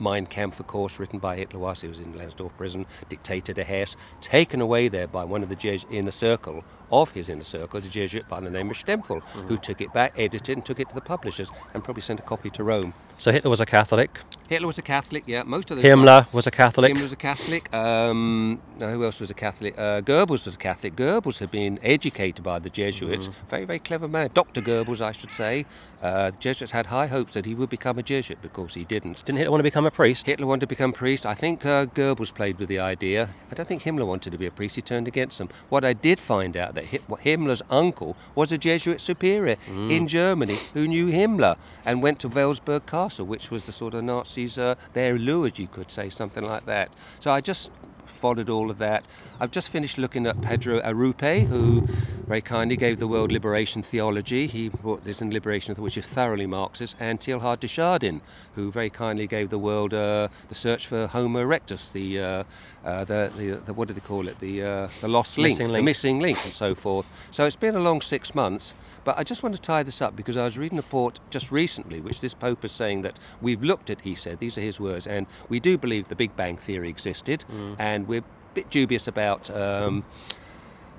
Mein 0.00 0.26
Kampf, 0.26 0.60
of 0.60 0.66
course, 0.66 0.98
written 0.98 1.18
by 1.18 1.36
Hitler 1.36 1.60
whilst 1.60 1.82
he 1.82 1.88
was 1.88 2.00
in 2.00 2.12
Lansdorf 2.14 2.56
prison, 2.56 2.86
dictator 3.08 3.52
de 3.52 3.64
Hess, 3.64 3.96
taken 4.20 4.60
away 4.60 4.88
there 4.88 5.06
by 5.06 5.24
one 5.24 5.42
of 5.42 5.48
the 5.48 5.56
Jes- 5.56 5.86
inner 5.90 6.10
circle 6.10 6.64
of 6.90 7.10
his 7.12 7.28
inner 7.28 7.44
circle, 7.44 7.78
a 7.78 7.82
Jesuit 7.82 8.28
by 8.28 8.40
the 8.40 8.50
name 8.50 8.70
of 8.70 8.76
Stempfle, 8.76 9.20
mm-hmm. 9.20 9.48
who 9.48 9.56
took 9.56 9.80
it 9.80 9.92
back, 9.92 10.12
edited, 10.16 10.56
and 10.56 10.64
took 10.64 10.80
it 10.80 10.88
to 10.88 10.94
the 10.94 11.00
publishers, 11.00 11.50
and 11.74 11.82
probably 11.84 12.02
sent 12.02 12.20
a 12.20 12.22
copy 12.22 12.50
to 12.50 12.64
Rome. 12.64 12.94
So 13.22 13.30
Hitler 13.30 13.50
was 13.50 13.60
a 13.60 13.66
Catholic. 13.66 14.18
Hitler 14.48 14.66
was 14.66 14.78
a 14.78 14.82
Catholic. 14.82 15.22
Yeah, 15.28 15.44
most 15.44 15.70
of 15.70 15.76
the 15.76 15.82
Himmler 15.84 16.26
was 16.32 16.48
a 16.48 16.50
Catholic. 16.50 16.92
Himmler 16.92 17.02
was 17.02 17.12
a 17.12 17.16
Catholic. 17.16 17.72
Um, 17.72 18.60
now, 18.80 18.88
who 18.88 19.04
else 19.04 19.20
was 19.20 19.30
a 19.30 19.34
Catholic? 19.34 19.78
Uh, 19.78 20.00
Goebbels 20.00 20.44
was 20.44 20.56
a 20.56 20.58
Catholic. 20.58 20.96
Goebbels 20.96 21.38
had 21.38 21.52
been 21.52 21.78
educated 21.84 22.44
by 22.44 22.58
the 22.58 22.68
Jesuits. 22.68 23.28
Mm-hmm. 23.28 23.46
Very, 23.46 23.64
very 23.64 23.78
clever 23.78 24.08
man. 24.08 24.30
Dr. 24.34 24.60
Goebbels, 24.60 25.00
I 25.00 25.12
should 25.12 25.30
say. 25.30 25.66
Uh, 26.02 26.32
Jesuits 26.32 26.72
had 26.72 26.86
high 26.86 27.06
hopes 27.06 27.34
that 27.34 27.46
he 27.46 27.54
would 27.54 27.70
become 27.70 27.96
a 27.96 28.02
Jesuit 28.02 28.42
because 28.42 28.74
he 28.74 28.82
didn't. 28.82 29.24
Didn't 29.24 29.38
Hitler 29.38 29.52
want 29.52 29.60
to 29.60 29.70
become 29.70 29.86
a 29.86 29.90
priest? 29.92 30.26
Hitler 30.26 30.48
wanted 30.48 30.62
to 30.62 30.66
become 30.66 30.90
a 30.90 30.92
priest. 30.94 31.24
I 31.24 31.34
think 31.34 31.64
uh, 31.64 31.86
Goebbels 31.86 32.34
played 32.34 32.58
with 32.58 32.68
the 32.68 32.80
idea. 32.80 33.28
I 33.52 33.54
don't 33.54 33.68
think 33.68 33.84
Himmler 33.84 34.04
wanted 34.04 34.30
to 34.30 34.38
be 34.38 34.46
a 34.46 34.50
priest. 34.50 34.74
He 34.74 34.82
turned 34.82 35.06
against 35.06 35.38
them. 35.38 35.48
What 35.68 35.84
I 35.84 35.92
did 35.92 36.18
find 36.18 36.56
out 36.56 36.74
that 36.74 36.86
Himmler's 36.86 37.62
uncle 37.70 38.16
was 38.34 38.50
a 38.50 38.58
Jesuit 38.58 39.00
superior 39.00 39.56
mm. 39.68 39.92
in 39.92 40.08
Germany 40.08 40.58
who 40.74 40.88
knew 40.88 41.06
Himmler 41.06 41.56
and 41.84 42.02
went 42.02 42.18
to 42.20 42.28
Wewelsburg 42.28 42.84
Castle, 42.86 43.11
which 43.20 43.50
was 43.50 43.66
the 43.66 43.72
sort 43.72 43.94
of 43.94 44.04
Nazis 44.04 44.58
uh, 44.58 44.74
their 44.92 45.18
lures, 45.18 45.58
you 45.58 45.66
could 45.66 45.90
say, 45.90 46.10
something 46.10 46.44
like 46.44 46.66
that. 46.66 46.90
So 47.20 47.30
I 47.32 47.40
just 47.40 47.70
followed 48.22 48.48
all 48.48 48.70
of 48.70 48.78
that. 48.78 49.04
I've 49.40 49.50
just 49.50 49.68
finished 49.68 49.98
looking 49.98 50.28
at 50.28 50.40
Pedro 50.40 50.80
Arrupe, 50.80 51.46
who 51.46 51.88
very 52.26 52.40
kindly 52.40 52.76
gave 52.76 53.00
the 53.00 53.08
world 53.08 53.32
liberation 53.32 53.82
theology. 53.82 54.46
He 54.46 54.68
brought 54.68 55.04
this 55.04 55.20
in 55.20 55.32
Liberation, 55.32 55.74
which 55.74 55.96
is 55.96 56.06
thoroughly 56.06 56.46
Marxist, 56.46 56.96
and 57.00 57.18
Teilhard 57.18 57.58
de 57.58 57.66
Chardin, 57.66 58.20
who 58.54 58.70
very 58.70 58.90
kindly 58.90 59.26
gave 59.26 59.50
the 59.50 59.58
world 59.58 59.92
uh, 59.92 60.28
the 60.48 60.54
search 60.54 60.86
for 60.86 61.08
Homo 61.08 61.44
erectus, 61.44 61.90
the, 61.90 62.20
uh, 62.20 62.44
uh, 62.84 63.04
the, 63.04 63.30
the, 63.36 63.50
the, 63.66 63.72
what 63.72 63.88
do 63.88 63.94
they 63.94 64.00
call 64.00 64.28
it, 64.28 64.38
the, 64.40 64.62
uh, 64.62 64.88
the 65.00 65.08
lost 65.08 65.38
link, 65.38 65.54
missing 65.54 65.68
link, 65.68 65.82
the 65.82 65.84
missing 65.84 66.20
link, 66.20 66.38
and 66.44 66.52
so 66.52 66.74
forth. 66.74 67.06
So 67.30 67.46
it's 67.46 67.56
been 67.56 67.76
a 67.76 67.80
long 67.80 68.00
six 68.00 68.34
months. 68.34 68.74
But 69.04 69.18
I 69.18 69.24
just 69.24 69.42
want 69.42 69.54
to 69.54 69.60
tie 69.60 69.82
this 69.82 70.00
up 70.00 70.14
because 70.14 70.36
I 70.36 70.44
was 70.44 70.56
reading 70.56 70.78
a 70.78 70.82
report 70.82 71.18
just 71.30 71.50
recently, 71.50 72.00
which 72.00 72.20
this 72.20 72.34
Pope 72.34 72.64
is 72.64 72.70
saying 72.72 73.02
that 73.02 73.18
we've 73.40 73.62
looked 73.62 73.90
at, 73.90 74.02
he 74.02 74.14
said, 74.14 74.38
these 74.38 74.56
are 74.56 74.60
his 74.60 74.78
words, 74.78 75.06
and 75.06 75.26
we 75.48 75.58
do 75.58 75.76
believe 75.76 76.08
the 76.08 76.14
Big 76.14 76.36
Bang 76.36 76.56
Theory 76.56 76.88
existed, 76.88 77.44
mm. 77.52 77.74
and 77.78 78.06
we're 78.06 78.20
a 78.20 78.54
bit 78.54 78.70
dubious 78.70 79.08
about. 79.08 79.50
Um, 79.50 80.04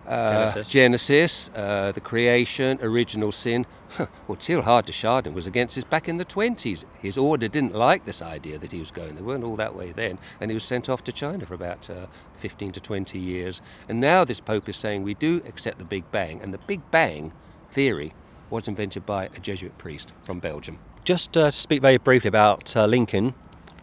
uh, 0.08 0.52
Genesis. 0.52 0.68
Genesis, 0.68 1.50
uh, 1.56 1.92
the 1.94 2.02
creation, 2.02 2.80
original 2.82 3.32
sin. 3.32 3.66
well, 4.28 4.38
Teilhard 4.38 4.86
de 4.86 4.92
Chardin 4.92 5.34
was 5.34 5.48
against 5.48 5.76
this 5.76 5.84
back 5.84 6.10
in 6.10 6.18
the 6.18 6.26
20s. 6.26 6.86
His 7.02 7.18
order 7.18 7.48
didn't 7.48 7.76
like 7.76 8.06
this 8.06 8.22
idea 8.22 8.58
that 8.58 8.72
he 8.72 8.80
was 8.80 8.92
going. 8.92 9.16
They 9.16 9.22
weren't 9.22 9.44
all 9.44 9.56
that 9.56 9.76
way 9.76 9.92
then, 9.92 10.20
and 10.40 10.50
he 10.52 10.56
was 10.56 10.64
sent 10.64 10.90
off 10.90 11.04
to 11.06 11.12
China 11.12 11.46
for 11.46 11.54
about 11.54 11.90
uh, 11.90 12.08
15 12.38 12.72
to 12.74 12.80
20 12.80 13.20
years. 13.20 13.62
And 13.88 14.00
now 14.00 14.26
this 14.26 14.40
Pope 14.40 14.68
is 14.68 14.78
saying 14.78 15.04
we 15.04 15.14
do 15.14 15.42
accept 15.48 15.78
the 15.80 15.86
Big 15.86 16.10
Bang, 16.12 16.42
and 16.42 16.54
the 16.54 16.60
Big 16.60 16.82
Bang 16.92 17.32
theory 17.70 18.14
was 18.50 18.68
invented 18.68 19.06
by 19.06 19.26
a 19.26 19.40
Jesuit 19.40 19.78
priest 19.78 20.14
from 20.24 20.40
Belgium. 20.40 20.80
Just 21.04 21.36
uh, 21.38 21.46
to 21.46 21.52
speak 21.52 21.82
very 21.82 21.98
briefly 21.98 22.28
about 22.28 22.76
uh, 22.76 22.86
Lincoln 22.86 23.34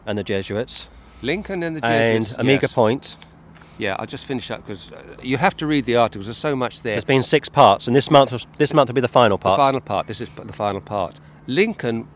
and 0.06 0.16
the 0.16 0.24
Jesuits 0.24 0.88
Lincoln 1.22 1.62
and 1.62 1.76
the 1.76 1.80
Jesuits. 1.80 2.32
and. 2.32 2.40
Amiga 2.40 2.62
yes. 2.62 2.72
Point. 2.72 3.16
Yeah, 3.80 3.96
I'll 3.98 4.06
just 4.06 4.26
finish 4.26 4.50
up 4.50 4.64
because 4.64 4.92
uh, 4.92 5.02
you 5.22 5.38
have 5.38 5.56
to 5.56 5.66
read 5.66 5.84
the 5.86 5.96
articles. 5.96 6.26
There's 6.26 6.36
so 6.36 6.54
much 6.54 6.82
there. 6.82 6.94
There's 6.94 7.04
been 7.04 7.22
six 7.22 7.48
parts, 7.48 7.86
and 7.86 7.96
this 7.96 8.10
month 8.10 8.46
this 8.58 8.74
month 8.74 8.88
will 8.90 8.94
be 8.94 9.00
the 9.00 9.08
final 9.08 9.38
part. 9.38 9.58
The 9.58 9.64
final 9.64 9.80
part. 9.80 10.06
This 10.06 10.20
is 10.20 10.28
the 10.28 10.52
final 10.52 10.82
part. 10.82 11.18
Lincoln, 11.46 12.06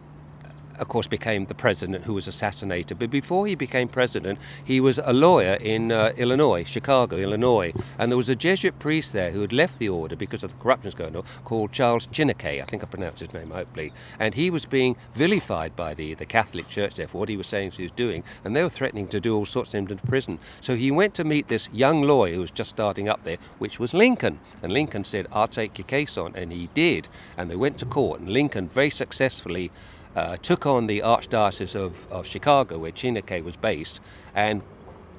of 0.79 0.89
course, 0.89 1.07
became 1.07 1.47
the 1.47 1.55
president 1.55 2.05
who 2.05 2.15
was 2.15 2.27
assassinated. 2.27 2.99
But 2.99 3.11
before 3.11 3.47
he 3.47 3.55
became 3.55 3.89
president, 3.89 4.39
he 4.65 4.81
was 4.81 4.99
a 5.03 5.13
lawyer 5.13 5.55
in 5.55 5.93
uh, 5.93 6.13
Illinois, 6.17 6.65
Chicago, 6.65 7.17
Illinois. 7.17 7.73
And 7.99 8.11
there 8.11 8.17
was 8.17 8.29
a 8.29 8.37
Jesuit 8.37 8.79
priest 8.79 9.13
there 9.13 9.31
who 9.31 9.41
had 9.41 9.53
left 9.53 9.79
the 9.79 9.89
order 9.89 10.17
because 10.17 10.45
of 10.45 10.53
the 10.53 10.63
corruption 10.63 10.87
was 10.87 10.95
going 10.95 11.17
on, 11.17 11.25
called 11.45 11.73
Charles 11.73 12.07
Chiniquy. 12.09 12.61
I 12.61 12.65
think 12.65 12.83
I 12.83 12.87
pronounced 12.87 13.21
his 13.21 13.33
name 13.33 13.51
hopefully. 13.51 13.93
And 14.19 14.35
he 14.35 14.51
was 14.51 14.65
being 14.65 14.97
vilified 15.15 15.77
by 15.77 15.95
the, 15.95 16.15
the 16.15 16.27
Catholic 16.27 16.69
Church 16.69 16.95
there 16.95 17.09
for 17.09 17.19
what 17.19 17.29
he 17.29 17.37
was 17.37 17.47
saying 17.47 17.73
he 17.73 17.83
was 17.83 17.93
doing. 17.93 18.25
And 18.45 18.55
they 18.55 18.63
were 18.63 18.69
threatening 18.69 19.09
to 19.09 19.21
do 19.21 19.37
all 19.37 19.47
sorts 19.47 19.69
of 19.69 19.73
things 19.73 19.91
into 19.91 20.07
prison. 20.07 20.39
So 20.61 20.77
he 20.77 20.91
went 20.91 21.15
to 21.15 21.25
meet 21.25 21.49
this 21.49 21.69
young 21.73 22.03
lawyer 22.03 22.35
who 22.35 22.41
was 22.41 22.51
just 22.51 22.71
starting 22.71 23.09
up 23.09 23.25
there, 23.25 23.39
which 23.59 23.79
was 23.79 23.95
Lincoln. 23.95 24.41
And 24.63 24.73
Lincoln 24.73 25.05
said, 25.05 25.27
I'll 25.33 25.49
take 25.49 25.79
your 25.79 25.87
case 25.87 26.17
on. 26.19 26.35
And 26.37 26.53
he 26.53 26.69
did. 26.75 27.09
And 27.37 27.51
they 27.51 27.57
went 27.57 27.79
to 27.79 27.87
court. 27.87 28.21
And 28.21 28.31
Lincoln 28.31 28.69
very 28.69 28.91
successfully 28.91 29.71
uh, 30.15 30.37
took 30.37 30.67
on 30.67 30.87
the 30.87 31.01
Archdiocese 31.01 31.75
of, 31.75 32.11
of 32.11 32.27
Chicago, 32.27 32.79
where 32.79 32.93
Chiniquy 32.93 33.43
was 33.43 33.57
based, 33.57 34.01
and 34.35 34.63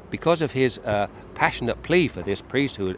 because 0.10 0.42
of 0.42 0.52
his 0.52 0.78
uh, 0.80 1.08
passionate 1.34 1.84
plea 1.84 2.08
for 2.08 2.22
this 2.22 2.42
priest 2.42 2.78
who 2.78 2.88
had, 2.88 2.98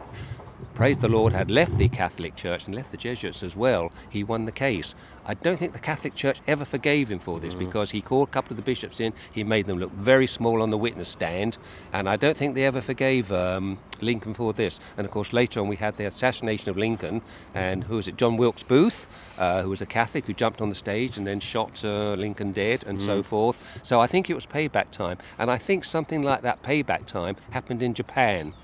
praise 0.78 0.98
the 0.98 1.08
Lord, 1.08 1.32
had 1.32 1.50
left 1.50 1.76
the 1.76 1.88
Catholic 1.88 2.36
Church 2.36 2.66
and 2.66 2.74
left 2.76 2.92
the 2.92 2.96
Jesuits 2.96 3.42
as 3.42 3.56
well, 3.56 3.90
he 4.08 4.22
won 4.22 4.44
the 4.44 4.52
case. 4.52 4.94
I 5.26 5.34
don't 5.34 5.56
think 5.56 5.72
the 5.72 5.80
Catholic 5.80 6.14
Church 6.14 6.40
ever 6.46 6.64
forgave 6.64 7.10
him 7.10 7.18
for 7.18 7.40
this 7.40 7.56
because 7.56 7.90
he 7.90 8.00
called 8.00 8.28
a 8.28 8.30
couple 8.30 8.52
of 8.52 8.58
the 8.58 8.62
bishops 8.62 9.00
in, 9.00 9.12
he 9.32 9.42
made 9.42 9.66
them 9.66 9.80
look 9.80 9.90
very 9.90 10.28
small 10.28 10.62
on 10.62 10.70
the 10.70 10.78
witness 10.78 11.08
stand, 11.08 11.58
and 11.92 12.08
I 12.08 12.14
don't 12.14 12.36
think 12.36 12.54
they 12.54 12.64
ever 12.64 12.80
forgave 12.80 13.32
um, 13.32 13.78
Lincoln 14.00 14.34
for 14.34 14.52
this. 14.52 14.78
And 14.96 15.04
of 15.04 15.10
course, 15.10 15.32
later 15.32 15.58
on, 15.58 15.66
we 15.66 15.74
had 15.74 15.96
the 15.96 16.06
assassination 16.06 16.70
of 16.70 16.78
Lincoln, 16.78 17.22
and 17.54 17.82
who 17.82 17.96
was 17.96 18.06
it? 18.06 18.16
John 18.16 18.36
Wilkes 18.36 18.62
Booth, 18.62 19.08
uh, 19.36 19.62
who 19.62 19.70
was 19.70 19.82
a 19.82 19.86
Catholic 19.86 20.26
who 20.26 20.32
jumped 20.32 20.60
on 20.60 20.68
the 20.68 20.76
stage 20.76 21.18
and 21.18 21.26
then 21.26 21.40
shot 21.40 21.84
uh, 21.84 22.14
Lincoln 22.14 22.52
dead, 22.52 22.84
and 22.86 23.02
so 23.02 23.24
forth. 23.24 23.80
So 23.82 24.00
I 24.00 24.06
think 24.06 24.30
it 24.30 24.34
was 24.34 24.46
payback 24.46 24.92
time, 24.92 25.18
and 25.40 25.50
I 25.50 25.58
think 25.58 25.84
something 25.84 26.22
like 26.22 26.42
that 26.42 26.62
payback 26.62 27.06
time 27.06 27.34
happened 27.50 27.82
in 27.82 27.94
Japan 27.94 28.54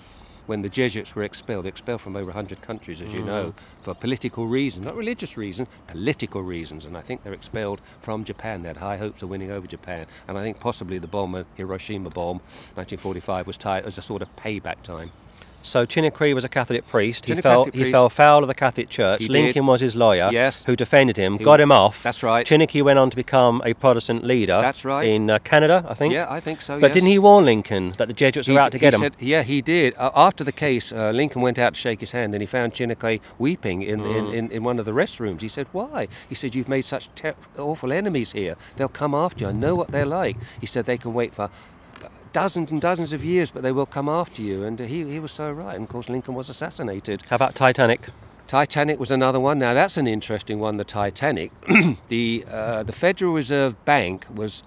when 0.47 0.63
the 0.63 0.69
Jesuits 0.69 1.15
were 1.15 1.23
expelled, 1.23 1.67
expelled 1.67 2.01
from 2.01 2.17
over 2.17 2.27
100 2.27 2.61
countries, 2.61 3.01
as 3.01 3.13
you 3.13 3.23
know, 3.23 3.55
for 3.83 3.95
political 3.95 4.47
reasons, 4.47 4.85
not 4.85 4.97
religious 4.97 5.37
reasons, 5.37 5.69
political 5.87 6.43
reasons. 6.43 6.85
And 6.85 6.97
I 6.97 7.01
think 7.01 7.23
they're 7.23 7.33
expelled 7.33 7.81
from 8.01 8.25
Japan. 8.25 8.63
They 8.63 8.69
had 8.69 8.79
high 8.79 8.97
hopes 8.97 9.23
of 9.23 9.31
winning 9.31 9.51
over 9.51 9.67
Japan. 9.67 10.07
And 10.29 10.37
I 10.37 10.43
think 10.43 10.61
possibly 10.61 10.99
the 10.99 11.07
bomb, 11.07 11.35
uh, 11.35 11.45
Hiroshima 11.57 12.11
bomb, 12.11 12.39
1945, 12.75 13.47
was 13.47 13.57
tied 13.57 13.85
as 13.85 13.99
a 13.99 14.03
sort 14.03 14.23
of 14.23 14.35
payback 14.37 14.83
time. 14.83 15.11
So 15.67 15.87
Chiniquy 15.87 16.35
was 16.35 16.45
a 16.45 16.49
Catholic 16.49 16.87
priest. 16.87 17.25
He 17.25 17.35
fell 17.37 17.65
Catholic 17.65 17.87
he 17.87 17.91
fell 17.91 18.09
foul 18.11 18.43
of 18.45 18.49
the 18.49 18.55
Catholic 18.55 18.91
Church. 18.91 19.23
He 19.23 19.29
Lincoln 19.29 19.65
did. 19.65 19.69
was 19.71 19.81
his 19.81 19.97
lawyer, 19.97 20.29
Yes. 20.31 20.63
who 20.65 20.77
defended 20.77 21.17
him, 21.17 21.39
He- 21.39 21.45
got 21.45 21.59
him 21.59 21.73
off. 21.73 22.03
That's 22.03 22.23
right. 22.23 22.47
Chiniquy 22.47 22.83
went 22.83 22.99
on 22.99 23.09
to 23.09 23.17
become 23.17 23.63
a 23.65 23.73
Protestant 23.73 24.25
leader. 24.25 24.61
That's 24.61 24.85
right. 24.85 25.09
In 25.09 25.31
uh, 25.31 25.39
Canada, 25.39 25.85
I 25.89 25.95
think. 25.95 26.13
Yeah, 26.13 26.27
I 26.29 26.39
think 26.39 26.61
so. 26.61 26.79
But 26.79 26.89
yes. 26.89 26.95
didn't 26.95 27.09
he 27.09 27.19
warn 27.19 27.47
Lincoln 27.47 27.95
that 27.97 28.09
the 28.09 28.15
Jesuits 28.15 28.47
were 28.47 28.59
out 28.59 28.73
to 28.73 28.77
he 28.79 28.81
get 28.81 28.93
him? 28.95 29.01
Said, 29.01 29.15
yeah, 29.19 29.43
he 29.43 29.63
did. 29.63 29.95
Uh, 29.97 30.11
after 30.15 30.45
the 30.45 30.53
case, 30.53 30.93
uh, 30.93 31.11
Lincoln 31.13 31.41
went 31.41 31.59
out 31.59 31.73
to 31.75 31.81
shake 31.81 32.01
his 32.01 32.13
hand 32.13 32.35
and 32.35 32.43
he 32.43 32.47
found 32.47 32.75
Chiniquy 32.75 33.21
weeping 33.39 33.81
in, 33.83 34.01
Mm. 34.01 34.19
in, 34.19 34.35
in, 34.35 34.51
in 34.53 34.65
one 34.65 34.79
of 34.79 34.85
the 34.85 34.93
restrooms. 34.93 35.41
He 35.41 35.49
said, 35.49 35.67
Why? 35.73 36.09
He 36.29 36.35
said, 36.35 36.55
You've 36.55 36.69
made 36.69 36.85
such 36.85 37.09
ter- 37.15 37.35
awful 37.57 37.91
enemies 37.91 38.33
here. 38.33 38.57
They'll 38.77 38.89
come 38.89 39.15
after 39.15 39.45
you. 39.45 39.49
I 39.49 39.53
know 39.53 39.75
what 39.75 39.89
they're 39.93 40.05
like. 40.05 40.37
He 40.61 40.67
said, 40.67 40.85
They 40.85 40.99
can 40.99 41.15
wait 41.15 41.35
for 41.35 41.49
dozens 42.35 42.71
and 42.71 42.83
dozens 42.83 43.15
of 43.15 43.25
years, 43.25 43.51
but 43.51 43.63
they 43.63 43.73
will 43.73 43.87
come 43.87 44.09
after 44.09 44.43
you. 44.43 44.65
And 44.65 44.79
uh, 44.79 44.85
he, 44.85 45.05
he 45.11 45.19
was 45.19 45.33
so 45.33 45.51
right. 45.51 45.75
And 45.75 45.85
of 45.85 45.89
course, 45.89 46.11
Lincoln 46.11 46.35
was 46.35 46.51
assassinated. 46.51 47.23
How 47.31 47.37
about 47.37 47.55
Titanic? 47.55 48.09
Titanic 48.47 49.01
was 49.01 49.11
another 49.11 49.41
one. 49.41 49.59
Now 49.59 49.73
that's 49.73 49.97
an 49.97 50.07
interesting 50.07 50.59
one. 50.59 50.77
The 50.77 50.85
Titanic, 50.85 51.51
the 52.09 52.45
uh, 52.51 52.83
the 52.83 52.93
Federal 52.93 53.33
Reserve 53.33 53.83
Bank 53.87 54.27
was. 54.33 54.63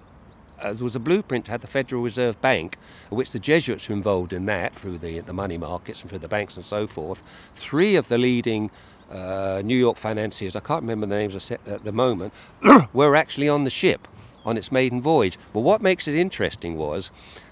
Uh, 0.60 0.72
there 0.72 0.82
was 0.82 0.96
a 0.96 1.00
blueprint 1.00 1.44
to 1.44 1.52
have 1.52 1.60
the 1.60 1.68
Federal 1.68 2.02
Reserve 2.02 2.40
Bank, 2.40 2.76
which 3.10 3.30
the 3.30 3.38
Jesuits 3.38 3.88
were 3.88 3.94
involved 3.94 4.32
in 4.32 4.46
that 4.46 4.74
through 4.74 4.98
the, 4.98 5.20
the 5.20 5.32
money 5.32 5.56
markets 5.56 6.00
and 6.00 6.10
through 6.10 6.18
the 6.18 6.26
banks 6.26 6.56
and 6.56 6.64
so 6.64 6.88
forth. 6.88 7.22
Three 7.54 7.94
of 7.94 8.08
the 8.08 8.18
leading 8.18 8.72
uh, 9.08 9.62
New 9.64 9.76
York 9.76 9.96
financiers, 9.96 10.56
I 10.56 10.60
can't 10.60 10.82
remember 10.82 11.06
the 11.06 11.14
names 11.14 11.52
at 11.52 11.84
the 11.84 11.92
moment, 11.92 12.32
were 12.92 13.14
actually 13.14 13.48
on 13.48 13.62
the 13.62 13.70
ship 13.70 14.08
on 14.48 14.56
its 14.56 14.72
maiden 14.72 15.00
voyage. 15.02 15.38
But 15.52 15.60
what 15.60 15.82
makes 15.82 16.08
it 16.08 16.14
interesting 16.14 16.76
was 16.76 17.10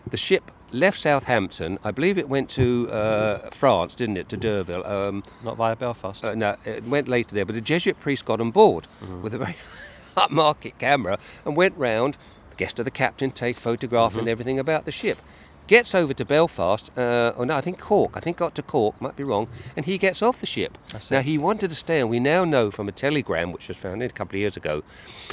the 0.09 0.17
ship 0.17 0.51
left 0.73 0.99
Southampton. 0.99 1.79
I 1.85 1.91
believe 1.91 2.17
it 2.19 2.29
went 2.29 2.49
to 2.51 2.91
uh, 2.91 3.51
France, 3.51 3.95
didn't 3.95 4.17
it, 4.17 4.29
to 4.31 4.37
Derville. 4.37 4.85
Um, 4.87 5.23
Not 5.45 5.57
via 5.57 5.77
Belfast. 5.77 6.25
uh, 6.25 6.35
no, 6.35 6.57
it 6.65 6.85
went 6.85 7.07
later 7.07 7.35
there, 7.35 7.45
but 7.45 7.55
a 7.57 7.61
Jesuit 7.61 8.01
priest 8.01 8.25
got 8.25 8.41
on 8.41 8.51
board 8.51 8.89
with 9.23 9.35
a 9.35 9.39
very 9.39 9.57
upmarket 10.17 10.79
camera 10.79 11.19
and 11.45 11.55
went 11.57 11.77
round, 11.77 12.17
guest 12.57 12.79
of 12.79 12.85
the 12.87 12.91
captain, 12.91 13.31
take 13.31 13.59
photograph 13.59 14.17
and 14.17 14.29
everything 14.29 14.59
about 14.59 14.87
the 14.87 14.93
ship. 14.93 15.19
Gets 15.67 15.97
over 15.97 16.15
to 16.15 16.25
Belfast, 16.25 16.97
uh, 16.97 17.33
or 17.37 17.45
no, 17.45 17.57
I 17.57 17.61
think 17.61 17.81
Cork. 17.81 18.17
I 18.17 18.21
think 18.21 18.37
got 18.37 18.55
to 18.55 18.63
Cork, 18.63 19.01
might 19.01 19.17
be 19.17 19.25
wrong, 19.25 19.49
and 19.77 19.85
he 19.85 19.99
gets 19.99 20.23
off 20.23 20.39
the 20.39 20.47
ship. 20.47 20.79
Now 21.11 21.23
he 21.23 21.39
wanted 21.39 21.71
to 21.71 21.77
stay, 21.77 21.99
and 21.99 22.09
we 22.09 22.21
now 22.21 22.45
know 22.45 22.71
from 22.71 22.89
a 22.89 22.93
telegram 22.93 23.51
which 23.51 23.67
was 23.67 23.77
found 23.77 24.01
in 24.01 24.09
a 24.09 24.13
couple 24.13 24.37
of 24.37 24.41
years 24.41 24.57
ago. 24.57 24.85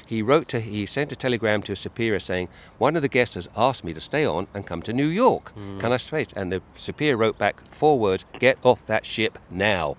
He 0.07 0.23
wrote 0.23 0.47
to, 0.47 0.59
he 0.59 0.87
sent 0.87 1.11
a 1.11 1.15
telegram 1.15 1.61
to 1.63 1.73
a 1.73 1.75
superior 1.75 2.19
saying, 2.19 2.47
"One 2.79 2.95
of 2.95 3.03
the 3.03 3.09
guests 3.09 3.35
has 3.35 3.47
asked 3.55 3.83
me 3.83 3.93
to 3.93 4.01
stay 4.01 4.25
on 4.25 4.47
and 4.55 4.65
come 4.65 4.81
to 4.83 4.93
New 4.93 5.05
York. 5.05 5.53
Can 5.79 5.93
I 5.93 5.97
stay?" 5.97 6.25
And 6.35 6.51
the 6.51 6.63
superior 6.75 7.15
wrote 7.15 7.37
back 7.37 7.61
four 7.69 7.99
words: 7.99 8.25
"Get 8.39 8.57
off 8.63 8.83
that 8.87 9.05
ship 9.05 9.37
now." 9.51 9.97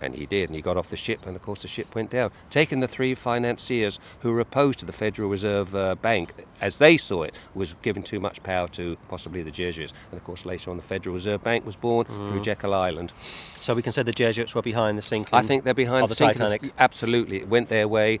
And 0.00 0.14
he 0.14 0.26
did, 0.26 0.48
and 0.48 0.56
he 0.56 0.62
got 0.62 0.76
off 0.76 0.90
the 0.90 0.96
ship, 0.96 1.26
and 1.26 1.36
of 1.36 1.42
course 1.42 1.62
the 1.62 1.68
ship 1.68 1.94
went 1.94 2.10
down. 2.10 2.30
Taking 2.50 2.80
the 2.80 2.88
three 2.88 3.14
financiers 3.14 3.98
who 4.20 4.32
were 4.32 4.40
opposed 4.40 4.78
to 4.80 4.86
the 4.86 4.92
Federal 4.92 5.28
Reserve 5.28 5.74
uh, 5.74 5.94
Bank, 5.94 6.32
as 6.60 6.78
they 6.78 6.96
saw 6.96 7.22
it, 7.22 7.34
was 7.54 7.74
giving 7.82 8.02
too 8.02 8.20
much 8.20 8.42
power 8.42 8.68
to 8.68 8.96
possibly 9.08 9.42
the 9.42 9.50
Jesuits. 9.50 9.92
And 10.10 10.18
of 10.18 10.24
course 10.24 10.44
later 10.44 10.70
on 10.70 10.76
the 10.76 10.82
Federal 10.82 11.14
Reserve 11.14 11.42
Bank 11.42 11.64
was 11.64 11.76
born 11.76 12.06
through 12.06 12.40
Jekyll 12.42 12.74
Island. 12.74 13.12
So 13.60 13.74
we 13.74 13.82
can 13.82 13.92
say 13.92 14.02
the 14.02 14.12
Jesuits 14.12 14.54
were 14.54 14.62
behind 14.62 14.98
the 14.98 15.02
sinking. 15.02 15.34
I 15.34 15.42
think 15.42 15.64
they're 15.64 15.74
behind 15.74 16.04
of 16.04 16.10
the 16.10 16.16
sinking 16.16 16.38
Titanic. 16.38 16.72
Absolutely, 16.78 17.38
it 17.38 17.48
went 17.48 17.68
their 17.68 17.88
way. 17.88 18.20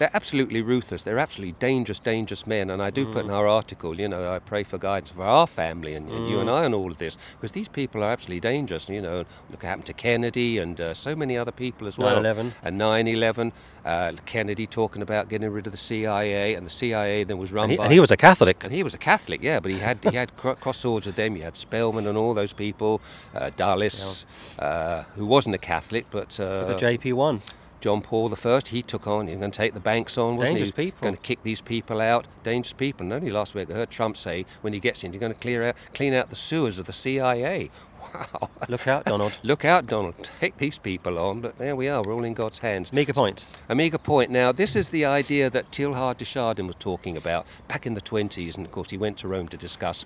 They're 0.00 0.10
absolutely 0.14 0.62
ruthless. 0.62 1.02
They're 1.02 1.18
absolutely 1.18 1.56
dangerous, 1.58 1.98
dangerous 1.98 2.46
men. 2.46 2.70
And 2.70 2.80
I 2.80 2.88
do 2.88 3.04
put 3.04 3.26
in 3.26 3.30
our 3.30 3.46
article, 3.46 4.00
you 4.00 4.08
know, 4.08 4.32
I 4.32 4.38
pray 4.38 4.64
for 4.64 4.78
guidance 4.78 5.10
for 5.10 5.24
our 5.24 5.46
family 5.46 5.92
and, 5.92 6.08
and 6.10 6.26
you 6.26 6.40
and 6.40 6.48
I 6.48 6.64
on 6.64 6.72
all 6.72 6.90
of 6.90 6.96
this 6.96 7.18
because 7.32 7.52
these 7.52 7.68
people 7.68 8.02
are 8.02 8.10
absolutely 8.10 8.40
dangerous. 8.40 8.88
You 8.88 9.02
know, 9.02 9.18
look 9.50 9.62
what 9.62 9.64
happened 9.64 9.84
to 9.84 9.92
Kennedy 9.92 10.56
and 10.56 10.80
uh, 10.80 10.94
so 10.94 11.14
many 11.14 11.36
other 11.36 11.52
people 11.52 11.86
as 11.86 11.98
well. 11.98 12.16
9/11. 12.16 12.52
And 12.62 12.80
9/11. 12.80 13.52
Uh, 13.84 14.12
Kennedy 14.24 14.66
talking 14.66 15.02
about 15.02 15.28
getting 15.28 15.50
rid 15.50 15.66
of 15.66 15.72
the 15.72 15.76
CIA, 15.78 16.54
and 16.54 16.66
the 16.66 16.70
CIA 16.70 17.24
then 17.24 17.36
was 17.38 17.50
run 17.52 17.64
And 17.64 17.72
he, 17.72 17.76
by. 17.76 17.84
and 17.84 17.92
he 17.92 18.00
was 18.00 18.10
a 18.10 18.16
Catholic. 18.16 18.64
And 18.64 18.72
he 18.72 18.82
was 18.82 18.94
a 18.94 18.98
Catholic, 18.98 19.42
yeah, 19.42 19.60
but 19.60 19.70
he 19.70 19.78
had 19.78 19.98
he 20.02 20.16
had 20.16 20.34
cro- 20.36 20.54
cross 20.54 20.78
swords 20.78 21.06
with 21.06 21.16
them. 21.16 21.36
You 21.36 21.42
had 21.42 21.56
Spellman 21.56 22.06
and 22.06 22.16
all 22.16 22.32
those 22.34 22.52
people, 22.54 23.00
uh, 23.34 23.50
Dulles, 23.56 24.26
uh, 24.58 25.04
who 25.16 25.26
wasn't 25.26 25.54
a 25.54 25.58
Catholic, 25.58 26.06
but 26.10 26.38
uh, 26.40 26.64
the 26.64 26.74
JP1. 26.74 27.40
John 27.80 28.02
Paul 28.02 28.34
I, 28.34 28.60
he 28.68 28.82
took 28.82 29.06
on, 29.06 29.28
you're 29.28 29.38
going 29.38 29.50
to 29.50 29.56
take 29.56 29.74
the 29.74 29.80
banks 29.80 30.18
on, 30.18 30.36
wasn't 30.36 30.58
Dangerous 30.58 30.76
he? 30.76 30.84
people. 30.84 31.02
Going 31.02 31.16
to 31.16 31.22
kick 31.22 31.42
these 31.42 31.60
people 31.60 32.00
out, 32.00 32.26
dangerous 32.44 32.72
people. 32.72 33.04
And 33.04 33.12
only 33.12 33.30
last 33.30 33.54
week 33.54 33.70
I 33.70 33.74
heard 33.74 33.90
Trump 33.90 34.16
say 34.16 34.44
when 34.60 34.72
he 34.72 34.80
gets 34.80 35.02
in, 35.02 35.12
you're 35.12 35.20
going 35.20 35.32
to 35.32 35.38
clear 35.38 35.68
out, 35.68 35.76
clean 35.94 36.12
out 36.12 36.30
the 36.30 36.36
sewers 36.36 36.78
of 36.78 36.86
the 36.86 36.92
CIA. 36.92 37.70
Wow. 38.14 38.50
Look 38.68 38.86
out, 38.86 39.04
Donald. 39.04 39.38
Look 39.42 39.64
out, 39.64 39.86
Donald. 39.86 40.14
Take 40.22 40.58
these 40.58 40.78
people 40.78 41.18
on. 41.18 41.40
But 41.40 41.58
there 41.58 41.76
we 41.76 41.88
are, 41.88 42.02
we're 42.02 42.12
all 42.12 42.24
in 42.24 42.34
God's 42.34 42.58
hands. 42.58 42.92
Mega 42.92 43.14
point. 43.14 43.46
Omega 43.68 43.98
Point. 43.98 44.30
Now, 44.30 44.52
this 44.52 44.76
is 44.76 44.90
the 44.90 45.04
idea 45.04 45.48
that 45.48 45.70
Teilhard 45.70 46.18
de 46.18 46.24
Chardin 46.24 46.66
was 46.66 46.76
talking 46.76 47.16
about 47.16 47.46
back 47.68 47.86
in 47.86 47.94
the 47.94 48.00
20s, 48.00 48.56
and 48.56 48.66
of 48.66 48.72
course, 48.72 48.90
he 48.90 48.98
went 48.98 49.18
to 49.18 49.28
Rome 49.28 49.48
to 49.48 49.56
discuss. 49.56 50.04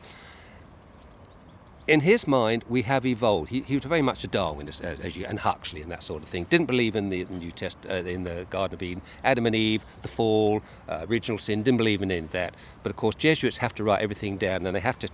In 1.87 2.01
his 2.01 2.27
mind, 2.27 2.64
we 2.66 2.81
have 2.83 3.05
evolved. 3.05 3.51
He, 3.51 3.61
he 3.61 3.75
was 3.75 3.85
very 3.85 4.01
much 4.01 4.25
a 4.25 4.29
Darwinist, 4.29 4.81
as, 4.83 5.01
as 5.01 5.16
you, 5.16 5.27
and 5.27 5.38
Huxley 5.38 5.83
and 5.83 5.90
that 5.90 6.03
sort 6.03 6.23
of 6.23 6.31
thing. 6.31 6.44
Didn't 6.44 6.66
believe 6.66 6.97
in 6.97 7.11
the 7.11 7.27
New 7.27 7.51
Test, 7.51 7.77
uh, 7.90 7.94
in 7.94 8.25
the 8.25 8.47
Garden 8.49 8.75
of 8.75 8.83
Eden, 8.83 9.03
Adam 9.23 9.44
and 9.44 9.55
Eve, 9.55 9.85
the 10.01 10.09
fall, 10.09 10.62
uh, 10.88 11.05
original 11.11 11.37
sin. 11.37 11.62
Didn't 11.62 11.77
believe 11.77 12.01
in 12.01 12.11
any 12.11 12.25
of 12.25 12.33
that. 12.33 12.55
But 12.83 12.88
of 12.88 12.97
course, 12.97 13.14
Jesuits 13.16 13.59
have 13.59 13.75
to 13.75 13.85
write 13.85 14.01
everything 14.01 14.38
down, 14.38 14.64
and 14.64 14.75
they 14.75 14.81
have 14.81 14.99
to 15.01 15.09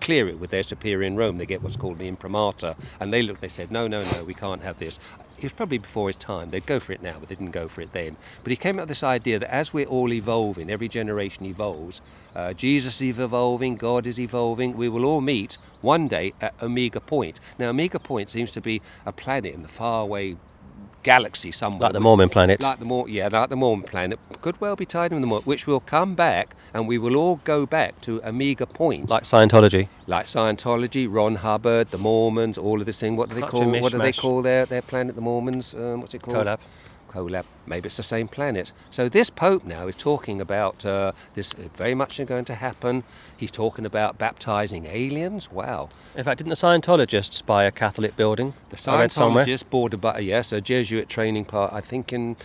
clear 0.00 0.28
it 0.28 0.38
with 0.38 0.50
their 0.50 0.62
superior 0.62 1.04
in 1.04 1.16
Rome. 1.16 1.38
They 1.38 1.46
get 1.46 1.60
what's 1.60 1.76
called 1.76 1.98
the 1.98 2.06
imprimatur, 2.06 2.76
and 3.00 3.12
they 3.12 3.22
looked. 3.22 3.40
They 3.40 3.48
said, 3.48 3.72
no, 3.72 3.88
no, 3.88 4.04
no, 4.12 4.22
we 4.22 4.34
can't 4.34 4.62
have 4.62 4.78
this. 4.78 5.00
It 5.38 5.42
was 5.42 5.52
probably 5.52 5.78
before 5.78 6.08
his 6.08 6.16
time. 6.16 6.50
They'd 6.50 6.64
go 6.64 6.80
for 6.80 6.92
it 6.92 7.02
now, 7.02 7.16
but 7.20 7.28
they 7.28 7.34
didn't 7.34 7.50
go 7.50 7.68
for 7.68 7.82
it 7.82 7.92
then. 7.92 8.16
But 8.42 8.50
he 8.50 8.56
came 8.56 8.78
up 8.78 8.84
with 8.84 8.88
this 8.88 9.02
idea 9.02 9.38
that 9.38 9.52
as 9.52 9.72
we're 9.72 9.86
all 9.86 10.12
evolving, 10.12 10.70
every 10.70 10.88
generation 10.88 11.44
evolves. 11.44 12.00
Uh, 12.34 12.52
Jesus 12.52 13.00
is 13.02 13.18
evolving, 13.18 13.76
God 13.76 14.06
is 14.06 14.18
evolving. 14.18 14.76
We 14.76 14.88
will 14.88 15.04
all 15.04 15.20
meet 15.20 15.58
one 15.82 16.08
day 16.08 16.32
at 16.40 16.54
Omega 16.62 17.00
Point. 17.00 17.40
Now, 17.58 17.68
Omega 17.68 17.98
Point 17.98 18.30
seems 18.30 18.50
to 18.52 18.60
be 18.60 18.80
a 19.04 19.12
planet 19.12 19.54
in 19.54 19.62
the 19.62 19.68
faraway 19.68 20.36
galaxy 21.06 21.52
somewhere. 21.52 21.86
Like 21.86 21.92
the 21.92 22.00
Mormon 22.00 22.28
planet. 22.28 22.60
Like 22.60 22.80
the 22.80 22.84
Mor- 22.84 23.08
yeah, 23.08 23.28
like 23.32 23.48
the 23.48 23.56
Mormon 23.56 23.86
planet. 23.86 24.18
Could 24.42 24.60
well 24.60 24.76
be 24.76 24.84
tied 24.84 25.12
in 25.12 25.20
the 25.20 25.26
Mormon, 25.26 25.44
which 25.44 25.66
will 25.66 25.80
come 25.80 26.14
back, 26.14 26.56
and 26.74 26.88
we 26.88 26.98
will 26.98 27.16
all 27.16 27.36
go 27.44 27.64
back 27.64 28.00
to 28.02 28.20
Omega 28.24 28.66
Point. 28.66 29.08
Like 29.08 29.22
Scientology. 29.22 29.88
Like 30.08 30.26
Scientology, 30.26 31.06
Ron 31.08 31.36
Hubbard, 31.36 31.88
the 31.88 31.98
Mormons, 31.98 32.58
all 32.58 32.80
of 32.80 32.86
this 32.86 32.98
thing. 32.98 33.16
What 33.16 33.28
do 33.28 33.36
they 33.36 33.42
Such 33.42 33.50
call? 33.50 33.70
What 33.80 33.92
do 33.92 33.98
they 33.98 34.12
call 34.12 34.42
their 34.42 34.66
their 34.66 34.82
planet? 34.82 35.14
The 35.14 35.22
Mormons. 35.22 35.74
Um, 35.74 36.00
what's 36.00 36.14
it 36.14 36.22
called? 36.22 36.58
Kolob. 37.16 37.44
Maybe 37.66 37.86
it's 37.86 37.96
the 37.96 38.02
same 38.02 38.28
planet. 38.28 38.72
So 38.90 39.08
this 39.08 39.30
Pope 39.30 39.64
now 39.64 39.88
is 39.88 39.96
talking 39.96 40.40
about 40.40 40.84
uh, 40.84 41.12
this 41.34 41.52
very 41.52 41.94
much 41.94 42.24
going 42.26 42.44
to 42.44 42.54
happen. 42.54 43.04
He's 43.36 43.50
talking 43.50 43.86
about 43.86 44.18
baptizing 44.18 44.86
aliens. 44.86 45.50
Wow. 45.50 45.88
In 46.14 46.24
fact, 46.24 46.38
didn't 46.38 46.50
the 46.50 46.56
Scientologists 46.56 47.44
buy 47.44 47.64
a 47.64 47.70
Catholic 47.70 48.16
building? 48.16 48.54
The 48.70 48.90
I 48.90 49.00
read 49.00 49.12
somewhere. 49.12 49.44
Scientologist 49.44 49.70
border, 49.70 49.96
but 49.96 50.22
yes, 50.24 50.52
a 50.52 50.60
Jesuit 50.60 51.08
training 51.08 51.46
part. 51.46 51.72
I 51.72 51.80
think 51.80 52.12
in 52.12 52.36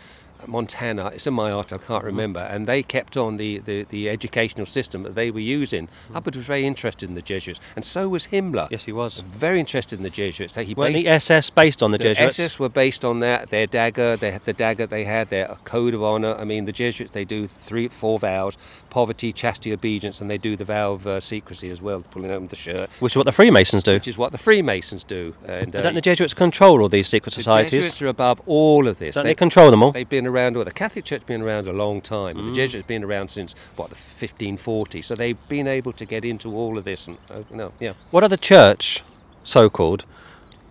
Montana. 0.47 1.07
It's 1.07 1.27
in 1.27 1.33
my 1.33 1.51
art. 1.51 1.71
I 1.73 1.77
Mm-hmm. 1.77 1.87
can't 1.87 2.03
remember. 2.03 2.39
And 2.41 2.67
they 2.67 2.83
kept 2.83 3.17
on 3.17 3.37
the, 3.37 3.57
the, 3.59 3.83
the 3.83 4.09
educational 4.09 4.65
system 4.65 5.03
that 5.03 5.15
they 5.15 5.31
were 5.31 5.39
using. 5.39 5.87
Hubbard 6.13 6.35
was 6.35 6.45
very 6.45 6.65
interested 6.65 7.09
in 7.09 7.15
the 7.15 7.21
Jesuits, 7.21 7.59
and 7.75 7.83
so 7.83 8.07
was 8.09 8.27
Himmler. 8.27 8.67
Mm. 8.67 8.71
Yes, 8.71 8.85
he 8.85 8.91
was. 8.91 9.21
Very 9.21 9.59
interested 9.59 9.97
in 9.99 10.03
the 10.03 10.09
Jesuits. 10.09 10.55
He 10.55 10.73
Weren't 10.73 10.93
the 10.95 11.07
SS 11.07 11.49
based 11.49 11.81
on 11.81 11.91
the, 11.91 11.97
the 11.97 12.03
Jesuits? 12.13 12.39
SS 12.39 12.59
were 12.59 12.69
based 12.69 13.03
on 13.03 13.19
that. 13.21 13.49
Their 13.49 13.67
dagger, 13.67 14.15
they 14.15 14.31
had 14.31 14.45
the 14.45 14.53
dagger 14.53 14.85
they 14.85 15.05
had, 15.05 15.29
their 15.29 15.57
code 15.63 15.93
of 15.93 16.03
honor. 16.03 16.35
I 16.35 16.43
mean, 16.43 16.65
the 16.65 16.71
Jesuits 16.71 17.11
they 17.11 17.25
do 17.25 17.47
three, 17.47 17.87
four 17.87 18.19
vows: 18.19 18.57
poverty, 18.89 19.33
chastity, 19.33 19.73
obedience, 19.73 20.21
and 20.21 20.29
they 20.29 20.37
do 20.37 20.55
the 20.55 20.65
vow 20.65 20.93
of 20.93 21.07
uh, 21.07 21.19
secrecy 21.19 21.69
as 21.69 21.81
well, 21.81 22.01
pulling 22.11 22.31
open 22.31 22.47
the 22.47 22.55
shirt, 22.55 22.89
Which 22.99 23.13
is 23.13 23.17
what 23.17 23.25
the 23.25 23.31
Freemasons 23.31 23.83
do. 23.83 23.93
which 23.93 24.07
is 24.07 24.17
what 24.17 24.31
the 24.31 24.37
Freemasons 24.37 25.03
do. 25.03 25.35
And 25.47 25.75
uh, 25.75 25.81
Don't 25.81 25.95
the 25.95 26.01
Jesuits 26.01 26.33
control 26.33 26.81
all 26.81 26.89
these 26.89 27.07
secret 27.07 27.33
the 27.33 27.41
societies? 27.41 27.71
Jesuits 27.85 28.01
are 28.01 28.07
above 28.07 28.41
all 28.45 28.87
of 28.87 28.99
this. 28.99 29.15
Don't 29.15 29.25
they 29.25 29.35
control 29.35 29.71
them 29.71 29.81
all? 29.83 29.91
They've 29.91 30.07
been 30.07 30.30
around. 30.31 30.57
or 30.57 30.63
the 30.63 30.71
Catholic 30.71 31.05
Church 31.05 31.21
has 31.21 31.27
been 31.27 31.41
around 31.41 31.67
a 31.67 31.73
long 31.73 32.01
time. 32.01 32.37
Mm. 32.37 32.49
The 32.49 32.53
Jesuits 32.53 32.83
have 32.83 32.87
been 32.87 33.03
around 33.03 33.29
since 33.29 33.53
what 33.75 33.89
the 33.89 33.95
1540. 33.95 35.01
So 35.01 35.15
they've 35.15 35.37
been 35.47 35.67
able 35.67 35.93
to 35.93 36.05
get 36.05 36.25
into 36.25 36.55
all 36.55 36.77
of 36.77 36.83
this. 36.83 37.07
And 37.07 37.17
uh, 37.29 37.43
no, 37.51 37.73
yeah. 37.79 37.93
What 38.11 38.23
other 38.23 38.37
church, 38.37 39.03
so 39.43 39.69
called, 39.69 40.05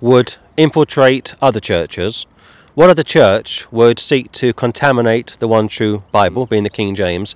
would 0.01 0.37
infiltrate 0.57 1.35
other 1.41 1.61
churches? 1.61 2.27
What 2.75 2.91
other 2.91 3.03
church 3.03 3.71
would 3.73 3.99
seek 3.99 4.33
to 4.33 4.53
contaminate 4.53 5.37
the 5.39 5.49
one 5.49 5.69
true 5.69 6.05
Bible, 6.13 6.47
being 6.47 6.63
the 6.63 6.71
King 6.71 6.95
James? 6.95 7.35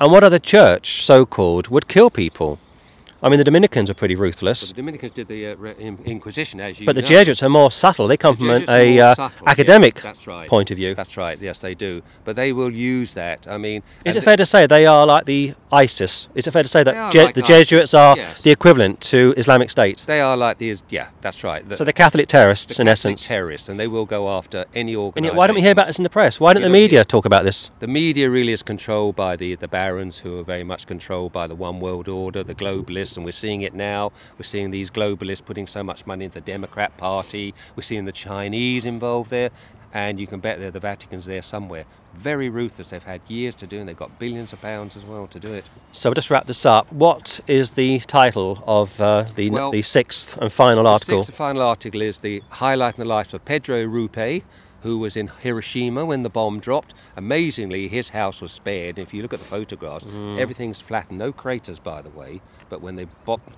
And 0.00 0.12
what 0.12 0.24
other 0.24 0.38
church, 0.38 1.04
so 1.04 1.24
called, 1.24 1.68
would 1.68 1.88
kill 1.88 2.10
people? 2.10 2.58
I 3.24 3.30
mean, 3.30 3.38
the 3.38 3.44
Dominicans 3.44 3.88
are 3.88 3.94
pretty 3.94 4.16
ruthless, 4.16 4.68
the 4.68 4.74
Dominicans 4.74 5.12
did 5.12 5.28
the 5.28 5.46
uh, 5.46 5.54
Inquisition, 6.04 6.60
as 6.60 6.78
you 6.78 6.84
but 6.84 6.94
the. 6.94 7.00
Jesuits 7.04 7.42
are 7.42 7.48
more 7.48 7.70
subtle. 7.70 8.06
They 8.06 8.16
come 8.18 8.34
The 8.36 8.40
from 8.40 8.50
an, 8.50 8.64
a 8.68 9.00
uh, 9.00 9.14
subtle, 9.14 9.38
yes, 9.46 9.52
academic 9.52 9.94
that's 10.02 10.26
right. 10.26 10.46
point 10.48 10.70
of 10.70 10.76
view. 10.76 10.94
That's 10.94 11.16
right. 11.16 11.38
Yes, 11.40 11.58
they 11.58 11.74
do. 11.74 12.02
But 12.24 12.36
they 12.36 12.52
will 12.52 12.70
use 12.70 13.14
that. 13.14 13.46
I 13.48 13.56
mean, 13.56 13.82
Is 14.04 14.14
it 14.16 14.20
the- 14.20 14.24
fair 14.26 14.36
to 14.36 14.44
say 14.44 14.66
they 14.66 14.86
are 14.86 15.06
like 15.06 15.24
the 15.24 15.54
ISIS? 15.72 16.28
Is 16.34 16.46
it 16.46 16.50
fair 16.50 16.62
to 16.62 16.68
say 16.68 16.82
that 16.82 17.12
Je- 17.12 17.24
like 17.24 17.34
the 17.34 17.42
ISIS, 17.42 17.68
Jesuits 17.68 17.94
are 17.94 18.16
yes. 18.16 18.42
the 18.42 18.50
equivalent 18.50 19.00
to 19.12 19.32
Islamic 19.38 19.70
State? 19.70 20.04
They 20.06 20.20
are 20.20 20.36
like 20.36 20.58
these. 20.58 20.82
Yeah, 20.90 21.08
that's 21.22 21.42
right. 21.44 21.66
The, 21.66 21.76
So 21.78 21.84
they're 21.84 21.92
Catholic 21.92 22.28
terrorists 22.28 22.76
the 22.76 22.82
in 22.82 22.86
Catholic 22.88 23.14
essence. 23.14 23.26
terrorists, 23.28 23.68
and 23.70 23.80
they 23.80 23.86
will 23.88 24.04
go 24.06 24.28
after 24.30 24.64
any 24.74 24.94
organisation. 24.96 25.18
And 25.18 25.24
yet, 25.26 25.34
why 25.34 25.46
don't 25.46 25.56
we 25.56 25.62
hear 25.62 25.72
about 25.72 25.86
this 25.86 25.98
in 25.98 26.04
the 26.04 26.10
press? 26.10 26.38
Why 26.40 26.52
don't 26.52 26.62
You 26.62 26.68
the 26.68 26.72
media 26.72 27.04
talk 27.04 27.24
about 27.24 27.44
this? 27.44 27.70
The 27.80 27.86
media 27.86 28.28
really 28.28 28.52
is 28.52 28.62
controlled 28.62 29.16
by 29.16 29.36
the, 29.36 29.54
the 29.54 29.68
barons, 29.68 30.18
who 30.20 30.38
are 30.38 30.44
very 30.44 30.64
much 30.64 30.86
controlled 30.86 31.32
by 31.32 31.46
the 31.46 31.54
one 31.54 31.80
world 31.80 32.08
order, 32.08 32.42
the 32.42 32.54
globalists, 32.54 33.13
and 33.16 33.24
we're 33.24 33.32
seeing 33.32 33.62
it 33.62 33.74
now. 33.74 34.12
We're 34.38 34.44
seeing 34.44 34.70
these 34.70 34.90
globalists 34.90 35.44
putting 35.44 35.66
so 35.66 35.82
much 35.82 36.06
money 36.06 36.24
into 36.24 36.34
the 36.34 36.40
Democrat 36.40 36.96
Party. 36.96 37.54
We're 37.76 37.82
seeing 37.82 38.04
the 38.04 38.12
Chinese 38.12 38.86
involved 38.86 39.30
there, 39.30 39.50
and 39.92 40.18
you 40.18 40.26
can 40.26 40.40
bet 40.40 40.58
that 40.60 40.72
the 40.72 40.80
Vatican's 40.80 41.26
there 41.26 41.42
somewhere. 41.42 41.84
Very 42.14 42.48
ruthless. 42.48 42.90
They've 42.90 43.02
had 43.02 43.20
years 43.28 43.54
to 43.56 43.66
do, 43.66 43.78
and 43.80 43.88
they've 43.88 43.96
got 43.96 44.18
billions 44.18 44.52
of 44.52 44.62
pounds 44.62 44.96
as 44.96 45.04
well 45.04 45.26
to 45.28 45.40
do 45.40 45.52
it. 45.52 45.68
So 45.92 46.10
we'll 46.10 46.14
just 46.14 46.30
wrap 46.30 46.46
this 46.46 46.64
up. 46.64 46.92
What 46.92 47.40
is 47.46 47.72
the 47.72 48.00
title 48.00 48.62
of 48.66 49.00
uh, 49.00 49.26
the 49.34 49.50
Well, 49.50 49.70
the 49.70 49.82
sixth 49.82 50.36
and 50.38 50.52
final 50.52 50.86
article? 50.86 51.18
The 51.18 51.24
sixth 51.24 51.30
and 51.30 51.36
final 51.36 51.62
article 51.62 52.02
is 52.02 52.18
the 52.18 52.42
highlight 52.50 52.94
in 52.98 53.00
the 53.00 53.08
life 53.08 53.34
of 53.34 53.44
Pedro 53.44 53.84
Arrupe, 53.84 54.42
who 54.84 54.98
was 54.98 55.16
in 55.16 55.28
Hiroshima 55.42 56.04
when 56.04 56.22
the 56.24 56.28
bomb 56.28 56.60
dropped. 56.60 56.92
Amazingly, 57.16 57.88
his 57.88 58.10
house 58.10 58.42
was 58.42 58.52
spared. 58.52 58.98
If 58.98 59.14
you 59.14 59.22
look 59.22 59.32
at 59.32 59.38
the 59.40 59.44
photographs, 59.46 60.04
Mm. 60.04 60.38
everything's 60.38 60.80
flat, 60.80 61.10
No 61.10 61.32
craters, 61.32 61.78
by 61.78 62.02
the 62.02 62.10
way. 62.10 62.42
But 62.68 62.82
when 62.82 62.96
they 62.96 63.06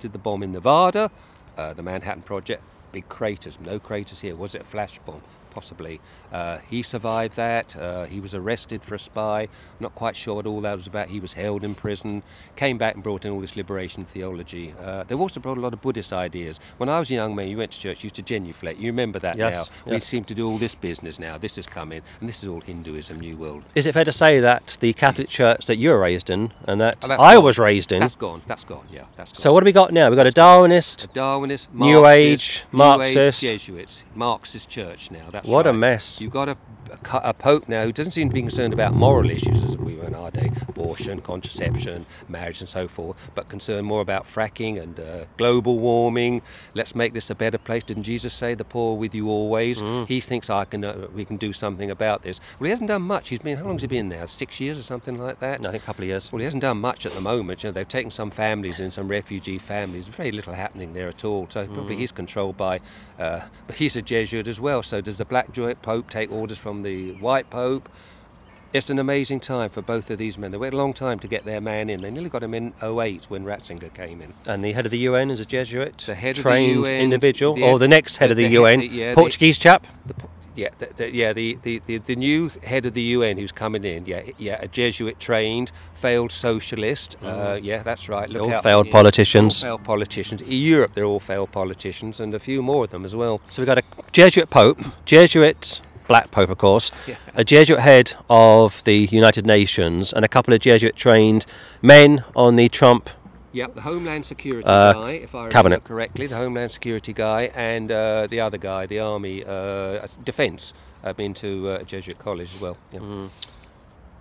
did 0.00 0.12
the 0.12 0.18
bomb 0.18 0.44
in 0.44 0.52
Nevada, 0.52 1.10
uh, 1.58 1.72
the 1.72 1.82
Manhattan 1.82 2.22
Project, 2.22 2.62
big 2.92 3.08
craters. 3.08 3.58
No 3.60 3.80
craters 3.80 4.20
here. 4.20 4.36
Was 4.36 4.54
it 4.54 4.60
a 4.60 4.64
flash 4.64 5.00
bomb? 5.04 5.20
Possibly. 5.56 6.02
Uh, 6.30 6.58
he 6.68 6.82
survived 6.82 7.34
that. 7.36 7.74
Uh, 7.74 8.04
he 8.04 8.20
was 8.20 8.34
arrested 8.34 8.82
for 8.82 8.94
a 8.94 8.98
spy. 8.98 9.48
Not 9.80 9.94
quite 9.94 10.14
sure 10.14 10.34
what 10.34 10.46
all 10.46 10.60
that 10.60 10.76
was 10.76 10.86
about. 10.86 11.08
He 11.08 11.18
was 11.18 11.32
held 11.32 11.64
in 11.64 11.74
prison. 11.74 12.22
Came 12.56 12.76
back 12.76 12.92
and 12.94 13.02
brought 13.02 13.24
in 13.24 13.32
all 13.32 13.40
this 13.40 13.56
liberation 13.56 14.04
theology. 14.04 14.74
Uh, 14.78 15.04
they've 15.04 15.18
also 15.18 15.40
brought 15.40 15.56
a 15.56 15.62
lot 15.62 15.72
of 15.72 15.80
Buddhist 15.80 16.12
ideas. 16.12 16.60
When 16.76 16.90
I 16.90 16.98
was 16.98 17.08
a 17.10 17.14
young 17.14 17.34
man, 17.34 17.48
you 17.48 17.56
went 17.56 17.72
to 17.72 17.80
church, 17.80 18.02
you 18.04 18.08
used 18.08 18.16
to 18.16 18.22
genuflect. 18.22 18.78
You 18.78 18.88
remember 18.88 19.18
that 19.20 19.38
Yes, 19.38 19.70
now. 19.86 19.92
We 19.94 20.00
seem 20.00 20.24
to 20.24 20.34
do 20.34 20.46
all 20.46 20.58
this 20.58 20.74
business 20.74 21.18
now. 21.18 21.38
This 21.38 21.56
is 21.56 21.66
coming, 21.66 22.02
and 22.20 22.28
this 22.28 22.42
is 22.42 22.50
all 22.50 22.60
Hinduism, 22.60 23.18
New 23.18 23.38
World. 23.38 23.62
Is 23.74 23.86
it 23.86 23.94
fair 23.94 24.04
to 24.04 24.12
say 24.12 24.38
that 24.40 24.76
the 24.80 24.92
Catholic 24.92 25.30
Church 25.30 25.64
that 25.64 25.76
you 25.76 25.88
were 25.88 25.98
raised 25.98 26.28
in 26.28 26.52
and 26.68 26.78
that 26.82 26.98
Oh, 27.02 27.12
I 27.14 27.36
gone. 27.36 27.44
was 27.44 27.58
raised 27.58 27.92
in? 27.92 28.00
That's 28.00 28.14
gone. 28.14 28.42
That's 28.46 28.64
gone. 28.64 28.86
Yeah, 28.92 29.04
that's 29.16 29.32
gone. 29.32 29.40
So 29.40 29.54
what 29.54 29.62
have 29.62 29.66
we 29.66 29.72
got 29.72 29.90
now? 29.90 30.10
We've 30.10 30.18
got 30.18 30.26
a 30.26 30.32
Darwinist. 30.32 31.04
A 31.04 31.08
Darwinist, 31.08 31.72
New 31.72 32.02
Marxist, 32.02 32.06
Age, 32.12 32.64
New 32.72 32.76
Marxist. 32.78 33.42
Age 33.44 33.50
Jesuits, 33.64 34.04
Marxist 34.14 34.68
church 34.68 35.10
now. 35.10 35.28
That's 35.30 35.45
What 35.46 35.64
a 35.64 35.72
mess. 35.72 36.20
You've 36.20 36.32
got 36.32 36.48
a, 36.48 36.56
a 37.12 37.18
a 37.30 37.32
pope 37.32 37.68
now 37.68 37.84
who 37.84 37.92
doesn't 37.92 38.10
seem 38.10 38.30
to 38.30 38.34
be 38.34 38.42
concerned 38.42 38.72
about 38.74 38.94
moral 38.94 39.30
issues 39.30 39.62
as 39.62 39.76
we 39.76 39.94
were 39.94 40.06
in 40.06 40.14
our 40.14 40.32
day, 40.32 40.50
abortion, 40.86 41.20
contraception, 41.20 42.06
marriage, 42.28 42.60
and 42.60 42.68
so 42.68 42.86
forth, 42.86 43.16
but 43.34 43.48
concerned 43.48 43.86
more 43.86 44.00
about 44.00 44.24
fracking 44.24 44.80
and 44.80 45.00
uh, 45.00 45.24
global 45.36 45.78
warming. 45.78 46.42
Let's 46.74 46.94
make 46.94 47.12
this 47.12 47.28
a 47.28 47.34
better 47.34 47.58
place. 47.58 47.82
Didn't 47.82 48.04
Jesus 48.04 48.32
say, 48.32 48.54
"The 48.54 48.64
poor 48.64 48.96
with 48.96 49.14
you 49.14 49.28
always"? 49.28 49.82
Mm. 49.82 50.06
He 50.06 50.20
thinks 50.20 50.48
I 50.48 50.64
can. 50.64 50.84
Uh, 50.84 51.08
we 51.12 51.24
can 51.24 51.36
do 51.36 51.52
something 51.52 51.90
about 51.90 52.22
this. 52.22 52.40
Well, 52.58 52.66
he 52.66 52.70
hasn't 52.70 52.88
done 52.88 53.02
much. 53.02 53.30
He's 53.30 53.40
been. 53.40 53.56
How 53.58 53.64
long's 53.64 53.82
he 53.82 53.88
been 53.88 54.08
there? 54.10 54.26
Six 54.26 54.60
years 54.60 54.78
or 54.78 54.82
something 54.82 55.16
like 55.16 55.40
that. 55.40 55.66
I 55.66 55.72
think 55.72 55.82
a 55.82 55.86
couple 55.86 56.04
of 56.04 56.08
years. 56.08 56.30
Well, 56.30 56.38
he 56.38 56.44
hasn't 56.44 56.62
done 56.62 56.78
much 56.78 57.04
at 57.04 57.12
the 57.12 57.20
moment. 57.20 57.64
You 57.64 57.68
know, 57.68 57.72
they've 57.72 57.88
taken 57.88 58.10
some 58.10 58.30
families 58.30 58.78
in, 58.78 58.90
some 58.92 59.08
refugee 59.08 59.58
families. 59.58 60.06
Very 60.06 60.30
little 60.30 60.54
happening 60.54 60.92
there 60.92 61.08
at 61.08 61.24
all. 61.24 61.48
So 61.50 61.66
probably 61.66 61.96
he's 61.96 62.12
controlled 62.12 62.56
by. 62.56 62.80
Uh, 63.18 63.40
but 63.66 63.76
he's 63.80 63.96
a 63.96 64.02
Jesuit 64.02 64.46
as 64.46 64.60
well. 64.60 64.82
So 64.82 65.00
does 65.00 65.18
the 65.18 65.24
Black 65.24 65.52
Pope 65.82 66.10
take 66.10 66.30
orders 66.30 66.58
from 66.58 66.82
the 66.82 67.12
White 67.14 67.50
Pope? 67.50 67.88
It's 68.76 68.90
an 68.90 68.98
amazing 68.98 69.40
time 69.40 69.70
for 69.70 69.80
both 69.80 70.10
of 70.10 70.18
these 70.18 70.36
men. 70.36 70.50
They 70.50 70.58
waited 70.58 70.74
a 70.74 70.76
long 70.76 70.92
time 70.92 71.18
to 71.20 71.26
get 71.28 71.46
their 71.46 71.62
man 71.62 71.88
in. 71.88 72.02
They 72.02 72.10
nearly 72.10 72.28
got 72.28 72.42
him 72.42 72.52
in 72.52 72.74
08 72.82 73.24
when 73.30 73.46
Ratzinger 73.46 73.92
came 73.94 74.20
in. 74.20 74.34
And 74.46 74.62
the 74.62 74.72
head 74.72 74.84
of 74.84 74.90
the 74.90 74.98
UN 74.98 75.30
is 75.30 75.40
a 75.40 75.46
Jesuit, 75.46 75.96
The 76.06 76.14
head 76.14 76.32
of 76.32 76.36
the 76.36 76.42
trained 76.42 76.84
UN, 76.86 77.00
individual, 77.00 77.54
the 77.54 77.62
or 77.62 77.78
the 77.78 77.88
next 77.88 78.18
head 78.18 78.26
the- 78.28 78.32
of 78.32 78.36
the, 78.36 78.44
the 78.44 78.50
UN, 78.52 78.80
the- 78.80 78.86
yeah, 78.88 79.14
Portuguese 79.14 79.56
chap. 79.56 79.86
The, 80.04 80.14
yeah, 80.56 80.68
the, 80.78 80.88
the, 80.94 81.14
yeah, 81.14 81.32
the, 81.32 81.58
the, 81.62 81.78
the, 81.98 82.16
new 82.16 82.50
head 82.64 82.84
of 82.84 82.92
the 82.92 83.00
UN 83.02 83.38
who's 83.38 83.50
coming 83.52 83.82
in, 83.84 84.04
yeah, 84.04 84.22
yeah, 84.36 84.58
a 84.60 84.68
Jesuit 84.68 85.18
trained, 85.18 85.72
failed 85.94 86.30
socialist, 86.30 87.16
uh, 87.22 87.58
yeah, 87.62 87.82
that's 87.82 88.10
right. 88.10 88.28
Look 88.28 88.42
Mm. 88.42 88.46
All 88.46 88.52
out, 88.54 88.62
failed 88.62 88.86
yeah. 88.88 88.92
politicians. 88.92 89.62
All 89.64 89.68
failed 89.70 89.84
politicians. 89.84 90.42
In 90.42 90.48
Europe, 90.52 90.92
they're 90.94 91.04
all 91.04 91.20
failed 91.20 91.50
politicians, 91.50 92.20
and 92.20 92.34
a 92.34 92.38
few 92.38 92.62
more 92.62 92.84
of 92.84 92.90
them 92.90 93.06
as 93.06 93.16
well. 93.16 93.40
So 93.50 93.62
we've 93.62 93.66
got 93.66 93.78
a 93.78 93.82
Jesuit 94.12 94.50
Pope, 94.50 94.80
Jesuit 95.06 95.80
Black 96.08 96.30
Pope, 96.30 96.50
of 96.50 96.58
course, 96.58 96.90
Yeah. 97.06 97.16
a 97.34 97.44
Jesuit 97.44 97.80
head 97.80 98.14
of 98.30 98.82
the 98.84 99.08
United 99.10 99.46
Nations, 99.46 100.12
and 100.12 100.24
a 100.24 100.28
couple 100.28 100.54
of 100.54 100.60
Jesuit 100.60 100.96
trained 100.96 101.46
men 101.82 102.24
on 102.34 102.56
the 102.56 102.68
Trump. 102.68 103.10
Yep, 103.52 103.74
the 103.74 103.80
Homeland 103.82 104.26
Security 104.26 104.68
Uh, 104.68 104.92
guy, 104.92 105.10
if 105.12 105.34
I 105.34 105.38
remember 105.38 105.52
cabinet. 105.52 105.84
correctly, 105.84 106.26
the 106.26 106.36
Homeland 106.36 106.70
Security 106.72 107.12
guy, 107.14 107.50
and 107.54 107.90
uh, 107.90 108.26
the 108.28 108.38
other 108.40 108.58
guy, 108.58 108.84
the 108.86 109.00
Army 109.00 109.42
uh, 109.44 110.06
Defence, 110.24 110.74
have 111.02 111.16
been 111.16 111.32
to 111.34 111.68
uh, 111.70 111.82
Jesuit 111.82 112.18
College 112.18 112.54
as 112.54 112.60
well. 112.60 112.76
Yeah. 112.92 113.28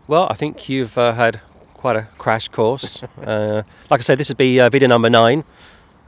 Well, 0.07 0.27
I 0.29 0.36
think 0.36 0.69
you've 0.69 0.97
uh, 0.97 1.13
had 1.13 1.41
quite 1.73 1.95
a 1.97 2.07
crash 2.17 2.47
course. 2.47 3.01
uh, 3.25 3.63
like 3.89 3.99
I 3.99 4.03
said, 4.03 4.17
this 4.19 4.29
would 4.29 4.38
be 4.38 4.59
uh, 4.61 4.69
video 4.69 4.88
number 4.88 5.09
nine, 5.09 5.43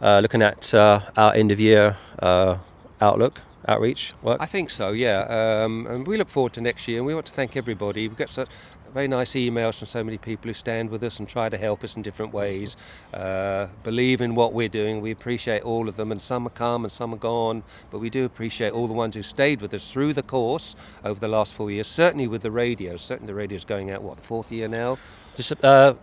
uh, 0.02 0.20
looking 0.22 0.42
at 0.42 0.74
uh, 0.74 1.02
our 1.18 1.34
end 1.34 1.52
of 1.52 1.60
year 1.60 1.98
uh, 2.20 2.58
outlook, 3.02 3.42
outreach 3.68 4.14
work. 4.22 4.38
I 4.42 4.46
think 4.46 4.70
so, 4.70 4.92
yeah. 4.92 5.64
Um, 5.64 5.86
and 5.88 6.08
we 6.08 6.18
look 6.18 6.30
forward 6.30 6.54
to 6.54 6.62
next 6.62 6.88
year, 6.88 6.98
and 7.00 7.06
we 7.06 7.14
want 7.14 7.26
to 7.28 7.34
thank 7.34 7.56
everybody. 7.58 8.08
We've 8.08 8.18
got 8.18 8.30
such 8.30 8.48
very 8.94 9.08
nice 9.08 9.32
emails 9.34 9.78
from 9.78 9.88
so 9.88 10.04
many 10.04 10.18
people 10.18 10.48
who 10.48 10.54
stand 10.54 10.90
with 10.90 11.04
us 11.04 11.20
and 11.20 11.28
try 11.28 11.50
to 11.50 11.58
help 11.58 11.84
us 11.84 11.96
in 11.98 12.02
different 12.02 12.34
ways, 12.34 12.78
uh, 13.14 13.68
believe 13.84 14.22
in 14.22 14.34
what 14.34 14.54
we're 14.54 14.70
doing. 14.70 15.02
We 15.02 15.12
appreciate 15.12 15.62
all 15.64 15.90
of 15.90 15.98
them, 15.98 16.12
and 16.12 16.22
some 16.22 16.48
are 16.48 16.52
come 16.52 16.84
and 16.86 16.92
some 16.92 17.14
are 17.14 17.18
gone, 17.18 17.64
but 17.92 18.00
we 18.00 18.10
do 18.10 18.26
appreciate 18.26 18.72
all 18.72 18.88
the 18.88 18.94
ones 18.94 19.16
who 19.16 19.22
stayed 19.24 19.62
with 19.62 19.74
us 19.74 19.92
through 19.92 20.14
the 20.14 20.24
course 20.24 20.76
over 21.04 21.20
the 21.20 21.28
last 21.28 21.54
four 21.54 21.70
years, 21.70 21.86
certainly 21.88 22.28
with 22.28 22.42
the 22.42 22.50
radio. 22.52 22.96
Certainly 22.98 23.32
the 23.32 23.38
radio's 23.38 23.66
going 23.66 23.92
out, 23.92 24.02
what, 24.02 24.16
the 24.18 24.24
fourth 24.24 24.52
year 24.52 24.68
now? 24.70 24.98
Just, 25.36 25.54
uh, 25.64 25.94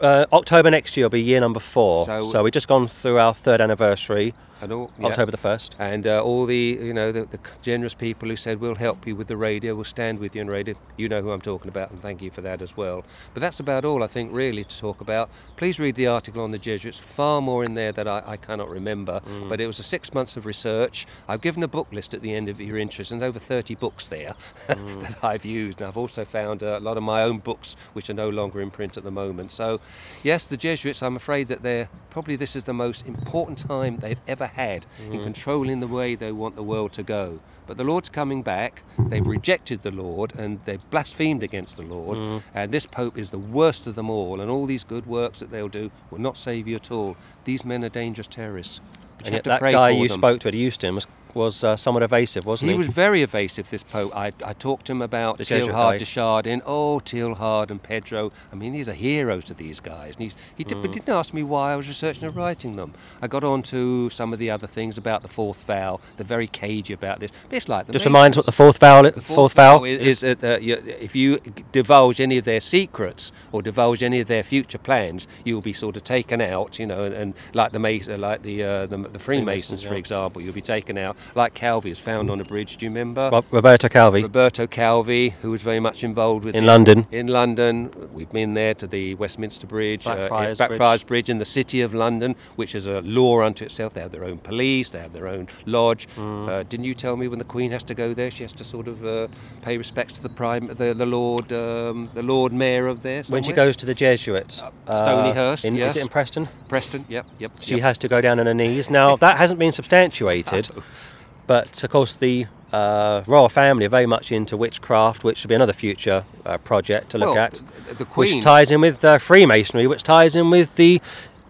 uh, 0.00 0.26
October 0.32 0.70
next 0.70 0.96
year 0.96 1.06
will 1.06 1.10
be 1.10 1.22
year 1.22 1.40
number 1.40 1.58
four. 1.60 2.04
So- 2.06 2.24
So, 2.26 2.42
we've 2.44 2.52
just 2.52 2.68
gone 2.68 2.86
through 2.86 3.18
our 3.18 3.34
third 3.34 3.60
anniversary, 3.60 4.34
And 4.64 4.72
all, 4.72 4.90
yeah. 4.98 5.06
October 5.08 5.30
the 5.30 5.38
1st. 5.38 5.72
And 5.78 6.06
uh, 6.06 6.22
all 6.22 6.46
the, 6.46 6.78
you 6.80 6.94
know, 6.94 7.12
the, 7.12 7.26
the 7.26 7.38
generous 7.62 7.94
people 7.94 8.28
who 8.28 8.36
said, 8.36 8.60
we'll 8.60 8.74
help 8.74 9.06
you 9.06 9.14
with 9.14 9.28
the 9.28 9.36
radio, 9.36 9.74
we'll 9.74 9.84
stand 9.84 10.18
with 10.18 10.34
you 10.34 10.40
in 10.40 10.48
radio. 10.48 10.74
You 10.96 11.08
know 11.08 11.22
who 11.22 11.30
I'm 11.30 11.40
talking 11.40 11.68
about, 11.68 11.90
and 11.90 12.00
thank 12.00 12.22
you 12.22 12.30
for 12.30 12.40
that 12.40 12.62
as 12.62 12.76
well. 12.76 13.04
But 13.34 13.40
that's 13.40 13.60
about 13.60 13.84
all, 13.84 14.02
I 14.02 14.06
think, 14.06 14.32
really, 14.32 14.64
to 14.64 14.78
talk 14.78 15.00
about. 15.00 15.28
Please 15.56 15.78
read 15.78 15.94
the 15.94 16.06
article 16.06 16.42
on 16.42 16.50
the 16.50 16.58
Jesuits. 16.58 16.98
Far 16.98 17.40
more 17.40 17.64
in 17.64 17.74
there 17.74 17.92
that 17.92 18.08
I, 18.08 18.22
I 18.26 18.36
cannot 18.36 18.68
remember. 18.70 19.20
But 19.48 19.60
it 19.60 19.66
was 19.66 19.78
a 19.78 19.82
six 19.82 20.14
months 20.14 20.36
of 20.36 20.46
research. 20.46 21.06
I've 21.28 21.40
given 21.40 21.62
a 21.62 21.68
book 21.68 21.92
list 21.92 22.14
at 22.14 22.22
the 22.22 22.34
end 22.34 22.48
of 22.48 22.60
your 22.60 22.78
interest, 22.78 23.12
and 23.12 23.20
there's 23.20 23.28
over 23.28 23.38
30 23.38 23.74
books 23.74 24.08
there 24.08 24.34
that 24.66 25.22
I've 25.22 25.44
used. 25.44 25.80
And 25.80 25.88
I've 25.88 25.96
also 25.96 26.24
found 26.24 26.62
uh, 26.62 26.78
a 26.78 26.80
lot 26.80 26.96
of 26.96 27.02
my 27.02 27.22
own 27.22 27.38
books, 27.38 27.76
which 27.92 28.08
are 28.08 28.14
no 28.14 28.28
longer 28.28 28.60
in 28.60 28.70
print 28.70 28.96
at 28.96 29.04
the 29.04 29.10
moment. 29.10 29.50
So, 29.50 29.80
yes, 30.22 30.46
the 30.46 30.56
Jesuits, 30.56 31.02
I'm 31.02 31.16
afraid 31.16 31.48
that 31.48 31.62
they're 31.62 31.88
probably 32.10 32.36
this 32.36 32.56
is 32.56 32.64
the 32.64 32.74
most 32.74 33.06
important 33.06 33.58
time 33.58 33.98
they've 33.98 34.20
ever 34.26 34.46
had 34.54 34.86
in 34.98 35.12
mm-hmm. 35.12 35.22
controlling 35.22 35.80
the 35.80 35.86
way 35.86 36.14
they 36.14 36.32
want 36.32 36.56
the 36.56 36.62
world 36.62 36.92
to 36.94 37.02
go. 37.02 37.40
But 37.66 37.76
the 37.78 37.84
Lord's 37.84 38.10
coming 38.10 38.42
back. 38.42 38.82
They've 38.98 39.26
rejected 39.26 39.82
the 39.82 39.90
Lord 39.90 40.34
and 40.38 40.60
they've 40.64 40.90
blasphemed 40.90 41.42
against 41.42 41.76
the 41.76 41.82
Lord. 41.82 42.18
Mm-hmm. 42.18 42.48
And 42.54 42.72
this 42.72 42.86
Pope 42.86 43.16
is 43.16 43.30
the 43.30 43.38
worst 43.38 43.86
of 43.86 43.94
them 43.94 44.10
all. 44.10 44.40
And 44.40 44.50
all 44.50 44.66
these 44.66 44.84
good 44.84 45.06
works 45.06 45.38
that 45.40 45.50
they'll 45.50 45.68
do 45.68 45.90
will 46.10 46.20
not 46.20 46.36
save 46.36 46.68
you 46.68 46.76
at 46.76 46.90
all. 46.90 47.16
These 47.44 47.64
men 47.64 47.84
are 47.84 47.88
dangerous 47.88 48.26
terrorists. 48.26 48.80
And 49.24 49.32
yet 49.32 49.44
that 49.44 49.60
guy 49.60 49.90
you 49.90 50.08
them. 50.08 50.18
spoke 50.18 50.40
to 50.40 50.48
at 50.48 50.54
Euston 50.54 50.94
was, 50.94 51.06
was 51.34 51.64
uh, 51.64 51.76
somewhat 51.76 52.02
evasive, 52.02 52.46
wasn't 52.46 52.70
He 52.70 52.74
he? 52.74 52.78
was 52.78 52.86
very 52.88 53.22
evasive, 53.22 53.70
this 53.70 53.82
Pope. 53.82 54.14
I, 54.14 54.32
I 54.44 54.52
talked 54.52 54.86
to 54.86 54.92
him 54.92 55.02
about 55.02 55.38
Teilhard 55.38 55.98
de 55.98 56.04
Chardin. 56.04 56.62
Oh, 56.64 57.00
Teilhard 57.04 57.70
and 57.70 57.82
Pedro. 57.82 58.32
I 58.52 58.56
mean, 58.56 58.72
these 58.72 58.88
are 58.88 58.92
heroes 58.94 59.44
to 59.44 59.54
these 59.54 59.80
guys. 59.80 60.14
And 60.14 60.22
he's, 60.24 60.36
he 60.56 60.64
did, 60.64 60.80
but 60.80 60.90
Mm. 60.90 60.94
didn't 60.94 61.08
ask 61.14 61.34
me 61.34 61.42
why 61.42 61.72
I 61.72 61.76
was 61.76 61.88
researching 61.88 62.24
and 62.24 62.36
writing 62.36 62.76
them. 62.76 62.94
I 63.20 63.26
got 63.26 63.42
on 63.44 63.62
to 63.64 64.10
some 64.10 64.32
of 64.32 64.38
the 64.38 64.50
other 64.50 64.66
things 64.66 64.96
about 64.98 65.22
the 65.22 65.28
fourth 65.28 65.62
vow. 65.64 66.00
They're 66.16 66.24
very 66.26 66.46
cagey 66.46 66.92
about 66.94 67.20
this. 67.20 67.30
But 67.48 67.56
it's 67.56 67.68
like 67.68 67.90
Just 67.90 68.04
remind 68.04 68.34
us 68.34 68.36
what 68.38 68.46
the 68.46 68.52
fourth 68.52 68.78
vowel, 68.78 69.02
The 69.10 69.20
fourth, 69.20 69.54
vowel 69.54 69.84
is, 69.84 70.22
is 70.22 70.38
that 70.38 70.58
uh, 70.58 70.60
you, 70.60 70.74
if 70.86 71.14
you 71.16 71.40
divulge 71.72 72.20
any 72.20 72.38
of 72.38 72.44
their 72.44 72.60
secrets 72.60 73.32
or 73.52 73.62
divulge 73.62 74.02
any 74.02 74.20
of 74.20 74.28
their 74.28 74.42
future 74.42 74.78
plans, 74.78 75.26
you'll 75.44 75.60
be 75.60 75.72
sort 75.72 75.96
of 75.96 76.04
taken 76.04 76.40
out. 76.40 76.78
You 76.78 76.86
know, 76.86 77.04
and, 77.04 77.14
and 77.14 77.34
like 77.52 77.72
the 77.72 77.78
like 78.18 78.42
the 78.42 78.62
uh, 78.62 78.86
the, 78.86 78.96
the 78.98 79.18
Freemasons, 79.18 79.82
for 79.82 79.94
yeah. 79.94 79.98
example, 79.98 80.40
you'll 80.42 80.54
be 80.54 80.60
taken 80.62 80.96
out. 80.98 81.16
Like 81.34 81.54
Calvi 81.54 81.90
was 81.90 81.98
found 81.98 82.30
on 82.30 82.40
a 82.40 82.44
bridge. 82.44 82.76
Do 82.76 82.86
you 82.86 82.90
remember? 82.90 83.28
Rob- 83.32 83.44
Roberto 83.50 83.88
Calvi 83.88 84.22
Roberto 84.22 84.66
Calvi, 84.66 85.30
who 85.42 85.50
was 85.50 85.62
very 85.62 85.80
much 85.80 86.04
involved 86.04 86.44
with 86.44 86.54
in 86.54 86.64
the- 86.64 86.66
London. 86.72 87.06
in 87.10 87.26
London. 87.28 87.90
We've 88.12 88.30
been 88.30 88.54
there 88.54 88.74
to 88.74 88.86
the 88.86 89.14
Westminster 89.14 89.66
Bridge, 89.66 90.06
uh, 90.06 90.28
Blackfriars 90.28 91.02
Bridge. 91.04 91.06
Bridge 91.08 91.30
in 91.30 91.38
the 91.38 91.44
City 91.44 91.80
of 91.82 91.94
London, 91.94 92.36
which 92.56 92.74
is 92.74 92.86
a 92.86 93.00
law 93.02 93.42
unto 93.42 93.64
itself. 93.64 93.94
They 93.94 94.00
have 94.00 94.12
their 94.12 94.24
own 94.24 94.38
police, 94.38 94.90
they 94.90 95.00
have 95.00 95.12
their 95.12 95.28
own 95.28 95.48
lodge. 95.66 96.08
Mm. 96.16 96.48
Uh, 96.48 96.62
didn't 96.64 96.84
you 96.84 96.94
tell 96.94 97.16
me 97.16 97.28
when 97.28 97.38
the 97.38 97.44
Queen 97.44 97.70
has 97.72 97.82
to 97.84 97.94
go 97.94 98.14
there, 98.14 98.30
she 98.30 98.42
has 98.44 98.52
to 98.52 98.64
sort 98.64 98.88
of 98.88 99.04
uh, 99.06 99.28
pay 99.62 99.76
respects 99.78 100.14
to 100.14 100.22
the 100.22 100.28
prime, 100.28 100.66
the, 100.68 100.94
the 100.94 101.06
Lord, 101.06 101.52
um, 101.52 102.10
the 102.14 102.22
Lord 102.22 102.52
Mayor 102.52 102.86
of 102.86 103.02
there? 103.02 103.22
When 103.28 103.42
she 103.42 103.52
goes 103.52 103.76
to 103.78 103.86
the 103.86 103.94
Jesuits, 103.94 104.62
Uh, 104.62 104.70
Stonyhurst, 104.92 105.64
in, 105.64 105.74
yes. 105.74 105.92
is 105.92 105.96
it 105.96 106.02
in 106.02 106.08
Preston? 106.08 106.48
Preston, 106.68 107.04
yep, 107.08 107.26
yep. 107.38 107.52
She 107.60 107.72
yep. 107.76 107.80
has 107.82 107.98
to 107.98 108.08
go 108.08 108.20
down 108.20 108.38
on 108.40 108.46
her 108.46 108.54
knees. 108.54 108.90
Now 108.90 109.16
that 109.16 109.36
hasn't 109.38 109.58
been 109.58 109.72
substantiated, 109.72 110.68
but 111.46 111.82
of 111.84 111.90
course 111.90 112.14
the 112.14 112.46
uh, 112.72 113.22
royal 113.26 113.48
family 113.48 113.86
are 113.86 113.88
very 113.90 114.06
much 114.06 114.32
into 114.32 114.56
witchcraft, 114.56 115.22
which 115.22 115.38
should 115.38 115.48
be 115.48 115.54
another 115.54 115.72
future 115.72 116.24
uh, 116.44 116.58
project 116.58 117.10
to 117.10 117.18
look 117.18 117.34
Well, 117.34 117.38
at, 117.44 117.60
the- 117.88 117.94
the 117.94 118.04
Queen. 118.04 118.34
which 118.36 118.44
ties 118.44 118.72
in 118.72 118.80
with 118.80 119.04
uh, 119.04 119.18
Freemasonry, 119.18 119.86
which 119.86 120.02
ties 120.02 120.34
in 120.34 120.50
with 120.50 120.74
the 120.74 121.00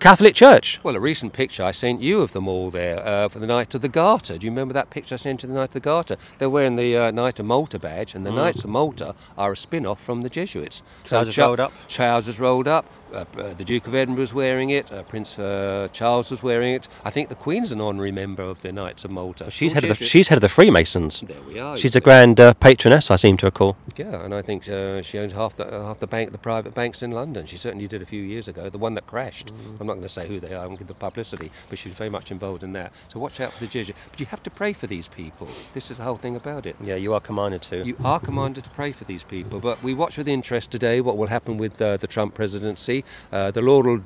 Catholic 0.00 0.34
Church. 0.34 0.80
Well, 0.82 0.96
a 0.96 1.00
recent 1.00 1.32
picture 1.32 1.64
I 1.64 1.70
sent 1.70 2.02
you 2.02 2.20
of 2.20 2.32
them 2.34 2.46
all 2.46 2.70
there 2.70 3.00
uh, 3.06 3.28
for 3.30 3.38
the 3.38 3.46
Knight 3.46 3.74
of 3.74 3.80
the 3.80 3.88
Garter. 3.88 4.36
Do 4.36 4.44
you 4.44 4.50
remember 4.50 4.74
that 4.74 4.90
picture 4.90 5.14
I 5.14 5.16
sent 5.18 5.42
you, 5.42 5.46
of 5.48 5.54
the 5.54 5.58
Knight 5.60 5.68
of 5.70 5.72
the 5.72 5.80
Garter? 5.80 6.18
They're 6.38 6.50
wearing 6.50 6.76
the 6.76 6.94
uh, 6.94 7.10
Knight 7.10 7.40
of 7.40 7.46
Malta 7.46 7.78
badge, 7.78 8.14
and 8.14 8.26
the 8.26 8.30
Knights 8.32 8.64
of 8.64 8.68
Malta 8.70 9.14
are 9.38 9.52
a 9.52 9.56
spin 9.56 9.86
off 9.86 10.02
from 10.02 10.20
the 10.20 10.28
Jesuits. 10.28 10.82
Trousers 11.04 11.34
Cha- 11.36 11.46
rolled 11.46 11.60
up. 11.60 11.72
Trousers 11.88 12.38
rolled 12.38 12.68
up. 12.68 12.84
Uh, 13.14 13.24
uh, 13.38 13.54
the 13.54 13.64
Duke 13.64 13.86
of 13.86 13.94
Edinburgh's 13.94 14.34
wearing 14.34 14.70
it. 14.70 14.92
Uh, 14.92 15.04
Prince 15.04 15.38
uh, 15.38 15.88
Charles 15.92 16.32
was 16.32 16.42
wearing 16.42 16.74
it. 16.74 16.88
I 17.04 17.10
think 17.10 17.28
the 17.28 17.36
Queen's 17.36 17.70
an 17.70 17.80
honorary 17.80 18.10
member 18.10 18.42
of 18.42 18.60
the 18.62 18.72
Knights 18.72 19.04
of 19.04 19.12
Malta. 19.12 19.52
She's 19.52 19.72
head 19.72 19.84
of 19.84 19.96
the 19.96 20.04
she's 20.04 20.28
head 20.28 20.36
of 20.36 20.42
the 20.42 20.48
Freemasons. 20.48 21.20
There 21.20 21.40
we 21.42 21.60
are. 21.60 21.76
She's 21.76 21.94
a 21.94 22.00
grand 22.00 22.40
uh, 22.40 22.54
patroness, 22.54 23.12
I 23.12 23.16
seem 23.16 23.36
to 23.36 23.46
recall. 23.46 23.76
Yeah, 23.96 24.24
and 24.24 24.34
I 24.34 24.42
think 24.42 24.68
uh, 24.68 25.00
she 25.02 25.20
owns 25.20 25.32
half 25.32 25.54
the 25.54 25.64
half 25.64 26.00
the 26.00 26.08
bank, 26.08 26.32
the 26.32 26.38
private 26.38 26.74
banks 26.74 27.04
in 27.04 27.12
London. 27.12 27.46
She 27.46 27.56
certainly 27.56 27.86
did 27.86 28.02
a 28.02 28.06
few 28.06 28.22
years 28.22 28.48
ago. 28.48 28.68
The 28.68 28.78
one 28.78 28.94
that 28.94 29.06
crashed. 29.06 29.52
I'm 29.78 29.86
not 29.86 29.94
going 29.94 30.02
to 30.02 30.08
say 30.08 30.26
who 30.26 30.40
they 30.40 30.52
are. 30.52 30.64
I 30.64 30.66
won't 30.66 30.80
give 30.80 30.88
the 30.88 30.94
publicity, 30.94 31.52
but 31.70 31.78
she 31.78 31.90
was 31.90 31.96
very 31.96 32.10
much 32.10 32.32
involved 32.32 32.64
in 32.64 32.72
that. 32.72 32.92
So 33.06 33.20
watch 33.20 33.38
out 33.40 33.52
for 33.52 33.60
the 33.60 33.70
Jesuit. 33.70 33.96
But 34.10 34.18
you 34.18 34.26
have 34.26 34.42
to 34.42 34.50
pray 34.50 34.72
for 34.72 34.88
these 34.88 35.06
people. 35.06 35.48
This 35.72 35.88
is 35.88 35.98
the 35.98 36.04
whole 36.04 36.16
thing 36.16 36.34
about 36.34 36.66
it. 36.66 36.74
Yeah, 36.80 36.96
you 36.96 37.14
are 37.14 37.20
commanded 37.20 37.62
to. 37.62 37.86
You 37.86 37.96
are 38.04 38.18
commanded 38.18 38.64
to 38.64 38.70
pray 38.70 38.90
for 38.90 39.04
these 39.04 39.22
people, 39.22 39.60
but 39.60 39.80
we 39.84 39.94
watch 39.94 40.18
with 40.18 40.26
interest 40.26 40.72
today 40.72 41.00
what 41.00 41.16
will 41.16 41.28
happen 41.28 41.58
with 41.58 41.80
uh, 41.80 41.96
the 41.96 42.08
Trump 42.08 42.34
presidency. 42.34 43.03
Uh, 43.32 43.50
the 43.50 43.62
Lord 43.62 43.86
will, 43.86 44.00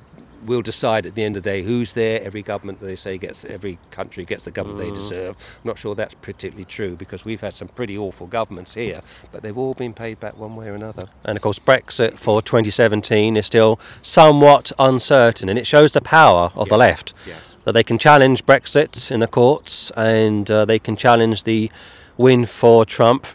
will 0.44 0.62
decide 0.62 1.06
at 1.06 1.14
the 1.14 1.24
end 1.24 1.36
of 1.36 1.42
the 1.42 1.50
day 1.50 1.62
who's 1.62 1.92
there. 1.92 2.22
Every 2.22 2.42
government, 2.42 2.80
they 2.80 2.96
say, 2.96 3.18
gets 3.18 3.44
every 3.44 3.78
country 3.90 4.24
gets 4.24 4.44
the 4.44 4.50
government 4.50 4.80
they 4.80 4.90
deserve. 4.90 5.36
I'm 5.38 5.68
not 5.68 5.78
sure 5.78 5.94
that's 5.94 6.14
particularly 6.14 6.64
true 6.64 6.96
because 6.96 7.24
we've 7.24 7.40
had 7.40 7.54
some 7.54 7.68
pretty 7.68 7.96
awful 7.96 8.26
governments 8.26 8.74
here, 8.74 9.02
but 9.32 9.42
they've 9.42 9.56
all 9.56 9.74
been 9.74 9.94
paid 9.94 10.20
back 10.20 10.36
one 10.36 10.56
way 10.56 10.68
or 10.68 10.74
another. 10.74 11.08
And 11.24 11.36
of 11.36 11.42
course, 11.42 11.58
Brexit 11.58 12.18
for 12.18 12.42
2017 12.42 13.36
is 13.36 13.46
still 13.46 13.80
somewhat 14.02 14.72
uncertain, 14.78 15.48
and 15.48 15.58
it 15.58 15.66
shows 15.66 15.92
the 15.92 16.00
power 16.00 16.52
of 16.56 16.68
the 16.68 16.78
left. 16.78 17.14
Yes. 17.26 17.56
That 17.64 17.72
they 17.72 17.82
can 17.82 17.98
challenge 17.98 18.46
Brexit 18.46 19.10
in 19.10 19.20
the 19.20 19.26
courts 19.26 19.90
and 19.94 20.50
uh, 20.50 20.64
they 20.64 20.78
can 20.78 20.96
challenge 20.96 21.44
the 21.44 21.70
win 22.16 22.46
for 22.46 22.84
Trump. 22.84 23.26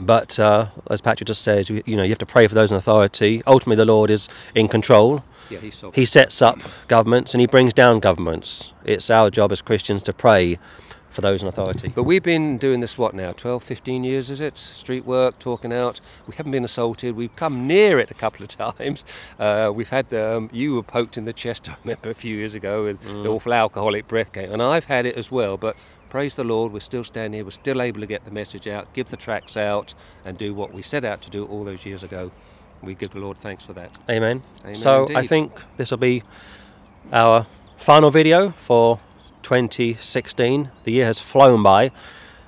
But 0.00 0.38
uh, 0.38 0.66
as 0.90 1.00
Patrick 1.00 1.26
just 1.26 1.42
said, 1.42 1.68
you, 1.68 1.82
you 1.86 1.96
know, 1.96 2.02
you 2.02 2.10
have 2.10 2.18
to 2.18 2.26
pray 2.26 2.46
for 2.46 2.54
those 2.54 2.70
in 2.70 2.76
authority. 2.76 3.42
Ultimately, 3.46 3.76
the 3.76 3.84
Lord 3.84 4.10
is 4.10 4.28
in 4.54 4.68
control. 4.68 5.24
Yeah, 5.48 5.58
he's 5.58 5.76
sovereign. 5.76 5.94
He 5.94 6.04
sets 6.04 6.42
up 6.42 6.58
governments 6.88 7.34
and 7.34 7.40
he 7.40 7.46
brings 7.46 7.72
down 7.72 8.00
governments. 8.00 8.72
It's 8.84 9.10
our 9.10 9.30
job 9.30 9.52
as 9.52 9.62
Christians 9.62 10.02
to 10.04 10.12
pray 10.12 10.58
for 11.16 11.22
those 11.22 11.40
in 11.40 11.48
authority. 11.48 11.88
But 11.94 12.02
we've 12.02 12.22
been 12.22 12.58
doing 12.58 12.80
this, 12.80 12.98
what 12.98 13.14
now, 13.14 13.32
12, 13.32 13.62
15 13.62 14.04
years, 14.04 14.28
is 14.28 14.38
it? 14.38 14.58
Street 14.58 15.06
work, 15.06 15.38
talking 15.38 15.72
out. 15.72 15.98
We 16.26 16.34
haven't 16.34 16.52
been 16.52 16.62
assaulted. 16.62 17.16
We've 17.16 17.34
come 17.34 17.66
near 17.66 17.98
it 17.98 18.10
a 18.10 18.14
couple 18.14 18.44
of 18.44 18.48
times. 18.76 19.02
Uh, 19.38 19.72
we've 19.74 19.88
had, 19.88 20.12
um, 20.12 20.50
you 20.52 20.74
were 20.74 20.82
poked 20.82 21.16
in 21.16 21.24
the 21.24 21.32
chest, 21.32 21.68
I 21.70 21.76
remember, 21.82 22.10
a 22.10 22.14
few 22.14 22.36
years 22.36 22.54
ago 22.54 22.84
with 22.84 23.02
the 23.02 23.28
awful 23.28 23.54
alcoholic 23.54 24.06
breath 24.06 24.32
came. 24.32 24.52
And 24.52 24.62
I've 24.62 24.84
had 24.84 25.06
it 25.06 25.16
as 25.16 25.30
well. 25.30 25.56
But 25.56 25.74
praise 26.16 26.34
the 26.34 26.44
Lord, 26.44 26.72
we're 26.72 26.80
still 26.80 27.04
standing 27.04 27.36
here. 27.36 27.44
We're 27.44 27.50
still 27.50 27.82
able 27.82 28.00
to 28.00 28.06
get 28.06 28.24
the 28.24 28.30
message 28.30 28.66
out, 28.66 28.90
give 28.94 29.10
the 29.10 29.18
tracks 29.18 29.54
out, 29.54 29.92
and 30.24 30.38
do 30.38 30.54
what 30.54 30.72
we 30.72 30.80
set 30.80 31.04
out 31.04 31.20
to 31.20 31.28
do 31.28 31.44
all 31.44 31.62
those 31.62 31.84
years 31.84 32.02
ago. 32.02 32.32
We 32.80 32.94
give 32.94 33.10
the 33.10 33.18
Lord 33.18 33.36
thanks 33.36 33.66
for 33.66 33.74
that. 33.74 33.90
Amen. 34.08 34.42
Amen 34.62 34.76
so 34.76 35.06
I 35.14 35.26
think 35.26 35.52
this 35.76 35.90
will 35.90 35.98
be 35.98 36.22
our 37.12 37.46
final 37.76 38.10
video 38.10 38.52
for 38.52 38.98
2016. 39.42 40.70
The 40.84 40.90
year 40.90 41.04
has 41.04 41.20
flown 41.20 41.62
by, 41.62 41.90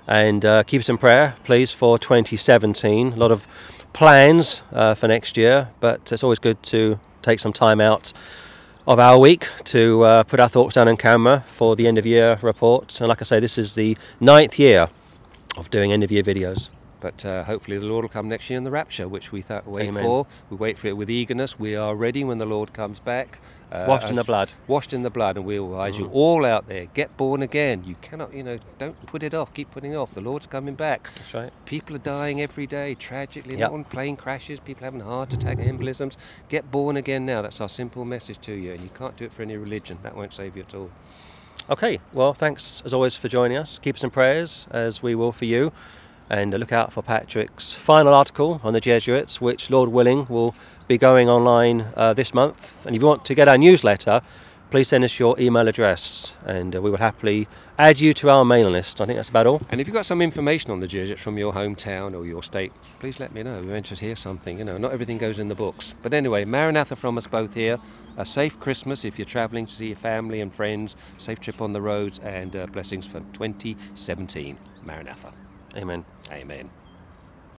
and 0.07 0.47
uh, 0.47 0.62
keep 0.62 0.81
us 0.81 0.89
in 0.89 0.97
prayer, 0.97 1.37
please, 1.45 1.71
for 1.71 1.99
2017. 1.99 3.12
A 3.12 3.16
lot 3.16 3.31
of 3.31 3.47
plans 3.93 4.62
uh, 4.73 4.95
for 4.95 5.09
next 5.09 5.37
year, 5.37 5.69
but 5.81 6.11
it's 6.11 6.25
always 6.25 6.39
good 6.39 6.62
to 6.62 6.99
take 7.21 7.39
some 7.39 7.53
time 7.53 7.83
out 7.83 8.14
of 8.89 8.99
our 8.99 9.18
week 9.18 9.47
to 9.64 10.03
uh, 10.03 10.22
put 10.22 10.41
our 10.41 10.49
thoughts 10.49 10.76
down 10.76 10.89
on 10.89 10.97
camera 10.97 11.45
for 11.49 11.76
the 11.76 11.86
end 11.86 11.99
of 11.99 12.07
year 12.07 12.39
report. 12.41 12.99
And 13.01 13.09
like 13.09 13.20
I 13.20 13.24
say, 13.24 13.39
this 13.39 13.59
is 13.59 13.74
the 13.74 13.99
ninth 14.18 14.59
year 14.59 14.89
of 15.59 15.70
doing 15.70 15.93
end 15.93 16.03
of 16.05 16.11
year 16.11 16.22
videos. 16.22 16.70
But 17.01 17.24
uh, 17.24 17.44
hopefully 17.44 17.78
the 17.78 17.86
Lord 17.86 18.05
will 18.05 18.09
come 18.09 18.28
next 18.28 18.51
year 18.51 18.57
in 18.57 18.64
the 18.64 18.70
rapture, 18.70 19.07
which 19.09 19.30
we 19.30 19.42
th- 19.42 19.64
wait 19.66 19.88
Amen. 19.88 20.03
for. 20.03 20.26
We 20.51 20.57
wait 20.57 20.78
for 20.78 20.88
it 20.88 20.96
with 20.96 21.09
eagerness. 21.09 21.59
We 21.59 21.76
are 21.76 21.94
ready 21.94 22.24
when 22.24 22.38
the 22.38 22.46
Lord 22.46 22.72
comes 22.72 22.99
back. 22.99 23.38
Uh, 23.70 23.84
Washed 23.86 24.09
in 24.09 24.16
the 24.16 24.24
blood. 24.24 24.53
Washed 24.66 24.92
in 24.92 25.03
the 25.03 25.11
blood, 25.11 25.36
and 25.36 25.44
we 25.44 25.61
will 25.61 25.72
advise 25.72 25.99
you 25.99 26.07
all 26.07 26.44
out 26.44 26.66
there: 26.68 26.86
get 26.86 27.16
born 27.16 27.42
again. 27.42 27.84
You 27.84 27.96
cannot, 28.01 28.32
you 28.32 28.42
know, 28.42 28.59
don't 28.78 29.05
put 29.07 29.22
it 29.22 29.34
off. 29.34 29.53
Keep 29.55 29.70
putting 29.70 29.92
it 29.92 29.96
off. 29.96 30.14
The 30.14 30.22
Lord's 30.22 30.46
coming 30.46 30.74
back. 30.74 31.12
That's 31.14 31.34
right. 31.34 31.53
People 31.66 31.94
are 31.94 32.01
dying 32.01 32.40
every 32.40 32.66
day, 32.66 32.94
tragically. 32.94 33.59
Yep. 33.59 33.70
On 33.70 33.84
plane 33.84 34.16
crashes. 34.16 34.59
People 34.59 34.84
having 34.84 35.01
heart 35.01 35.32
attack, 35.34 35.59
embolisms. 35.59 36.16
Get 36.49 36.70
born 36.70 36.96
again 36.96 37.26
now. 37.26 37.42
That's 37.42 37.61
our 37.61 37.68
simple 37.68 38.05
message 38.05 38.38
to 38.40 38.55
you. 38.55 38.72
And 38.72 38.82
you 38.82 38.90
can't 38.90 39.16
do 39.16 39.24
it 39.26 39.32
for 39.32 39.42
any 39.42 39.57
religion. 39.57 39.99
That 40.03 40.16
won't 40.16 40.32
save 40.32 40.57
you 40.57 40.62
at 40.62 40.74
all. 40.74 40.90
Okay, 41.70 42.01
well, 42.14 42.32
thanks 42.32 42.82
as 42.86 42.94
always 42.94 43.16
for 43.16 43.28
joining 43.28 43.59
us. 43.59 43.78
Keep 43.78 43.96
us 43.96 44.05
in 44.05 44.09
prayers, 44.09 44.66
as 44.70 45.03
we 45.03 45.14
will 45.14 45.32
for 45.32 45.44
you. 45.44 45.70
And 46.31 46.53
look 46.53 46.72
out 46.72 46.93
for 46.93 47.03
Patrick's 47.03 47.72
final 47.72 48.12
article 48.12 48.61
on 48.62 48.74
the 48.74 48.81
Jesuits, 48.81 49.41
which, 49.41 49.70
Lord 49.70 49.91
willing, 49.91 50.26
will 50.29 50.55
be 50.87 50.99
going 50.99 51.29
online 51.29 51.87
uh, 51.97 52.12
this 52.12 52.35
month. 52.35 52.85
And 52.85 52.95
if 52.95 53.03
you 53.03 53.09
want 53.09 53.24
to 53.24 53.35
get 53.35 53.49
our 53.49 53.57
newsletter, 53.57 54.20
please 54.70 54.89
send 54.89 55.05
us 55.05 55.18
your 55.18 55.39
email 55.41 55.66
address 55.66 56.35
and 56.45 56.76
uh, 56.76 56.83
we 56.83 56.91
will 56.91 56.99
happily 56.99 57.49
add 57.79 58.01
you 58.01 58.12
to 58.12 58.29
our 58.29 58.45
mailing 58.45 58.72
list. 58.72 59.01
I 59.01 59.07
think 59.07 59.16
that's 59.16 59.29
about 59.29 59.47
all. 59.47 59.62
And 59.70 59.81
if 59.81 59.87
you've 59.87 59.95
got 59.95 60.05
some 60.05 60.20
information 60.20 60.70
on 60.70 60.81
the 60.81 60.87
Jesuits 60.87 61.22
from 61.22 61.39
your 61.39 61.53
hometown 61.53 62.14
or 62.16 62.26
your 62.26 62.43
state, 62.43 62.72
please 62.99 63.18
let 63.18 63.33
me 63.33 63.43
know. 63.43 63.62
We're 63.62 63.76
interested 63.76 64.01
to 64.01 64.07
hear 64.07 64.16
something. 64.16 64.59
You 64.59 64.64
know, 64.64 64.76
not 64.76 64.93
everything 64.93 65.18
goes 65.18 65.39
in 65.39 65.49
the 65.49 65.55
books. 65.55 65.95
But 66.03 66.12
anyway, 66.12 66.45
Maranatha 66.45 66.97
from 66.97 67.16
us 67.16 67.26
both 67.26 67.55
here. 67.55 67.79
A 68.16 68.26
safe 68.26 68.59
Christmas 68.59 69.05
if 69.05 69.18
you're 69.18 69.24
travelling 69.24 69.66
to 69.66 69.72
see 69.72 69.89
your 69.89 69.97
family 69.97 70.41
and 70.41 70.53
friends. 70.53 70.97
Safe 71.16 71.41
trip 71.41 71.62
on 71.62 71.72
the 71.72 71.81
roads 71.81 72.18
and 72.18 72.55
uh, 72.55 72.66
blessings 72.66 73.07
for 73.07 73.20
2017. 73.20 74.59
Maranatha. 74.85 75.33
Amen. 75.76 76.05
Amen. 76.31 76.78